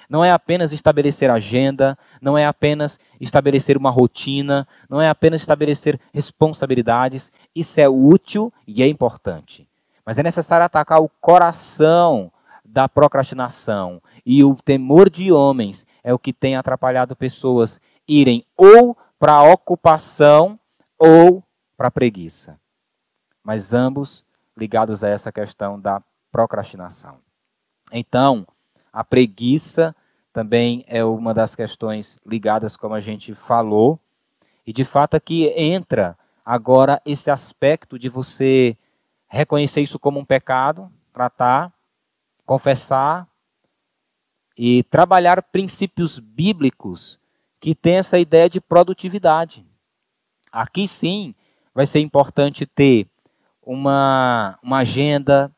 Não 0.09 0.23
é 0.23 0.31
apenas 0.31 0.71
estabelecer 0.71 1.29
agenda, 1.29 1.97
não 2.21 2.37
é 2.37 2.45
apenas 2.45 2.99
estabelecer 3.19 3.77
uma 3.77 3.89
rotina, 3.89 4.67
não 4.89 5.01
é 5.01 5.09
apenas 5.09 5.41
estabelecer 5.41 5.99
responsabilidades. 6.13 7.31
Isso 7.53 7.79
é 7.79 7.89
útil 7.89 8.53
e 8.65 8.81
é 8.81 8.87
importante. 8.87 9.67
Mas 10.05 10.17
é 10.17 10.23
necessário 10.23 10.65
atacar 10.65 11.01
o 11.01 11.09
coração 11.19 12.31
da 12.63 12.87
procrastinação. 12.87 14.01
E 14.25 14.43
o 14.43 14.55
temor 14.55 15.09
de 15.09 15.31
homens 15.31 15.85
é 16.03 16.13
o 16.13 16.19
que 16.19 16.31
tem 16.31 16.55
atrapalhado 16.55 17.15
pessoas 17.15 17.81
irem 18.07 18.43
ou 18.55 18.95
para 19.19 19.33
a 19.33 19.43
ocupação 19.43 20.57
ou 20.97 21.43
para 21.75 21.89
a 21.89 21.91
preguiça. 21.91 22.59
Mas 23.43 23.73
ambos 23.73 24.25
ligados 24.55 25.03
a 25.03 25.09
essa 25.09 25.31
questão 25.31 25.79
da 25.79 26.01
procrastinação. 26.37 27.17
Então, 27.91 28.45
a 28.93 29.03
preguiça 29.03 29.95
também 30.31 30.85
é 30.87 31.03
uma 31.03 31.33
das 31.33 31.55
questões 31.55 32.19
ligadas, 32.23 32.77
como 32.77 32.93
a 32.93 32.99
gente 32.99 33.33
falou, 33.33 33.99
e 34.63 34.71
de 34.71 34.85
fato 34.85 35.15
aqui 35.15 35.51
entra 35.55 36.15
agora 36.45 37.01
esse 37.03 37.31
aspecto 37.31 37.97
de 37.97 38.07
você 38.07 38.77
reconhecer 39.27 39.81
isso 39.81 39.97
como 39.97 40.19
um 40.19 40.25
pecado, 40.25 40.91
tratar, 41.11 41.73
confessar 42.45 43.27
e 44.55 44.83
trabalhar 44.83 45.41
princípios 45.41 46.19
bíblicos 46.19 47.19
que 47.59 47.73
tem 47.73 47.95
essa 47.95 48.19
ideia 48.19 48.47
de 48.47 48.61
produtividade. 48.61 49.65
Aqui 50.51 50.87
sim 50.87 51.33
vai 51.73 51.87
ser 51.87 51.99
importante 51.99 52.67
ter 52.67 53.07
uma, 53.63 54.59
uma 54.61 54.77
agenda 54.77 55.51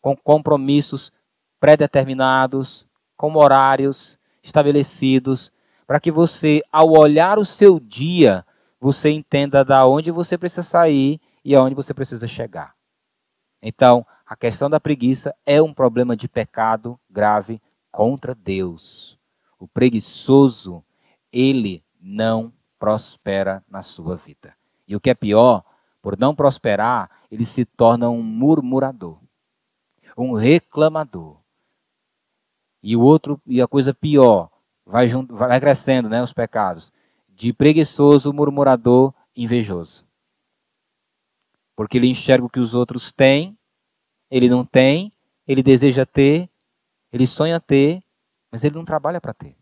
com 0.00 0.16
compromissos 0.16 1.12
pré-determinados, 1.60 2.86
com 3.16 3.34
horários 3.36 4.18
estabelecidos, 4.42 5.52
para 5.86 5.98
que 5.98 6.10
você, 6.10 6.62
ao 6.72 6.90
olhar 6.90 7.38
o 7.38 7.44
seu 7.44 7.80
dia, 7.80 8.44
você 8.80 9.10
entenda 9.10 9.64
da 9.64 9.86
onde 9.86 10.10
você 10.10 10.38
precisa 10.38 10.62
sair 10.62 11.20
e 11.44 11.54
aonde 11.54 11.74
você 11.74 11.92
precisa 11.92 12.26
chegar. 12.26 12.74
Então, 13.60 14.06
a 14.24 14.36
questão 14.36 14.70
da 14.70 14.78
preguiça 14.78 15.34
é 15.44 15.60
um 15.60 15.72
problema 15.72 16.16
de 16.16 16.28
pecado 16.28 17.00
grave 17.10 17.60
contra 17.90 18.34
Deus. 18.34 19.18
O 19.58 19.66
preguiçoso, 19.66 20.84
ele 21.32 21.82
não 22.00 22.52
prospera 22.78 23.64
na 23.68 23.82
sua 23.82 24.14
vida. 24.14 24.54
E 24.86 24.94
o 24.94 25.00
que 25.00 25.10
é 25.10 25.14
pior, 25.14 25.64
por 26.00 26.16
não 26.18 26.34
prosperar, 26.34 27.10
ele 27.30 27.44
se 27.44 27.64
torna 27.64 28.08
um 28.08 28.22
murmurador, 28.22 29.18
um 30.24 30.32
reclamador. 30.34 31.38
E 32.82 32.96
o 32.96 33.00
outro, 33.00 33.40
e 33.46 33.60
a 33.60 33.68
coisa 33.68 33.94
pior, 33.94 34.50
vai, 34.84 35.06
junto, 35.06 35.34
vai 35.34 35.60
crescendo, 35.60 36.08
né, 36.08 36.22
os 36.22 36.32
pecados, 36.32 36.92
de 37.28 37.52
preguiçoso, 37.52 38.32
murmurador, 38.32 39.14
invejoso. 39.36 40.06
Porque 41.76 41.96
ele 41.96 42.08
enxerga 42.08 42.44
o 42.44 42.50
que 42.50 42.58
os 42.58 42.74
outros 42.74 43.12
têm, 43.12 43.56
ele 44.30 44.48
não 44.48 44.64
tem, 44.64 45.12
ele 45.46 45.62
deseja 45.62 46.04
ter, 46.04 46.50
ele 47.12 47.26
sonha 47.26 47.60
ter, 47.60 48.02
mas 48.50 48.64
ele 48.64 48.74
não 48.74 48.84
trabalha 48.84 49.20
para 49.20 49.32
ter. 49.32 49.56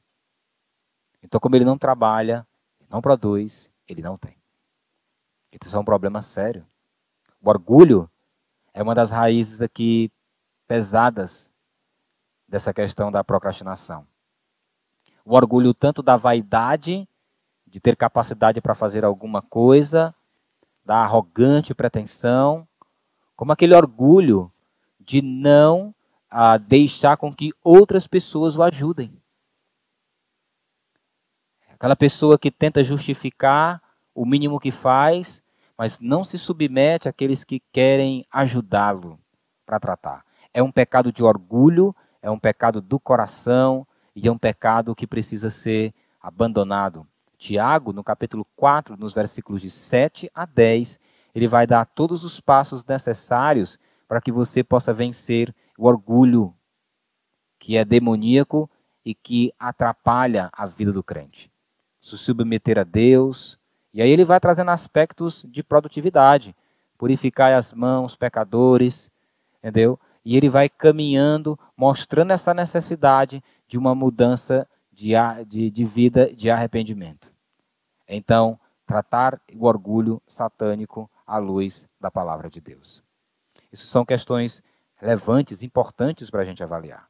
Então, 1.23 1.41
como 1.41 1.57
ele 1.57 1.65
não 1.65 1.77
trabalha, 1.77 2.47
não 2.89 3.03
produz, 3.03 3.71
ele 3.89 4.01
não 4.01 4.17
tem. 4.17 4.37
Isso 5.53 5.77
é 5.77 5.79
um 5.79 5.85
problema 5.85 6.23
sério. 6.23 6.67
O 7.43 7.49
orgulho 7.49 8.11
é 8.73 8.83
uma 8.83 8.95
das 8.95 9.11
raízes 9.11 9.61
aqui 9.63 10.11
pesadas 10.67 11.51
dessa 12.49 12.73
questão 12.73 13.11
da 13.11 13.25
procrastinação. 13.25 14.07
O 15.25 15.35
orgulho 15.35 15.75
tanto 15.75 16.03
da 16.03 16.17
vaidade, 16.17 17.09
de 17.67 17.81
ter 17.81 17.97
capacidade 17.97 18.61
para 18.61 18.75
fazer 18.75 19.05
alguma 19.05 19.43
coisa, 19.43 20.15
da 20.85 20.99
arrogante 20.99 21.75
pretensão, 21.75 22.67
como 23.35 23.53
aquele 23.53 23.75
orgulho 23.75 24.53
de 25.01 25.21
não 25.21 25.95
ah, 26.31 26.57
deixar 26.57 27.17
com 27.17 27.33
que 27.33 27.53
outras 27.63 28.07
pessoas 28.07 28.57
o 28.57 28.63
ajudem. 28.63 29.21
Aquela 31.71 31.95
pessoa 31.97 32.39
que 32.39 32.51
tenta 32.51 32.83
justificar 32.83 33.83
o 34.15 34.25
mínimo 34.25 34.59
que 34.59 34.71
faz, 34.71 35.43
mas 35.77 36.01
não 36.01 36.25
se 36.25 36.39
submete 36.39 37.09
àqueles 37.09 37.45
que 37.45 37.61
querem 37.71 38.27
ajudá-lo 38.33 39.21
para 39.67 39.79
tratar. 39.79 40.26
É 40.57 40.63
um 40.63 40.73
pecado 40.73 41.13
de 41.13 41.23
orgulho, 41.23 41.95
é 42.23 42.31
um 42.31 42.39
pecado 42.39 42.81
do 42.81 42.99
coração 42.99 43.87
e 44.15 44.27
é 44.27 44.33
um 44.33 44.39
pecado 44.39 44.95
que 44.95 45.07
precisa 45.07 45.51
ser 45.51 45.93
abandonado. 46.19 47.07
Tiago, 47.37 47.93
no 47.93 48.03
capítulo 48.03 48.47
4, 48.57 48.97
nos 48.97 49.13
versículos 49.13 49.61
de 49.61 49.69
7 49.69 50.31
a 50.35 50.47
10, 50.47 50.99
ele 51.35 51.47
vai 51.47 51.67
dar 51.67 51.85
todos 51.85 52.25
os 52.25 52.41
passos 52.41 52.83
necessários 52.87 53.79
para 54.09 54.19
que 54.19 54.33
você 54.33 54.65
possa 54.65 54.95
vencer 54.95 55.55
o 55.77 55.87
orgulho 55.87 56.55
que 57.59 57.77
é 57.77 57.85
demoníaco 57.85 58.71
e 59.05 59.15
que 59.15 59.53
atrapalha 59.59 60.49
a 60.55 60.65
vida 60.65 60.91
do 60.91 61.03
crente. 61.03 61.53
Se 62.01 62.17
submeter 62.17 62.79
a 62.79 62.83
Deus, 62.83 63.59
e 63.93 64.01
aí 64.01 64.09
ele 64.09 64.25
vai 64.25 64.41
trazendo 64.41 64.71
aspectos 64.71 65.45
de 65.47 65.63
produtividade. 65.63 66.57
Purificai 66.97 67.53
as 67.53 67.75
mãos, 67.75 68.17
pecadores, 68.17 69.11
entendeu? 69.59 70.01
E 70.27 70.37
ele 70.37 70.49
vai 70.49 70.69
caminhando, 70.69 71.57
mostrando 71.77 72.33
essa 72.33 72.53
necessidade 72.53 73.41
de 73.69 73.79
uma 73.79 73.95
mudança 73.95 74.69
de, 74.93 75.13
de, 75.47 75.71
de 75.71 75.85
vida 75.85 76.35
de 76.35 76.51
arrependimento. 76.51 77.33
Então, 78.09 78.59
tratar 78.85 79.41
o 79.55 79.67
orgulho 79.67 80.21
satânico 80.27 81.09
à 81.25 81.39
luz 81.39 81.89
da 82.01 82.11
palavra 82.11 82.51
de 82.51 82.61
Deus. 82.61 83.05
Isso 83.71 83.87
são 83.87 84.05
questões 84.05 84.65
relevantes, 84.97 85.63
importantes 85.63 86.29
para 86.29 86.43
a 86.43 86.45
gente 86.45 86.61
avaliar. 86.61 87.07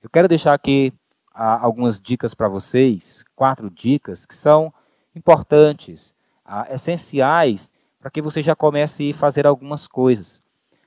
Eu 0.00 0.08
quero 0.08 0.28
deixar 0.28 0.54
aqui 0.54 0.92
ah, 1.34 1.60
algumas 1.60 2.00
dicas 2.00 2.32
para 2.32 2.46
vocês, 2.46 3.24
quatro 3.34 3.68
dicas 3.68 4.24
que 4.24 4.36
são 4.36 4.72
importantes 5.16 6.14
ah, 6.44 6.68
essenciais 6.70 7.74
para 7.98 8.08
que 8.08 8.22
você 8.22 8.40
já 8.40 8.54
comece 8.54 9.10
a 9.10 9.14
fazer 9.14 9.48
algumas 9.48 9.88
coisas. 9.88 10.40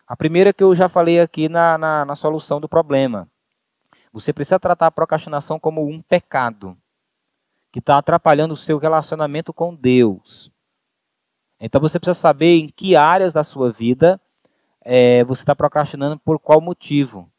A 0.08 0.16
primeira 0.16 0.54
que 0.54 0.64
eu 0.64 0.76
já 0.76 0.88
falei 0.88 1.20
aqui 1.20 1.50
na, 1.50 1.78
na, 1.78 2.06
na 2.06 2.16
solução 2.16 2.62
do 2.62 2.70
problema. 2.70 3.28
Você 4.14 4.32
precisa 4.32 4.60
tratar 4.60 4.88
a 4.88 4.92
procrastinação 4.92 5.60
como 5.60 5.88
um 5.88 6.02
pecado 6.02 6.78
que 7.72 7.80
está 7.80 7.98
atrapalhando 7.98 8.54
o 8.54 8.58
seu 8.58 8.78
relacionamento 8.78 9.54
com 9.54 9.76
Deus. 9.76 10.52
Então 11.60 11.82
você 11.82 12.00
precisa 12.00 12.20
saber 12.20 12.60
em 12.60 12.70
que 12.70 12.96
áreas 12.96 13.34
da 13.34 13.44
sua 13.44 13.72
vida 13.72 14.22
é, 14.82 15.24
você 15.24 15.42
está 15.42 15.56
procrastinando 15.56 16.20
por 16.20 16.40
qual 16.40 16.62
motivo. 16.62 17.30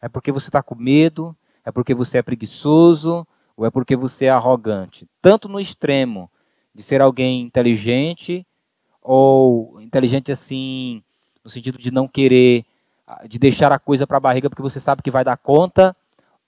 É 0.00 0.08
porque 0.08 0.30
você 0.30 0.48
está 0.48 0.62
com 0.62 0.74
medo, 0.74 1.36
é 1.64 1.72
porque 1.72 1.94
você 1.94 2.18
é 2.18 2.22
preguiçoso, 2.22 3.26
ou 3.56 3.66
é 3.66 3.70
porque 3.70 3.96
você 3.96 4.26
é 4.26 4.30
arrogante. 4.30 5.08
Tanto 5.20 5.48
no 5.48 5.58
extremo 5.58 6.30
de 6.74 6.82
ser 6.82 7.00
alguém 7.00 7.40
inteligente, 7.40 8.46
ou 9.02 9.80
inteligente 9.80 10.30
assim, 10.30 11.02
no 11.50 11.52
sentido 11.52 11.78
de 11.78 11.90
não 11.90 12.06
querer, 12.06 12.64
ah, 13.04 13.26
de 13.26 13.38
deixar 13.38 13.72
a 13.72 13.78
coisa 13.78 14.06
para 14.06 14.16
a 14.16 14.20
barriga 14.20 14.48
porque 14.48 14.62
você 14.62 14.78
sabe 14.78 15.02
que 15.02 15.10
vai 15.10 15.24
dar 15.24 15.36
conta, 15.36 15.94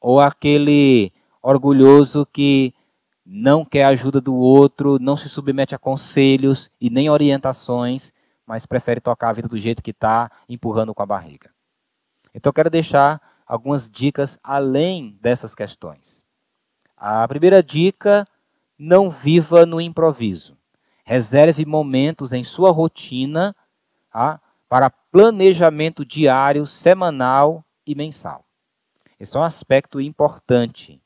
ou 0.01 0.21
aquele 0.21 1.13
orgulhoso 1.43 2.25
que 2.33 2.73
não 3.27 3.65
quer 3.65 3.85
a 3.85 3.89
ajuda 3.89 4.21
do 4.21 4.35
outro, 4.35 4.99
não 5.01 5.17
se 5.17 5.29
submete 5.29 5.75
a 5.75 5.79
conselhos 5.79 6.71
e 6.81 6.89
nem 6.89 7.11
orientações, 7.11 8.13
mas 8.47 8.65
prefere 8.65 9.01
tocar 9.01 9.31
a 9.31 9.33
vida 9.33 9.49
do 9.49 9.59
jeito 9.59 9.83
que 9.83 9.91
está, 9.91 10.31
empurrando 10.49 10.95
com 10.95 11.03
a 11.03 11.07
barriga. 11.07 11.51
Então 12.33 12.51
eu 12.51 12.55
quero 12.55 12.71
deixar 12.71 13.21
algumas 13.47 13.91
dicas 13.91 14.39
além 14.43 15.19
dessas 15.21 15.55
questões. 15.55 16.25
A 16.97 17.27
primeira 17.27 17.63
dica 17.63 18.27
não 18.79 19.11
viva 19.11 19.67
no 19.67 19.81
improviso. 19.81 20.57
Reserve 21.05 21.67
momentos 21.67 22.33
em 22.33 22.45
sua 22.45 22.71
rotina 22.71 23.55
tá, 24.13 24.41
para 24.73 24.89
planejamento 24.89 26.03
diário, 26.03 26.67
semanal 26.67 27.63
e 27.87 27.95
mensal. 27.95 28.43
Esse 29.21 29.37
é 29.37 29.39
um 29.39 29.43
aspecto 29.43 30.01
importante. 30.01 30.99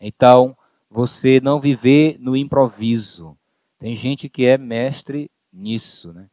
Então, 0.00 0.56
você 0.88 1.40
não 1.40 1.58
viver 1.58 2.16
no 2.20 2.36
improviso. 2.36 3.36
Tem 3.76 3.92
gente 3.96 4.28
que 4.28 4.46
é 4.46 4.56
mestre 4.56 5.28
nisso. 5.52 6.12
Né? 6.12 6.26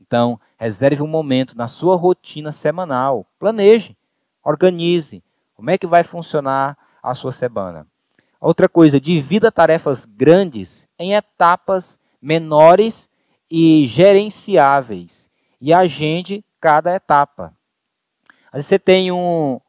Então, 0.00 0.40
reserve 0.58 1.00
um 1.00 1.06
momento 1.06 1.56
na 1.56 1.68
sua 1.68 1.94
rotina 1.94 2.50
semanal. 2.50 3.24
Planeje, 3.38 3.96
organize. 4.42 5.22
Como 5.54 5.70
é 5.70 5.78
que 5.78 5.86
vai 5.86 6.02
funcionar 6.02 6.76
a 7.00 7.14
sua 7.14 7.30
semana? 7.30 7.86
Outra 8.40 8.68
coisa, 8.68 9.00
divida 9.00 9.52
tarefas 9.52 10.04
grandes 10.04 10.88
em 10.98 11.14
etapas 11.14 12.00
menores 12.20 13.08
e 13.48 13.86
gerenciáveis 13.86 15.30
e 15.62 15.72
agende 15.72 16.44
cada 16.60 16.92
etapa. 16.92 17.56
Você 18.52 18.80
tem 18.80 19.12
um, 19.12 19.60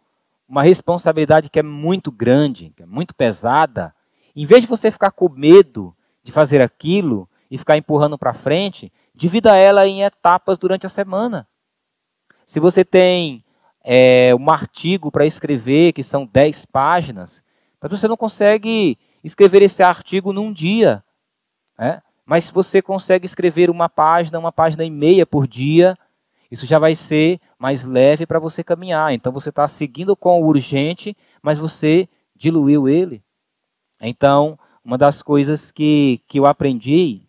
uma 0.49 0.63
responsabilidade 0.63 1.51
que 1.51 1.59
é 1.59 1.63
muito 1.63 2.11
grande, 2.11 2.73
que 2.75 2.81
é 2.81 2.85
muito 2.87 3.13
pesada. 3.13 3.93
Em 4.35 4.43
vez 4.43 4.63
de 4.63 4.67
você 4.67 4.89
ficar 4.89 5.11
com 5.11 5.29
medo 5.29 5.95
de 6.23 6.31
fazer 6.31 6.61
aquilo 6.61 7.29
e 7.49 7.59
ficar 7.59 7.77
empurrando 7.77 8.17
para 8.17 8.33
frente, 8.33 8.91
divida 9.13 9.55
ela 9.55 9.87
em 9.87 10.01
etapas 10.01 10.57
durante 10.57 10.87
a 10.87 10.89
semana. 10.89 11.47
Se 12.43 12.59
você 12.59 12.83
tem 12.83 13.45
é, 13.83 14.33
um 14.33 14.49
artigo 14.49 15.11
para 15.11 15.27
escrever, 15.27 15.93
que 15.93 16.03
são 16.03 16.25
10 16.25 16.65
páginas, 16.65 17.43
mas 17.79 17.91
você 17.91 18.07
não 18.07 18.17
consegue 18.17 18.97
escrever 19.23 19.61
esse 19.61 19.83
artigo 19.83 20.33
num 20.33 20.51
dia. 20.51 21.03
Né? 21.77 22.01
Mas 22.25 22.45
se 22.45 22.53
você 22.53 22.81
consegue 22.81 23.25
escrever 23.25 23.69
uma 23.69 23.89
página, 23.89 24.39
uma 24.39 24.51
página 24.51 24.83
e 24.83 24.89
meia 24.89 25.25
por 25.25 25.47
dia, 25.47 25.97
isso 26.49 26.65
já 26.65 26.79
vai 26.79 26.95
ser 26.95 27.39
mais 27.57 27.83
leve 27.83 28.25
para 28.25 28.39
você 28.39 28.63
caminhar. 28.63 29.13
Então 29.13 29.31
você 29.31 29.49
está 29.49 29.67
seguindo 29.67 30.15
com 30.15 30.41
o 30.41 30.45
urgente, 30.45 31.15
mas 31.41 31.59
você 31.59 32.07
diluiu 32.35 32.87
ele. 32.87 33.23
Então, 33.99 34.57
uma 34.83 34.97
das 34.97 35.21
coisas 35.23 35.71
que, 35.71 36.21
que 36.27 36.39
eu 36.39 36.45
aprendi 36.45 37.21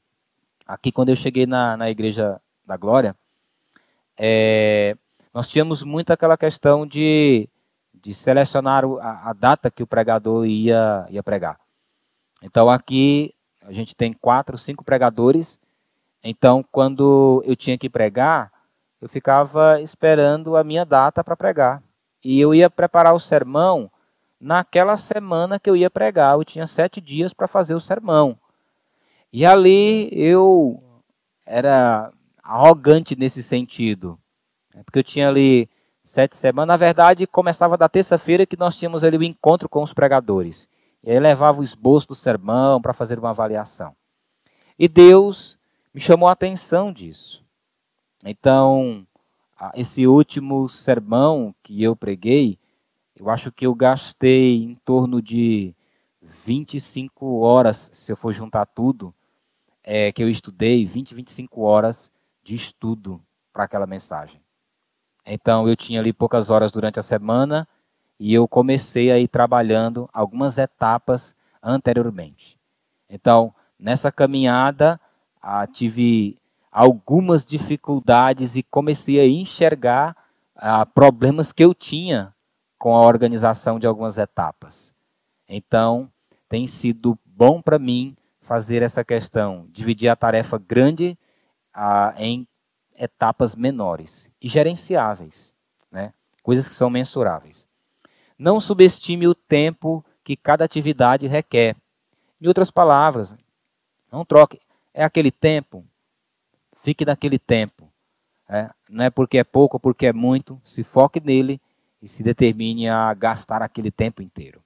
aqui 0.66 0.90
quando 0.90 1.10
eu 1.10 1.16
cheguei 1.16 1.46
na, 1.46 1.76
na 1.76 1.90
igreja 1.90 2.40
da 2.64 2.76
Glória, 2.76 3.16
é, 4.18 4.96
nós 5.32 5.48
tínhamos 5.48 5.82
muito 5.82 6.10
aquela 6.12 6.36
questão 6.36 6.86
de, 6.86 7.48
de 7.92 8.14
selecionar 8.14 8.84
a, 8.84 9.30
a, 9.30 9.32
data 9.32 9.70
que 9.70 9.82
o 9.82 9.86
pregador 9.86 10.46
ia, 10.46 11.06
ia 11.10 11.22
pregar. 11.22 11.58
Então 12.42 12.70
aqui 12.70 13.33
a 13.64 13.72
gente 13.72 13.94
tem 13.94 14.12
quatro, 14.12 14.56
cinco 14.56 14.84
pregadores. 14.84 15.60
Então 16.22 16.64
quando 16.70 17.42
eu 17.44 17.56
tinha 17.56 17.76
que 17.76 17.90
pregar, 17.90 18.52
eu 19.00 19.08
ficava 19.08 19.80
esperando 19.80 20.56
a 20.56 20.64
minha 20.64 20.84
data 20.84 21.22
para 21.22 21.36
pregar. 21.36 21.82
E 22.24 22.40
eu 22.40 22.54
ia 22.54 22.70
preparar 22.70 23.14
o 23.14 23.20
sermão 23.20 23.90
naquela 24.40 24.96
semana 24.96 25.58
que 25.58 25.68
eu 25.68 25.76
ia 25.76 25.90
pregar. 25.90 26.34
Eu 26.34 26.44
tinha 26.44 26.66
sete 26.66 27.00
dias 27.00 27.34
para 27.34 27.46
fazer 27.46 27.74
o 27.74 27.80
sermão. 27.80 28.38
E 29.32 29.44
ali 29.44 30.08
eu 30.12 30.82
era 31.46 32.12
arrogante 32.42 33.16
nesse 33.16 33.42
sentido. 33.42 34.18
Né? 34.74 34.82
Porque 34.84 34.98
eu 34.98 35.04
tinha 35.04 35.28
ali 35.28 35.68
sete 36.04 36.36
semanas. 36.36 36.68
Na 36.68 36.76
verdade, 36.76 37.26
começava 37.26 37.76
da 37.76 37.88
terça-feira 37.88 38.46
que 38.46 38.56
nós 38.56 38.76
tínhamos 38.76 39.02
ali 39.02 39.16
o 39.16 39.22
encontro 39.22 39.68
com 39.68 39.82
os 39.82 39.92
pregadores. 39.92 40.68
E 41.04 41.10
aí 41.10 41.20
levava 41.20 41.60
o 41.60 41.62
esboço 41.62 42.08
do 42.08 42.14
sermão 42.14 42.80
para 42.80 42.94
fazer 42.94 43.18
uma 43.18 43.28
avaliação. 43.28 43.94
E 44.78 44.88
Deus 44.88 45.58
me 45.92 46.00
chamou 46.00 46.28
a 46.28 46.32
atenção 46.32 46.90
disso. 46.90 47.44
Então, 48.24 49.06
esse 49.74 50.06
último 50.06 50.66
sermão 50.66 51.54
que 51.62 51.82
eu 51.82 51.94
preguei, 51.94 52.58
eu 53.14 53.28
acho 53.28 53.52
que 53.52 53.66
eu 53.66 53.74
gastei 53.74 54.64
em 54.64 54.74
torno 54.76 55.20
de 55.20 55.74
25 56.22 57.40
horas, 57.40 57.90
se 57.92 58.10
eu 58.10 58.16
for 58.16 58.32
juntar 58.32 58.64
tudo, 58.64 59.14
é, 59.82 60.10
que 60.10 60.22
eu 60.22 60.28
estudei, 60.28 60.86
20, 60.86 61.14
25 61.14 61.60
horas 61.60 62.10
de 62.42 62.54
estudo 62.54 63.22
para 63.52 63.64
aquela 63.64 63.86
mensagem. 63.86 64.40
Então 65.26 65.68
eu 65.68 65.76
tinha 65.76 66.00
ali 66.00 66.14
poucas 66.14 66.48
horas 66.48 66.72
durante 66.72 66.98
a 66.98 67.02
semana 67.02 67.68
e 68.18 68.32
eu 68.32 68.46
comecei 68.46 69.10
a 69.10 69.18
ir 69.18 69.28
trabalhando 69.28 70.08
algumas 70.12 70.58
etapas 70.58 71.34
anteriormente. 71.62 72.58
Então, 73.08 73.54
nessa 73.78 74.10
caminhada, 74.10 75.00
ah, 75.40 75.66
tive 75.66 76.38
algumas 76.70 77.44
dificuldades 77.46 78.56
e 78.56 78.62
comecei 78.62 79.20
a 79.20 79.26
enxergar 79.26 80.16
ah, 80.56 80.86
problemas 80.86 81.52
que 81.52 81.64
eu 81.64 81.74
tinha 81.74 82.34
com 82.78 82.96
a 82.96 83.06
organização 83.06 83.78
de 83.78 83.86
algumas 83.86 84.18
etapas. 84.18 84.94
Então, 85.48 86.10
tem 86.48 86.66
sido 86.66 87.18
bom 87.24 87.60
para 87.60 87.78
mim 87.78 88.16
fazer 88.40 88.82
essa 88.82 89.04
questão, 89.04 89.66
dividir 89.70 90.08
a 90.08 90.16
tarefa 90.16 90.58
grande 90.58 91.18
ah, 91.72 92.14
em 92.18 92.46
etapas 92.96 93.54
menores 93.54 94.30
e 94.40 94.48
gerenciáveis, 94.48 95.54
né? 95.90 96.12
coisas 96.42 96.68
que 96.68 96.74
são 96.74 96.90
mensuráveis. 96.90 97.66
Não 98.38 98.58
subestime 98.60 99.28
o 99.28 99.34
tempo 99.34 100.04
que 100.22 100.36
cada 100.36 100.64
atividade 100.64 101.26
requer. 101.26 101.76
Em 102.40 102.48
outras 102.48 102.70
palavras, 102.70 103.34
não 104.10 104.24
troque. 104.24 104.60
É 104.92 105.04
aquele 105.04 105.30
tempo, 105.30 105.84
fique 106.82 107.04
naquele 107.04 107.38
tempo. 107.38 107.90
É, 108.48 108.70
não 108.88 109.04
é 109.04 109.10
porque 109.10 109.38
é 109.38 109.44
pouco 109.44 109.76
ou 109.76 109.80
porque 109.80 110.06
é 110.06 110.12
muito, 110.12 110.60
se 110.64 110.84
foque 110.84 111.20
nele 111.20 111.60
e 112.02 112.08
se 112.08 112.22
determine 112.22 112.88
a 112.88 113.12
gastar 113.14 113.62
aquele 113.62 113.90
tempo 113.90 114.22
inteiro. 114.22 114.62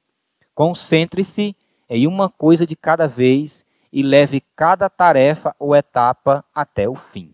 Concentre-se 0.54 1.56
em 1.88 2.06
uma 2.06 2.28
coisa 2.28 2.66
de 2.66 2.74
cada 2.74 3.06
vez 3.06 3.64
e 3.92 4.02
leve 4.02 4.42
cada 4.54 4.90
tarefa 4.90 5.54
ou 5.58 5.74
etapa 5.74 6.44
até 6.54 6.88
o 6.88 6.94
fim. 6.94 7.32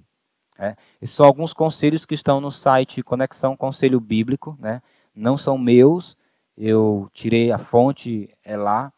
É. 0.58 0.76
Esses 1.00 1.16
são 1.16 1.26
alguns 1.26 1.52
conselhos 1.52 2.06
que 2.06 2.14
estão 2.14 2.40
no 2.40 2.52
site 2.52 3.02
Conexão 3.02 3.56
Conselho 3.56 3.98
Bíblico, 3.98 4.56
né? 4.60 4.80
não 5.14 5.36
são 5.36 5.58
meus, 5.58 6.16
eu 6.56 7.08
tirei 7.12 7.50
a 7.50 7.58
fonte 7.58 8.28
é 8.44 8.56
lá, 8.56 8.92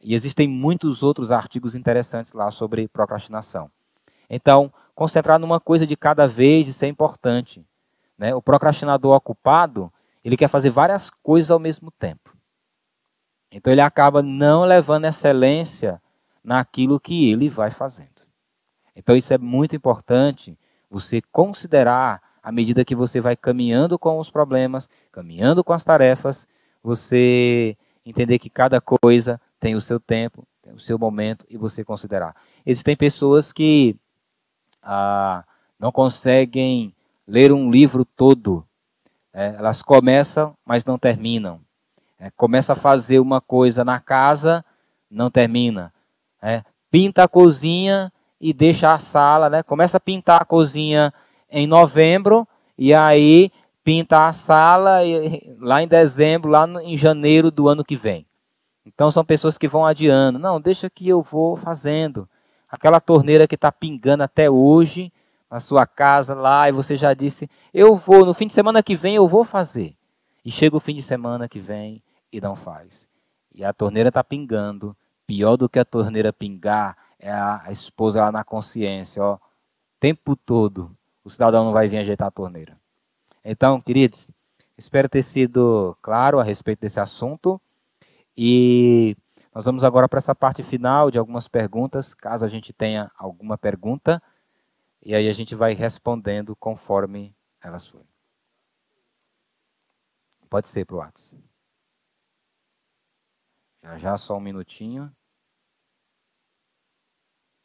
e 0.00 0.14
existem 0.14 0.46
muitos 0.46 1.02
outros 1.02 1.32
artigos 1.32 1.74
interessantes 1.74 2.32
lá 2.32 2.50
sobre 2.50 2.88
procrastinação. 2.88 3.70
Então, 4.28 4.72
concentrar 4.94 5.38
numa 5.38 5.58
coisa 5.58 5.86
de 5.86 5.96
cada 5.96 6.28
vez, 6.28 6.68
isso 6.68 6.84
é 6.84 6.88
importante. 6.88 7.64
Né? 8.18 8.34
O 8.34 8.42
procrastinador 8.42 9.14
ocupado, 9.14 9.92
ele 10.22 10.36
quer 10.36 10.48
fazer 10.48 10.70
várias 10.70 11.08
coisas 11.08 11.50
ao 11.50 11.58
mesmo 11.58 11.90
tempo. 11.90 12.36
Então, 13.50 13.72
ele 13.72 13.80
acaba 13.80 14.22
não 14.22 14.64
levando 14.64 15.06
excelência 15.06 16.02
naquilo 16.42 17.00
que 17.00 17.30
ele 17.30 17.48
vai 17.48 17.70
fazendo. 17.70 18.10
Então, 18.94 19.16
isso 19.16 19.32
é 19.32 19.38
muito 19.38 19.74
importante 19.74 20.58
você 20.90 21.22
considerar 21.32 22.22
à 22.42 22.52
medida 22.52 22.84
que 22.84 22.94
você 22.94 23.20
vai 23.20 23.34
caminhando 23.34 23.98
com 23.98 24.18
os 24.18 24.28
problemas, 24.28 24.88
caminhando 25.10 25.64
com 25.64 25.72
as 25.72 25.82
tarefas, 25.82 26.46
você 26.84 27.76
entender 28.06 28.38
que 28.38 28.50
cada 28.50 28.80
coisa 28.80 29.40
tem 29.58 29.74
o 29.74 29.80
seu 29.80 29.98
tempo, 29.98 30.46
tem 30.62 30.72
o 30.72 30.78
seu 30.78 30.98
momento 30.98 31.46
e 31.48 31.56
você 31.56 31.82
considerar. 31.82 32.36
Existem 32.64 32.94
pessoas 32.94 33.52
que 33.52 33.96
ah, 34.82 35.42
não 35.80 35.90
conseguem 35.90 36.94
ler 37.26 37.50
um 37.50 37.70
livro 37.70 38.04
todo. 38.04 38.64
É, 39.32 39.54
elas 39.56 39.82
começam, 39.82 40.54
mas 40.64 40.84
não 40.84 40.98
terminam. 40.98 41.60
É, 42.20 42.30
começa 42.30 42.74
a 42.74 42.76
fazer 42.76 43.18
uma 43.18 43.40
coisa 43.40 43.84
na 43.84 43.98
casa, 43.98 44.64
não 45.10 45.30
termina. 45.30 45.92
É, 46.40 46.62
pinta 46.90 47.24
a 47.24 47.28
cozinha, 47.28 48.12
e 48.44 48.52
deixa 48.52 48.92
a 48.92 48.98
sala, 48.98 49.48
né? 49.48 49.62
Começa 49.62 49.96
a 49.96 50.00
pintar 50.00 50.42
a 50.42 50.44
cozinha 50.44 51.14
em 51.50 51.66
novembro 51.66 52.46
e 52.76 52.92
aí 52.92 53.50
pinta 53.84 54.26
a 54.26 54.32
sala 54.32 55.00
lá 55.60 55.82
em 55.82 55.86
dezembro, 55.86 56.50
lá 56.50 56.66
em 56.82 56.96
janeiro 56.96 57.50
do 57.50 57.68
ano 57.68 57.84
que 57.84 57.96
vem. 57.96 58.26
Então 58.84 59.10
são 59.12 59.24
pessoas 59.24 59.58
que 59.58 59.68
vão 59.68 59.84
adiando. 59.84 60.38
Não, 60.38 60.60
deixa 60.60 60.90
que 60.90 61.08
eu 61.08 61.22
vou 61.22 61.56
fazendo. 61.56 62.28
Aquela 62.68 63.00
torneira 63.00 63.46
que 63.46 63.54
está 63.54 63.70
pingando 63.70 64.22
até 64.22 64.50
hoje 64.50 65.12
na 65.50 65.60
sua 65.60 65.86
casa 65.86 66.34
lá 66.34 66.68
e 66.68 66.72
você 66.72 66.96
já 66.96 67.14
disse, 67.14 67.48
eu 67.72 67.94
vou, 67.94 68.26
no 68.26 68.34
fim 68.34 68.46
de 68.46 68.52
semana 68.52 68.82
que 68.82 68.96
vem 68.96 69.14
eu 69.14 69.28
vou 69.28 69.44
fazer. 69.44 69.94
E 70.44 70.50
chega 70.50 70.76
o 70.76 70.80
fim 70.80 70.94
de 70.94 71.02
semana 71.02 71.48
que 71.48 71.60
vem 71.60 72.02
e 72.32 72.40
não 72.40 72.56
faz. 72.56 73.08
E 73.54 73.64
a 73.64 73.72
torneira 73.72 74.08
está 74.08 74.24
pingando. 74.24 74.96
Pior 75.26 75.56
do 75.56 75.68
que 75.68 75.78
a 75.78 75.84
torneira 75.84 76.32
pingar 76.32 76.96
é 77.18 77.30
a, 77.30 77.62
a 77.64 77.72
esposa 77.72 78.22
lá 78.22 78.32
na 78.32 78.44
consciência, 78.44 79.22
ó, 79.22 79.38
tempo 79.98 80.36
todo 80.36 80.94
o 81.24 81.30
cidadão 81.30 81.64
não 81.64 81.72
vai 81.72 81.88
vir 81.88 81.96
ajeitar 81.96 82.28
a 82.28 82.30
torneira. 82.30 82.78
Então, 83.44 83.80
queridos, 83.80 84.30
espero 84.76 85.08
ter 85.08 85.22
sido 85.22 85.96
claro 86.00 86.40
a 86.40 86.42
respeito 86.42 86.80
desse 86.80 86.98
assunto 86.98 87.60
e 88.36 89.16
nós 89.54 89.66
vamos 89.66 89.84
agora 89.84 90.08
para 90.08 90.18
essa 90.18 90.34
parte 90.34 90.62
final 90.62 91.10
de 91.10 91.18
algumas 91.18 91.46
perguntas, 91.46 92.14
caso 92.14 92.44
a 92.44 92.48
gente 92.48 92.72
tenha 92.72 93.12
alguma 93.16 93.56
pergunta, 93.56 94.20
e 95.02 95.14
aí 95.14 95.28
a 95.28 95.32
gente 95.32 95.54
vai 95.54 95.74
respondendo 95.74 96.56
conforme 96.56 97.36
elas 97.62 97.86
forem. 97.86 98.08
Pode 100.48 100.66
ser 100.66 100.86
para 100.86 100.96
o 100.96 100.98
WhatsApp. 100.98 101.44
Já 103.82 103.98
já, 103.98 104.16
só 104.16 104.36
um 104.36 104.40
minutinho. 104.40 105.14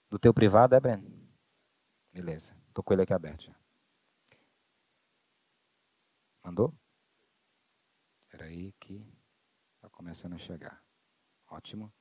Do 0.10 0.20
teu 0.20 0.34
privado 0.34 0.76
é, 0.76 0.80
Breno? 0.80 1.10
Beleza. 2.12 2.56
Estou 2.68 2.84
com 2.84 2.94
ele 2.94 3.04
aqui 3.04 3.14
aberto 3.14 3.46
já. 3.46 3.59
Mandou? 6.50 6.74
Espera 8.22 8.46
aí 8.46 8.74
que 8.80 9.06
está 9.76 9.88
começando 9.92 10.34
a 10.34 10.40
chegar. 10.40 10.82
Ótimo. 11.48 11.94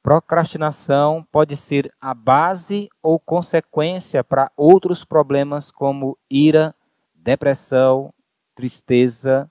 Procrastinação 0.00 1.26
pode 1.32 1.56
ser 1.56 1.92
a 2.00 2.14
base 2.14 2.88
ou 3.02 3.18
consequência 3.18 4.22
para 4.22 4.52
outros 4.56 5.04
problemas 5.04 5.72
como 5.72 6.16
ira, 6.30 6.76
depressão, 7.12 8.14
tristeza. 8.54 9.50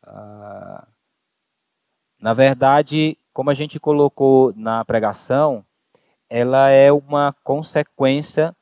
Ah, 0.00 0.86
na 2.20 2.32
verdade, 2.32 3.18
como 3.32 3.50
a 3.50 3.54
gente 3.54 3.80
colocou 3.80 4.52
na 4.54 4.84
pregação, 4.84 5.66
ela 6.30 6.68
é 6.68 6.92
uma 6.92 7.34
consequência 7.42 8.54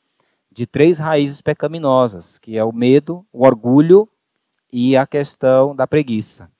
de 0.50 0.66
três 0.66 0.98
raízes 0.98 1.42
pecaminosas, 1.42 2.38
que 2.38 2.56
é 2.56 2.64
o 2.64 2.72
medo, 2.72 3.26
o 3.30 3.44
orgulho 3.44 4.08
e 4.72 4.96
a 4.96 5.06
questão 5.06 5.74
da 5.74 5.86
preguiça. 5.86 6.50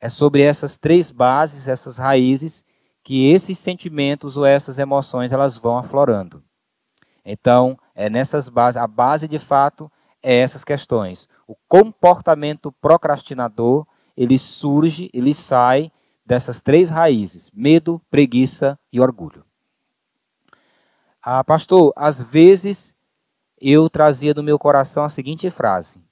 É 0.00 0.08
sobre 0.08 0.42
essas 0.42 0.78
três 0.78 1.10
bases, 1.10 1.68
essas 1.68 1.98
raízes, 1.98 2.64
que 3.02 3.30
esses 3.30 3.58
sentimentos 3.58 4.36
ou 4.36 4.44
essas 4.44 4.78
emoções 4.78 5.32
elas 5.32 5.56
vão 5.56 5.78
aflorando. 5.78 6.42
Então, 7.24 7.78
é 7.94 8.08
nessas 8.08 8.48
bases, 8.48 8.76
a 8.76 8.86
base 8.86 9.26
de 9.26 9.38
fato 9.38 9.90
é 10.22 10.36
essas 10.36 10.64
questões. 10.64 11.28
O 11.46 11.54
comportamento 11.68 12.72
procrastinador, 12.72 13.86
ele 14.16 14.38
surge, 14.38 15.10
ele 15.12 15.34
sai 15.34 15.90
dessas 16.24 16.62
três 16.62 16.90
raízes: 16.90 17.50
medo, 17.52 18.00
preguiça 18.10 18.78
e 18.92 19.00
orgulho. 19.00 19.44
Ah, 21.22 21.42
pastor, 21.42 21.92
às 21.96 22.22
vezes 22.22 22.96
eu 23.60 23.90
trazia 23.90 24.32
no 24.34 24.42
meu 24.42 24.58
coração 24.58 25.04
a 25.04 25.08
seguinte 25.08 25.50
frase: 25.50 26.02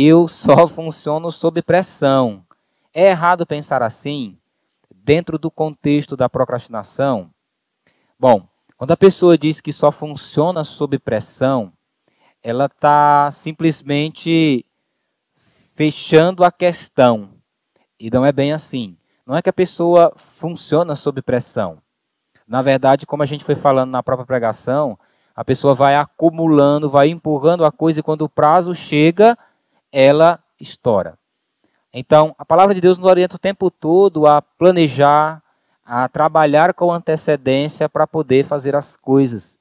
Eu 0.00 0.28
só 0.28 0.68
funciono 0.70 1.32
sob 1.32 1.60
pressão. 1.60 2.46
É 2.94 3.08
errado 3.08 3.44
pensar 3.44 3.82
assim 3.82 4.38
dentro 4.94 5.36
do 5.36 5.50
contexto 5.50 6.16
da 6.16 6.28
procrastinação? 6.28 7.30
Bom, 8.16 8.46
quando 8.76 8.92
a 8.92 8.96
pessoa 8.96 9.36
diz 9.36 9.60
que 9.60 9.72
só 9.72 9.90
funciona 9.90 10.62
sob 10.62 11.00
pressão, 11.00 11.72
ela 12.40 12.66
está 12.66 13.28
simplesmente 13.32 14.64
fechando 15.74 16.44
a 16.44 16.52
questão. 16.52 17.30
E 17.98 18.08
não 18.08 18.24
é 18.24 18.30
bem 18.30 18.52
assim. 18.52 18.96
Não 19.26 19.34
é 19.34 19.42
que 19.42 19.50
a 19.50 19.52
pessoa 19.52 20.12
funciona 20.16 20.94
sob 20.94 21.20
pressão. 21.22 21.78
Na 22.46 22.62
verdade, 22.62 23.04
como 23.04 23.24
a 23.24 23.26
gente 23.26 23.44
foi 23.44 23.56
falando 23.56 23.90
na 23.90 24.02
própria 24.02 24.26
pregação, 24.26 24.96
a 25.34 25.44
pessoa 25.44 25.74
vai 25.74 25.96
acumulando, 25.96 26.88
vai 26.88 27.08
empurrando 27.08 27.64
a 27.64 27.72
coisa 27.72 27.98
e 27.98 28.02
quando 28.02 28.22
o 28.22 28.28
prazo 28.28 28.72
chega, 28.76 29.36
ela 29.92 30.42
estoura. 30.60 31.18
Então, 31.92 32.34
a 32.38 32.44
palavra 32.44 32.74
de 32.74 32.80
Deus 32.80 32.98
nos 32.98 33.06
orienta 33.06 33.36
o 33.36 33.38
tempo 33.38 33.70
todo 33.70 34.26
a 34.26 34.42
planejar, 34.42 35.42
a 35.84 36.08
trabalhar 36.08 36.74
com 36.74 36.92
antecedência 36.92 37.88
para 37.88 38.06
poder 38.06 38.44
fazer 38.44 38.76
as 38.76 38.96
coisas. 38.96 39.58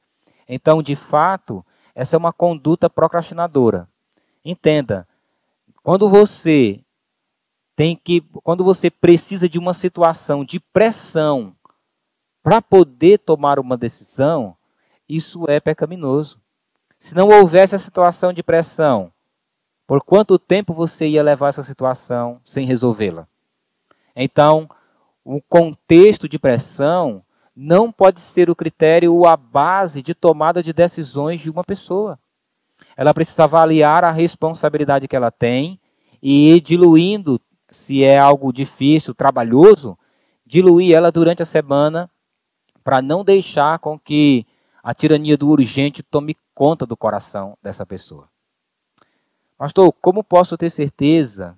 Então, 0.47 0.83
de 0.83 0.95
fato, 0.95 1.65
essa 1.95 2.15
é 2.15 2.19
uma 2.19 2.33
conduta 2.33 2.89
procrastinadora. 2.89 3.87
Entenda, 4.43 5.07
quando 5.81 6.09
você 6.09 6.83
tem 7.75 7.95
que, 7.95 8.21
quando 8.43 8.63
você 8.63 8.89
precisa 8.89 9.47
de 9.47 9.57
uma 9.57 9.73
situação 9.73 10.43
de 10.43 10.59
pressão 10.59 11.55
para 12.43 12.61
poder 12.61 13.19
tomar 13.19 13.59
uma 13.59 13.77
decisão, 13.77 14.55
isso 15.07 15.45
é 15.47 15.59
pecaminoso. 15.59 16.41
Se 16.99 17.13
não 17.13 17.29
houvesse 17.29 17.75
a 17.75 17.79
situação 17.79 18.33
de 18.33 18.41
pressão, 18.41 19.11
por 19.87 20.03
quanto 20.03 20.37
tempo 20.37 20.73
você 20.73 21.07
ia 21.07 21.23
levar 21.23 21.47
essa 21.47 21.63
situação 21.63 22.41
sem 22.43 22.65
resolvê-la? 22.65 23.25
Então, 24.13 24.69
o 25.23 25.41
contexto 25.41 26.27
de 26.27 26.37
pressão 26.37 27.23
não 27.55 27.91
pode 27.91 28.19
ser 28.19 28.49
o 28.49 28.55
critério 28.55 29.15
ou 29.15 29.25
a 29.25 29.37
base 29.37 30.01
de 30.01 30.13
tomada 30.13 30.61
de 30.61 30.73
decisões 30.73 31.39
de 31.39 31.49
uma 31.49 31.63
pessoa. 31.63 32.19
Ela 32.97 33.13
precisa 33.13 33.45
avaliar 33.45 34.03
a 34.03 34.11
responsabilidade 34.11 35.07
que 35.07 35.15
ela 35.15 35.31
tem 35.31 35.79
e 36.21 36.51
ir 36.51 36.61
diluindo, 36.61 37.39
se 37.69 38.03
é 38.03 38.19
algo 38.19 38.51
difícil, 38.51 39.13
trabalhoso, 39.13 39.97
diluir 40.45 40.95
ela 40.95 41.11
durante 41.11 41.41
a 41.41 41.45
semana 41.45 42.09
para 42.83 43.01
não 43.01 43.23
deixar 43.23 43.79
com 43.79 43.97
que 43.97 44.45
a 44.83 44.93
tirania 44.93 45.37
do 45.37 45.49
urgente 45.49 46.03
tome 46.03 46.35
conta 46.53 46.85
do 46.85 46.95
coração 46.95 47.57
dessa 47.61 47.85
pessoa. 47.85 48.29
Pastor, 49.57 49.91
como 49.93 50.23
posso 50.23 50.55
ter 50.55 50.69
certeza 50.69 51.57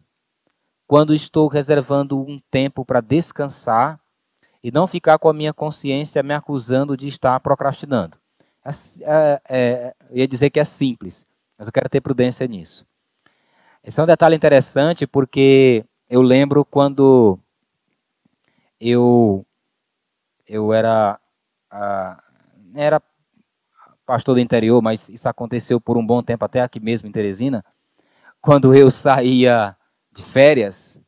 quando 0.87 1.13
estou 1.13 1.47
reservando 1.47 2.17
um 2.17 2.39
tempo 2.49 2.85
para 2.85 3.01
descansar 3.01 3.99
e 4.63 4.71
não 4.71 4.87
ficar 4.87 5.19
com 5.19 5.29
a 5.29 5.33
minha 5.33 5.53
consciência 5.53 6.23
me 6.23 6.33
acusando 6.33 6.95
de 6.95 7.07
estar 7.07 7.39
procrastinando. 7.41 8.17
É, 8.65 8.71
é, 9.01 9.41
é, 9.49 9.95
eu 10.09 10.17
ia 10.17 10.27
dizer 10.27 10.49
que 10.49 10.59
é 10.59 10.63
simples, 10.63 11.25
mas 11.57 11.67
eu 11.67 11.73
quero 11.73 11.89
ter 11.89 12.01
prudência 12.01 12.47
nisso. 12.47 12.85
Esse 13.83 13.99
é 13.99 14.03
um 14.03 14.07
detalhe 14.07 14.35
interessante 14.35 15.05
porque 15.05 15.85
eu 16.09 16.21
lembro 16.21 16.65
quando 16.65 17.37
eu 18.79 19.45
eu 20.47 20.73
era 20.73 21.19
era 22.73 23.01
pastor 24.05 24.35
do 24.35 24.41
interior, 24.41 24.81
mas 24.81 25.07
isso 25.09 25.29
aconteceu 25.29 25.79
por 25.79 25.97
um 25.97 26.05
bom 26.05 26.23
tempo 26.23 26.43
até 26.43 26.61
aqui 26.61 26.79
mesmo 26.79 27.07
em 27.07 27.11
Teresina. 27.11 27.63
Quando 28.41 28.73
eu 28.73 28.89
saía 28.89 29.75
de 30.11 30.23
férias, 30.23 31.01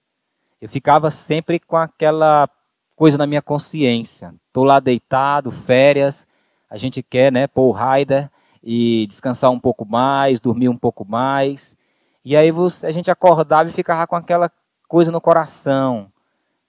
eu 0.60 0.68
ficava 0.68 1.10
sempre 1.10 1.60
com 1.60 1.78
aquela 1.78 2.50
coisa 2.94 3.18
na 3.18 3.26
minha 3.26 3.42
consciência. 3.42 4.36
Estou 4.48 4.66
lá 4.66 4.82
deitado, 4.82 5.50
férias, 5.50 6.28
a 6.70 6.76
gente 6.76 7.02
quer, 7.02 7.32
né, 7.32 7.48
pôr 7.48 7.70
o 7.70 7.72
rider 7.72 8.30
e 8.62 9.08
descansar 9.08 9.50
um 9.50 9.60
pouco 9.60 9.86
mais, 9.86 10.42
dormir 10.42 10.68
um 10.68 10.78
pouco 10.78 11.06
mais. 11.08 11.76
E 12.24 12.36
aí 12.36 12.52
você, 12.52 12.86
a 12.86 12.92
gente 12.92 13.10
acordava 13.10 13.70
e 13.70 13.74
ficava 13.74 14.06
com 14.06 14.16
aquela 14.18 14.52
coisa 14.90 15.10
no 15.10 15.22
coração. 15.22 16.12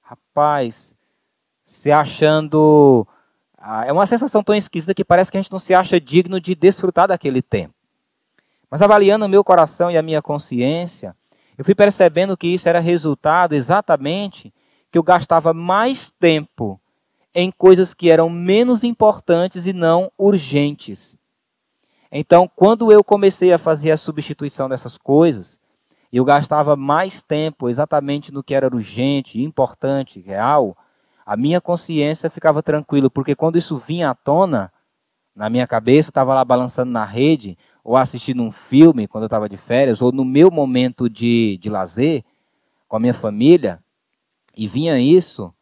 Rapaz, 0.00 0.96
se 1.64 1.90
achando. 1.90 3.06
Ah, 3.58 3.84
é 3.84 3.92
uma 3.92 4.06
sensação 4.06 4.44
tão 4.44 4.54
esquisita 4.54 4.94
que 4.94 5.04
parece 5.04 5.30
que 5.30 5.36
a 5.36 5.42
gente 5.42 5.52
não 5.52 5.58
se 5.58 5.74
acha 5.74 6.00
digno 6.00 6.40
de 6.40 6.54
desfrutar 6.54 7.08
daquele 7.08 7.42
tempo. 7.42 7.74
Mas 8.72 8.80
avaliando 8.80 9.26
o 9.26 9.28
meu 9.28 9.44
coração 9.44 9.90
e 9.90 9.98
a 9.98 10.02
minha 10.02 10.22
consciência, 10.22 11.14
eu 11.58 11.64
fui 11.64 11.74
percebendo 11.74 12.34
que 12.38 12.46
isso 12.46 12.70
era 12.70 12.80
resultado 12.80 13.52
exatamente 13.52 14.50
que 14.90 14.96
eu 14.96 15.02
gastava 15.02 15.52
mais 15.52 16.10
tempo 16.10 16.80
em 17.34 17.50
coisas 17.50 17.92
que 17.92 18.08
eram 18.08 18.30
menos 18.30 18.82
importantes 18.82 19.66
e 19.66 19.74
não 19.74 20.10
urgentes. 20.16 21.18
Então, 22.10 22.50
quando 22.56 22.90
eu 22.90 23.04
comecei 23.04 23.52
a 23.52 23.58
fazer 23.58 23.90
a 23.90 23.96
substituição 23.98 24.70
dessas 24.70 24.96
coisas, 24.96 25.60
eu 26.10 26.24
gastava 26.24 26.74
mais 26.74 27.22
tempo 27.22 27.68
exatamente 27.68 28.32
no 28.32 28.42
que 28.42 28.54
era 28.54 28.74
urgente, 28.74 29.42
importante, 29.42 30.18
real, 30.18 30.74
a 31.26 31.36
minha 31.36 31.60
consciência 31.60 32.30
ficava 32.30 32.62
tranquila, 32.62 33.10
porque 33.10 33.34
quando 33.34 33.58
isso 33.58 33.76
vinha 33.76 34.08
à 34.08 34.14
tona, 34.14 34.72
na 35.34 35.48
minha 35.50 35.66
cabeça, 35.66 36.10
estava 36.10 36.34
lá 36.34 36.44
balançando 36.44 36.90
na 36.90 37.04
rede, 37.04 37.56
ou 37.84 37.96
assistindo 37.96 38.42
um 38.42 38.50
filme 38.50 39.08
quando 39.08 39.24
eu 39.24 39.26
estava 39.26 39.48
de 39.48 39.56
férias, 39.56 40.00
ou 40.02 40.12
no 40.12 40.24
meu 40.24 40.50
momento 40.50 41.08
de, 41.08 41.58
de 41.58 41.68
lazer 41.68 42.24
com 42.88 42.96
a 42.96 43.00
minha 43.00 43.14
família, 43.14 43.82
e 44.56 44.66
vinha 44.66 44.98
isso, 44.98 45.52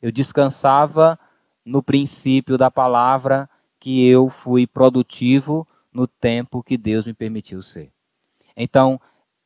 eu 0.00 0.12
descansava 0.12 1.18
no 1.64 1.82
princípio 1.82 2.56
da 2.56 2.70
palavra 2.70 3.48
que 3.78 4.06
eu 4.06 4.28
fui 4.28 4.66
produtivo 4.66 5.66
no 5.92 6.06
tempo 6.06 6.62
que 6.62 6.76
Deus 6.76 7.06
me 7.06 7.12
permitiu 7.12 7.60
ser. 7.60 7.92
Então, 8.56 9.00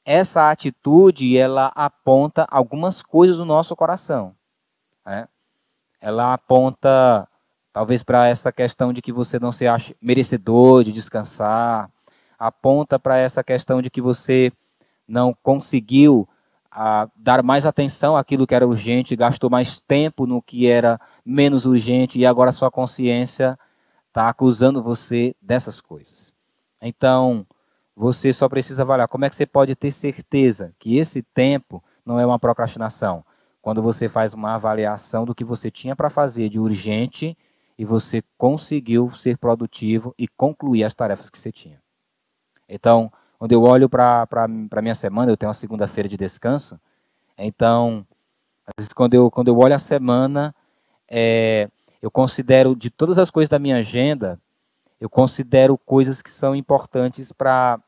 essa 0.04 0.50
atitude, 0.50 1.36
ela 1.36 1.72
aponta 1.74 2.46
algumas 2.50 3.02
coisas 3.02 3.36
do 3.36 3.44
nosso 3.44 3.74
coração. 3.76 4.34
Né? 5.04 5.28
Ela 6.00 6.34
aponta, 6.34 7.28
talvez, 7.72 8.02
para 8.02 8.26
essa 8.26 8.50
questão 8.50 8.92
de 8.92 9.00
que 9.00 9.12
você 9.12 9.38
não 9.38 9.52
se 9.52 9.66
acha 9.66 9.94
merecedor 10.00 10.82
de 10.84 10.92
descansar. 10.92 11.90
Aponta 12.42 12.98
para 12.98 13.16
essa 13.18 13.44
questão 13.44 13.80
de 13.80 13.88
que 13.88 14.00
você 14.00 14.50
não 15.06 15.32
conseguiu 15.44 16.28
a 16.68 17.08
dar 17.14 17.40
mais 17.40 17.64
atenção 17.64 18.16
àquilo 18.16 18.48
que 18.48 18.54
era 18.54 18.66
urgente, 18.66 19.14
gastou 19.14 19.48
mais 19.48 19.80
tempo 19.80 20.26
no 20.26 20.42
que 20.42 20.66
era 20.66 21.00
menos 21.24 21.66
urgente 21.66 22.18
e 22.18 22.26
agora 22.26 22.50
sua 22.50 22.68
consciência 22.68 23.56
está 24.08 24.28
acusando 24.28 24.82
você 24.82 25.36
dessas 25.40 25.80
coisas. 25.80 26.34
Então, 26.80 27.46
você 27.94 28.32
só 28.32 28.48
precisa 28.48 28.82
avaliar 28.82 29.06
como 29.06 29.24
é 29.24 29.30
que 29.30 29.36
você 29.36 29.46
pode 29.46 29.76
ter 29.76 29.92
certeza 29.92 30.74
que 30.80 30.96
esse 30.98 31.22
tempo 31.22 31.80
não 32.04 32.18
é 32.18 32.26
uma 32.26 32.40
procrastinação. 32.40 33.24
Quando 33.60 33.80
você 33.80 34.08
faz 34.08 34.34
uma 34.34 34.56
avaliação 34.56 35.24
do 35.24 35.32
que 35.32 35.44
você 35.44 35.70
tinha 35.70 35.94
para 35.94 36.10
fazer 36.10 36.48
de 36.48 36.58
urgente 36.58 37.38
e 37.78 37.84
você 37.84 38.20
conseguiu 38.36 39.12
ser 39.12 39.38
produtivo 39.38 40.12
e 40.18 40.26
concluir 40.26 40.82
as 40.82 40.92
tarefas 40.92 41.30
que 41.30 41.38
você 41.38 41.52
tinha. 41.52 41.81
Então, 42.72 43.12
quando 43.38 43.52
eu 43.52 43.62
olho 43.62 43.86
para 43.86 44.26
a 44.32 44.82
minha 44.82 44.94
semana, 44.94 45.30
eu 45.30 45.36
tenho 45.36 45.48
uma 45.48 45.54
segunda-feira 45.54 46.08
de 46.08 46.16
descanso. 46.16 46.80
Então, 47.36 48.06
às 48.66 48.72
vezes, 48.78 48.92
quando 48.94 49.12
eu, 49.12 49.30
quando 49.30 49.48
eu 49.48 49.58
olho 49.58 49.74
a 49.74 49.78
semana, 49.78 50.54
é, 51.06 51.68
eu 52.00 52.10
considero, 52.10 52.74
de 52.74 52.88
todas 52.88 53.18
as 53.18 53.30
coisas 53.30 53.50
da 53.50 53.58
minha 53.58 53.76
agenda, 53.76 54.40
eu 54.98 55.10
considero 55.10 55.76
coisas 55.76 56.22
que 56.22 56.30
são 56.30 56.56
importantes 56.56 57.30
para 57.30 57.78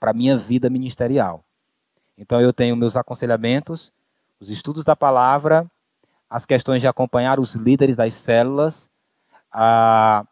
a 0.00 0.12
minha 0.12 0.36
vida 0.36 0.68
ministerial. 0.68 1.42
Então, 2.18 2.38
eu 2.40 2.52
tenho 2.52 2.76
meus 2.76 2.96
aconselhamentos, 2.96 3.92
os 4.38 4.50
estudos 4.50 4.84
da 4.84 4.94
palavra, 4.94 5.66
as 6.28 6.44
questões 6.44 6.82
de 6.82 6.86
acompanhar 6.86 7.40
os 7.40 7.54
líderes 7.54 7.96
das 7.96 8.12
células, 8.12 8.90
a, 9.50 10.26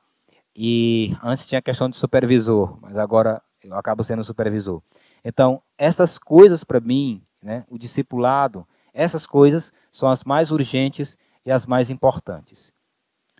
e 0.54 1.16
antes 1.22 1.46
tinha 1.46 1.60
a 1.60 1.62
questão 1.62 1.88
de 1.88 1.96
supervisor, 1.96 2.76
mas 2.82 2.98
agora 2.98 3.40
eu 3.62 3.74
acabo 3.74 4.02
sendo 4.02 4.24
supervisor. 4.24 4.82
Então, 5.24 5.62
essas 5.76 6.18
coisas 6.18 6.64
para 6.64 6.80
mim, 6.80 7.22
né, 7.42 7.64
o 7.68 7.78
discipulado, 7.78 8.66
essas 8.92 9.26
coisas 9.26 9.72
são 9.90 10.08
as 10.08 10.24
mais 10.24 10.50
urgentes 10.50 11.18
e 11.44 11.50
as 11.50 11.66
mais 11.66 11.90
importantes. 11.90 12.72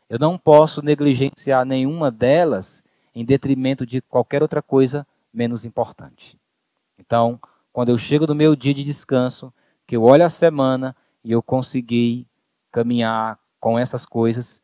Eu 0.09 0.19
não 0.19 0.37
posso 0.37 0.83
negligenciar 0.83 1.65
nenhuma 1.65 2.11
delas 2.11 2.83
em 3.15 3.25
detrimento 3.25 3.87
de 3.87 4.01
qualquer 4.01 4.43
outra 4.43 4.63
coisa 4.63 5.07
menos 5.33 5.65
importante. 5.65 6.39
Então, 6.99 7.41
quando 7.73 7.91
eu 7.91 7.99
chego 7.99 8.27
no 8.27 8.35
meu 8.35 8.57
dia 8.57 8.75
de 8.75 8.85
descanso, 8.85 9.53
que 9.87 9.97
eu 9.97 10.03
olho 10.03 10.25
a 10.25 10.29
semana 10.29 10.95
e 11.25 11.33
eu 11.33 11.43
consegui 11.43 12.27
caminhar 12.71 13.39
com 13.59 13.79
essas 13.79 14.07
coisas, 14.07 14.63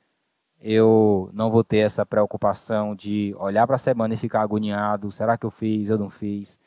eu 0.61 1.31
não 1.33 1.51
vou 1.51 1.63
ter 1.63 1.79
essa 1.79 2.05
preocupação 2.05 2.95
de 2.95 3.35
olhar 3.39 3.67
para 3.67 3.77
a 3.77 3.79
semana 3.79 4.15
e 4.15 4.17
ficar 4.17 4.43
agoniado: 4.43 5.11
será 5.11 5.37
que 5.37 5.47
eu 5.47 5.51
fiz, 5.51 5.89
eu 5.89 5.99
não 5.99 6.11
fiz? 6.11 6.59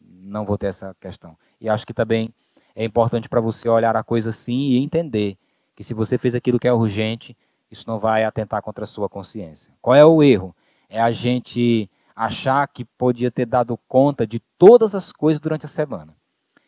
Não 0.00 0.44
vou 0.44 0.56
ter 0.56 0.66
essa 0.66 0.94
questão. 1.00 1.36
E 1.60 1.68
acho 1.68 1.86
que 1.86 1.94
também 1.94 2.32
é 2.74 2.84
importante 2.84 3.28
para 3.28 3.40
você 3.40 3.68
olhar 3.68 3.96
a 3.96 4.02
coisa 4.02 4.30
assim 4.30 4.70
e 4.70 4.78
entender 4.78 5.36
que 5.74 5.84
se 5.84 5.94
você 5.94 6.16
fez 6.16 6.34
aquilo 6.34 6.58
que 6.58 6.68
é 6.68 6.72
urgente, 6.72 7.36
isso 7.70 7.84
não 7.86 7.98
vai 7.98 8.24
atentar 8.24 8.62
contra 8.62 8.84
a 8.84 8.86
sua 8.86 9.08
consciência. 9.08 9.72
Qual 9.80 9.94
é 9.94 10.04
o 10.04 10.22
erro? 10.22 10.54
É 10.88 11.00
a 11.00 11.10
gente 11.10 11.90
achar 12.14 12.66
que 12.66 12.84
podia 12.84 13.30
ter 13.30 13.44
dado 13.44 13.78
conta 13.86 14.26
de 14.26 14.40
todas 14.58 14.94
as 14.94 15.12
coisas 15.12 15.40
durante 15.40 15.66
a 15.66 15.68
semana, 15.68 16.16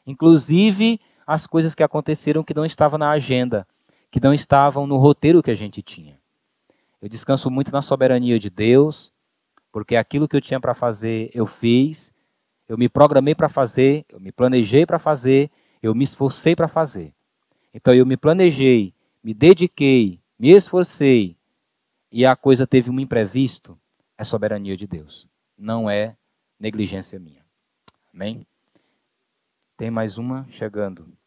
inclusive 0.06 1.00
as 1.26 1.46
coisas 1.46 1.74
que 1.74 1.82
aconteceram 1.82 2.42
que 2.42 2.54
não 2.54 2.66
estavam 2.66 2.98
na 2.98 3.10
agenda, 3.10 3.66
que 4.10 4.20
não 4.20 4.34
estavam 4.34 4.86
no 4.86 4.96
roteiro 4.96 5.42
que 5.42 5.50
a 5.50 5.54
gente 5.54 5.82
tinha. 5.82 6.17
Eu 7.00 7.08
descanso 7.08 7.50
muito 7.50 7.70
na 7.72 7.82
soberania 7.82 8.38
de 8.38 8.50
Deus, 8.50 9.12
porque 9.70 9.96
aquilo 9.96 10.26
que 10.26 10.36
eu 10.36 10.40
tinha 10.40 10.60
para 10.60 10.74
fazer, 10.74 11.30
eu 11.32 11.46
fiz. 11.46 12.12
Eu 12.68 12.76
me 12.76 12.88
programei 12.88 13.34
para 13.34 13.48
fazer, 13.48 14.04
eu 14.08 14.20
me 14.20 14.30
planejei 14.30 14.84
para 14.84 14.98
fazer, 14.98 15.50
eu 15.82 15.94
me 15.94 16.04
esforcei 16.04 16.54
para 16.54 16.68
fazer. 16.68 17.14
Então 17.72 17.94
eu 17.94 18.04
me 18.04 18.16
planejei, 18.16 18.94
me 19.22 19.32
dediquei, 19.32 20.20
me 20.38 20.50
esforcei 20.50 21.36
e 22.10 22.24
a 22.24 22.34
coisa 22.34 22.66
teve 22.66 22.90
um 22.90 22.98
imprevisto, 22.98 23.78
é 24.16 24.24
soberania 24.24 24.76
de 24.76 24.86
Deus, 24.86 25.28
não 25.56 25.88
é 25.88 26.16
negligência 26.58 27.18
minha. 27.18 27.44
Amém? 28.12 28.46
Tem 29.76 29.90
mais 29.90 30.18
uma 30.18 30.46
chegando. 30.48 31.17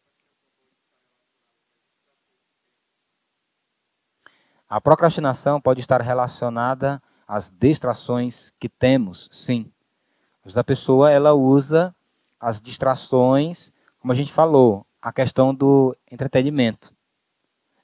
A 4.72 4.80
procrastinação 4.80 5.60
pode 5.60 5.80
estar 5.80 6.00
relacionada 6.00 6.98
às 7.28 7.50
distrações 7.50 8.54
que 8.58 8.70
temos, 8.70 9.28
sim. 9.30 9.70
Mas 10.42 10.56
a 10.56 10.64
pessoa 10.64 11.10
ela 11.10 11.34
usa 11.34 11.94
as 12.40 12.58
distrações, 12.58 13.70
como 14.00 14.14
a 14.14 14.16
gente 14.16 14.32
falou, 14.32 14.86
a 15.02 15.12
questão 15.12 15.54
do 15.54 15.94
entretenimento. 16.10 16.94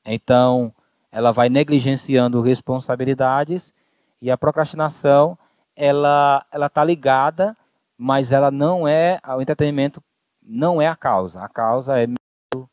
Então, 0.03 0.75
ela 1.13 1.31
vai 1.31 1.51
negligenciando 1.51 2.41
responsabilidades 2.41 3.75
e 4.19 4.31
a 4.31 4.39
procrastinação 4.39 5.39
ela 5.77 6.43
ela 6.51 6.69
está 6.69 6.83
ligada, 6.83 7.55
mas 7.99 8.33
ela 8.33 8.51
não 8.51 8.89
é 8.89 9.21
o 9.37 9.43
entretenimento 9.43 10.03
não 10.43 10.81
é 10.81 10.89
a 10.89 10.97
causa. 10.97 11.43
A 11.43 11.51
causa 11.51 12.03
é 12.03 12.07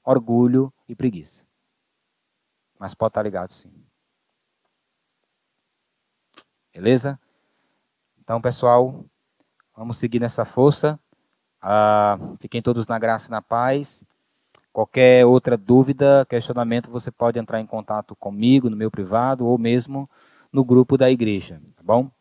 orgulho 0.05 0.73
e 0.87 0.95
preguiça. 0.95 1.43
Mas 2.79 2.93
pode 2.93 3.09
estar 3.09 3.19
tá 3.19 3.23
ligado 3.23 3.49
sim. 3.49 3.84
Beleza? 6.75 7.17
Então, 8.21 8.41
pessoal, 8.41 9.05
vamos 9.73 9.95
seguir 9.95 10.19
nessa 10.19 10.43
força. 10.43 10.99
Ah, 11.61 12.19
fiquem 12.37 12.61
todos 12.61 12.85
na 12.85 12.99
graça 12.99 13.29
e 13.29 13.31
na 13.31 13.41
paz. 13.41 14.03
Qualquer 14.73 15.25
outra 15.25 15.55
dúvida, 15.55 16.25
questionamento, 16.27 16.91
você 16.91 17.09
pode 17.09 17.39
entrar 17.39 17.61
em 17.61 17.65
contato 17.65 18.13
comigo 18.13 18.69
no 18.69 18.75
meu 18.75 18.91
privado 18.91 19.47
ou 19.47 19.57
mesmo 19.57 20.09
no 20.51 20.65
grupo 20.65 20.97
da 20.97 21.09
igreja, 21.09 21.61
tá 21.77 21.81
bom? 21.81 22.11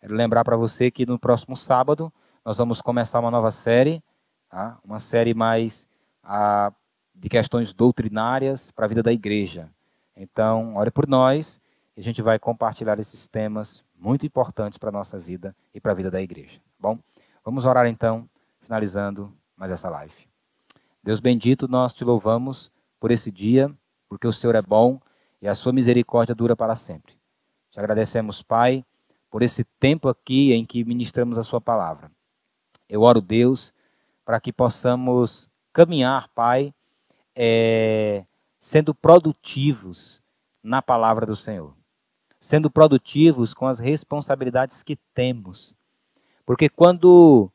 Quero 0.00 0.14
lembrar 0.14 0.42
para 0.42 0.56
você 0.56 0.90
que 0.90 1.04
no 1.04 1.18
próximo 1.18 1.54
sábado 1.54 2.10
nós 2.42 2.56
vamos 2.56 2.80
começar 2.80 3.20
uma 3.20 3.30
nova 3.30 3.50
série, 3.50 4.02
tá? 4.48 4.78
uma 4.82 4.98
série 4.98 5.34
mais 5.34 5.86
ah, 6.24 6.72
de 7.14 7.28
questões 7.28 7.74
doutrinárias 7.74 8.70
para 8.70 8.86
a 8.86 8.88
vida 8.88 9.02
da 9.02 9.12
igreja. 9.12 9.68
Então, 10.16 10.76
ore 10.76 10.90
por 10.90 11.06
nós 11.06 11.60
e 11.96 12.00
a 12.00 12.02
gente 12.02 12.22
vai 12.22 12.38
compartilhar 12.38 12.98
esses 12.98 13.28
temas 13.28 13.84
muito 13.98 14.26
importantes 14.26 14.78
para 14.78 14.88
a 14.88 14.92
nossa 14.92 15.18
vida 15.18 15.54
e 15.74 15.80
para 15.80 15.92
a 15.92 15.94
vida 15.94 16.10
da 16.10 16.20
igreja. 16.20 16.58
Tá 16.58 16.88
bom, 16.88 16.98
vamos 17.44 17.64
orar 17.64 17.86
então, 17.86 18.28
finalizando 18.60 19.32
mais 19.56 19.70
essa 19.70 19.88
live. 19.88 20.28
Deus 21.02 21.20
bendito, 21.20 21.68
nós 21.68 21.92
te 21.92 22.04
louvamos 22.04 22.70
por 22.98 23.10
esse 23.10 23.30
dia, 23.30 23.70
porque 24.08 24.26
o 24.26 24.32
Senhor 24.32 24.54
é 24.54 24.62
bom 24.62 25.00
e 25.40 25.48
a 25.48 25.54
sua 25.54 25.72
misericórdia 25.72 26.34
dura 26.34 26.56
para 26.56 26.74
sempre. 26.74 27.14
Te 27.70 27.78
agradecemos, 27.78 28.42
Pai, 28.42 28.84
por 29.30 29.42
esse 29.42 29.64
tempo 29.64 30.08
aqui 30.08 30.52
em 30.52 30.64
que 30.64 30.84
ministramos 30.84 31.38
a 31.38 31.42
sua 31.42 31.60
palavra. 31.60 32.10
Eu 32.88 33.02
oro, 33.02 33.20
Deus, 33.20 33.74
para 34.24 34.40
que 34.40 34.52
possamos 34.52 35.50
caminhar, 35.72 36.28
Pai, 36.28 36.72
é, 37.34 38.24
sendo 38.58 38.94
produtivos 38.94 40.22
na 40.62 40.80
palavra 40.80 41.26
do 41.26 41.34
Senhor 41.34 41.74
sendo 42.42 42.68
produtivos 42.68 43.54
com 43.54 43.68
as 43.68 43.78
responsabilidades 43.78 44.82
que 44.82 44.96
temos. 45.14 45.76
Porque 46.44 46.68
quando 46.68 47.48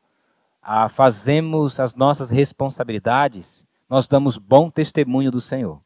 ah, 0.62 0.88
fazemos 0.88 1.78
as 1.78 1.94
nossas 1.94 2.30
responsabilidades, 2.30 3.66
nós 3.86 4.08
damos 4.08 4.38
bom 4.38 4.70
testemunho 4.70 5.30
do 5.30 5.42
Senhor. 5.42 5.82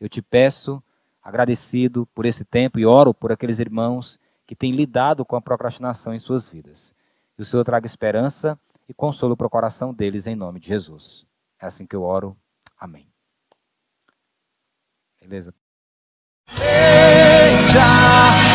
Eu 0.00 0.08
te 0.08 0.22
peço, 0.22 0.82
agradecido 1.22 2.06
por 2.14 2.24
esse 2.24 2.42
tempo, 2.42 2.78
e 2.78 2.86
oro 2.86 3.12
por 3.12 3.30
aqueles 3.30 3.58
irmãos 3.58 4.18
que 4.46 4.56
têm 4.56 4.72
lidado 4.72 5.26
com 5.26 5.36
a 5.36 5.42
procrastinação 5.42 6.14
em 6.14 6.18
suas 6.18 6.48
vidas. 6.48 6.94
Que 7.36 7.42
o 7.42 7.44
Senhor 7.44 7.64
traga 7.64 7.84
esperança 7.84 8.58
e 8.88 8.94
consolo 8.94 9.36
para 9.36 9.46
o 9.46 9.50
coração 9.50 9.92
deles, 9.92 10.26
em 10.26 10.34
nome 10.34 10.58
de 10.58 10.68
Jesus. 10.68 11.26
É 11.60 11.66
assim 11.66 11.86
que 11.86 11.94
eu 11.94 12.02
oro. 12.02 12.34
Amém. 12.80 13.12
Beleza? 15.20 15.52
Somente 17.70 18.47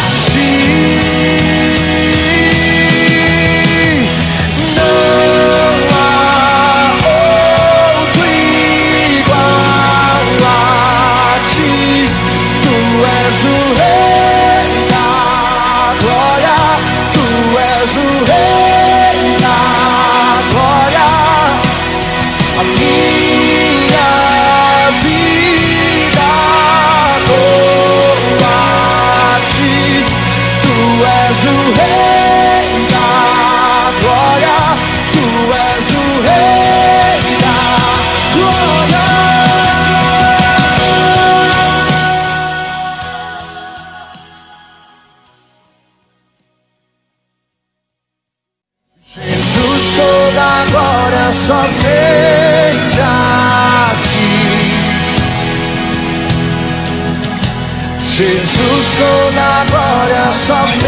Jesus 58.15 58.85
toda 58.97 59.65
glória 59.69 60.33
somente 60.33 60.82